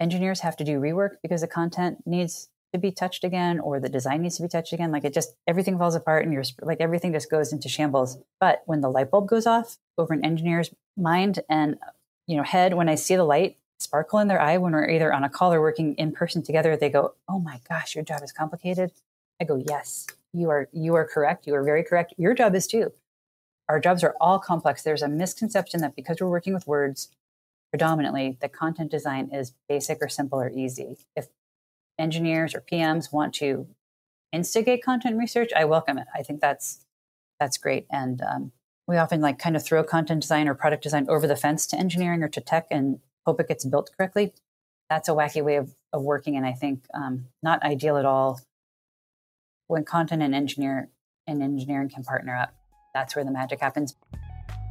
engineers 0.00 0.40
have 0.40 0.56
to 0.56 0.64
do 0.64 0.80
rework 0.80 1.16
because 1.22 1.40
the 1.40 1.46
content 1.46 1.98
needs 2.06 2.48
to 2.72 2.78
be 2.78 2.90
touched 2.90 3.24
again 3.24 3.58
or 3.58 3.80
the 3.80 3.88
design 3.88 4.22
needs 4.22 4.36
to 4.36 4.42
be 4.42 4.48
touched 4.48 4.72
again 4.72 4.92
like 4.92 5.04
it 5.04 5.14
just 5.14 5.34
everything 5.46 5.78
falls 5.78 5.94
apart 5.94 6.24
and 6.24 6.32
you're 6.32 6.44
like 6.60 6.80
everything 6.80 7.12
just 7.12 7.30
goes 7.30 7.52
into 7.52 7.68
shambles 7.68 8.18
but 8.40 8.62
when 8.66 8.80
the 8.80 8.90
light 8.90 9.10
bulb 9.10 9.28
goes 9.28 9.46
off 9.46 9.78
over 9.96 10.12
an 10.12 10.24
engineer's 10.24 10.70
mind 10.96 11.40
and 11.48 11.76
you 12.26 12.36
know 12.36 12.42
head 12.42 12.74
when 12.74 12.88
i 12.88 12.94
see 12.94 13.16
the 13.16 13.24
light 13.24 13.56
sparkle 13.78 14.18
in 14.18 14.28
their 14.28 14.40
eye 14.40 14.56
when 14.56 14.72
we're 14.72 14.88
either 14.88 15.12
on 15.12 15.24
a 15.24 15.28
call 15.28 15.52
or 15.52 15.60
working 15.60 15.94
in 15.94 16.12
person 16.12 16.42
together 16.42 16.76
they 16.76 16.90
go 16.90 17.14
oh 17.28 17.38
my 17.38 17.60
gosh 17.68 17.94
your 17.94 18.04
job 18.04 18.22
is 18.22 18.32
complicated 18.32 18.92
i 19.40 19.44
go 19.44 19.62
yes 19.68 20.06
you 20.32 20.50
are 20.50 20.68
you 20.72 20.94
are 20.94 21.04
correct 21.06 21.46
you 21.46 21.54
are 21.54 21.62
very 21.62 21.84
correct 21.84 22.14
your 22.16 22.34
job 22.34 22.54
is 22.54 22.66
too 22.66 22.92
our 23.68 23.80
jobs 23.80 24.02
are 24.02 24.14
all 24.20 24.38
complex 24.38 24.82
there's 24.82 25.02
a 25.02 25.08
misconception 25.08 25.80
that 25.80 25.96
because 25.96 26.20
we're 26.20 26.30
working 26.30 26.54
with 26.54 26.66
words 26.66 27.08
predominantly 27.70 28.38
the 28.40 28.48
content 28.48 28.90
design 28.90 29.28
is 29.32 29.52
basic 29.68 29.98
or 30.00 30.08
simple 30.08 30.40
or 30.40 30.50
easy 30.50 30.96
if 31.14 31.28
engineers 31.98 32.54
or 32.54 32.60
PMs 32.60 33.12
want 33.12 33.34
to 33.34 33.66
instigate 34.32 34.84
content 34.84 35.16
research, 35.16 35.50
I 35.56 35.64
welcome 35.64 35.98
it. 35.98 36.06
I 36.14 36.22
think 36.22 36.40
that's 36.40 36.84
that's 37.38 37.58
great. 37.58 37.86
And 37.90 38.22
um, 38.22 38.52
we 38.86 38.96
often 38.96 39.20
like 39.20 39.38
kind 39.38 39.56
of 39.56 39.64
throw 39.64 39.84
content 39.84 40.22
design 40.22 40.48
or 40.48 40.54
product 40.54 40.82
design 40.82 41.06
over 41.08 41.26
the 41.26 41.36
fence 41.36 41.66
to 41.68 41.76
engineering 41.76 42.22
or 42.22 42.28
to 42.28 42.40
tech 42.40 42.66
and 42.70 43.00
hope 43.26 43.40
it 43.40 43.48
gets 43.48 43.64
built 43.64 43.90
correctly. 43.96 44.32
That's 44.88 45.08
a 45.08 45.12
wacky 45.12 45.42
way 45.42 45.56
of, 45.56 45.74
of 45.92 46.02
working, 46.02 46.36
and 46.36 46.46
I 46.46 46.52
think 46.52 46.86
um, 46.94 47.26
not 47.42 47.62
ideal 47.62 47.96
at 47.96 48.04
all. 48.04 48.40
When 49.66 49.84
content 49.84 50.22
and 50.22 50.34
engineer 50.34 50.90
and 51.26 51.42
engineering 51.42 51.88
can 51.88 52.04
partner 52.04 52.36
up, 52.36 52.54
that's 52.94 53.16
where 53.16 53.24
the 53.24 53.32
magic 53.32 53.60
happens. 53.60 53.96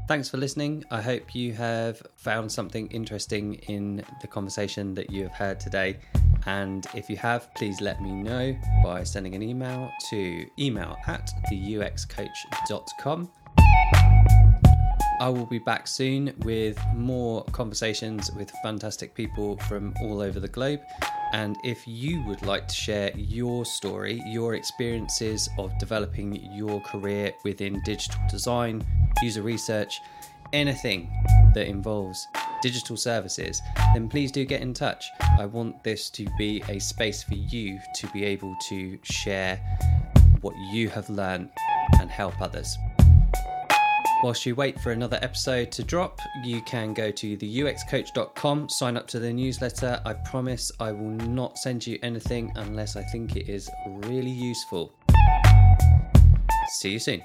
Thanks 0.07 0.29
for 0.29 0.37
listening. 0.37 0.83
I 0.91 1.01
hope 1.01 1.33
you 1.33 1.53
have 1.53 2.01
found 2.15 2.51
something 2.51 2.87
interesting 2.87 3.55
in 3.55 4.03
the 4.21 4.27
conversation 4.27 4.93
that 4.93 5.09
you 5.09 5.23
have 5.23 5.33
heard 5.33 5.59
today. 5.59 5.97
And 6.45 6.85
if 6.93 7.09
you 7.09 7.17
have, 7.17 7.53
please 7.55 7.81
let 7.81 8.01
me 8.01 8.11
know 8.11 8.55
by 8.83 9.03
sending 9.03 9.33
an 9.33 9.41
email 9.41 9.91
to 10.11 10.45
email 10.59 10.95
at 11.07 11.31
theuxcoach.com. 11.51 13.31
I 15.19 15.29
will 15.29 15.45
be 15.45 15.59
back 15.59 15.87
soon 15.87 16.33
with 16.39 16.77
more 16.93 17.43
conversations 17.45 18.29
with 18.31 18.51
fantastic 18.61 19.13
people 19.13 19.57
from 19.59 19.93
all 20.01 20.19
over 20.21 20.39
the 20.39 20.47
globe. 20.47 20.81
And 21.31 21.55
if 21.63 21.87
you 21.87 22.21
would 22.25 22.41
like 22.41 22.67
to 22.67 22.75
share 22.75 23.11
your 23.15 23.65
story, 23.65 24.21
your 24.25 24.55
experiences 24.55 25.49
of 25.57 25.77
developing 25.79 26.35
your 26.51 26.81
career 26.81 27.33
within 27.43 27.81
digital 27.85 28.19
design, 28.29 28.85
user 29.21 29.41
research, 29.41 30.01
anything 30.51 31.09
that 31.53 31.67
involves 31.67 32.27
digital 32.61 32.97
services, 32.97 33.61
then 33.93 34.09
please 34.09 34.31
do 34.31 34.43
get 34.43 34.61
in 34.61 34.73
touch. 34.73 35.05
I 35.39 35.45
want 35.45 35.81
this 35.83 36.09
to 36.11 36.25
be 36.37 36.61
a 36.67 36.79
space 36.79 37.23
for 37.23 37.35
you 37.35 37.79
to 37.95 38.07
be 38.07 38.25
able 38.25 38.55
to 38.69 38.99
share 39.03 39.57
what 40.41 40.55
you 40.71 40.89
have 40.89 41.09
learned 41.09 41.49
and 41.99 42.11
help 42.11 42.41
others. 42.41 42.77
Whilst 44.25 44.43
you 44.43 44.55
wait 44.55 44.81
for 44.81 44.91
another 44.91 45.19
episode 45.21 45.71
to 45.73 45.83
drop, 45.83 46.19
you 46.43 46.59
can 46.63 46.95
go 46.95 47.11
to 47.11 47.37
theuxcoach.com, 47.37 48.69
sign 48.69 48.97
up 48.97 49.05
to 49.09 49.19
the 49.19 49.31
newsletter. 49.31 50.01
I 50.03 50.13
promise 50.13 50.71
I 50.79 50.93
will 50.93 51.11
not 51.11 51.59
send 51.59 51.85
you 51.85 51.99
anything 52.01 52.51
unless 52.55 52.95
I 52.95 53.03
think 53.03 53.35
it 53.35 53.47
is 53.47 53.69
really 53.85 54.31
useful. 54.31 54.95
See 56.79 56.93
you 56.93 56.97
soon. 56.97 57.21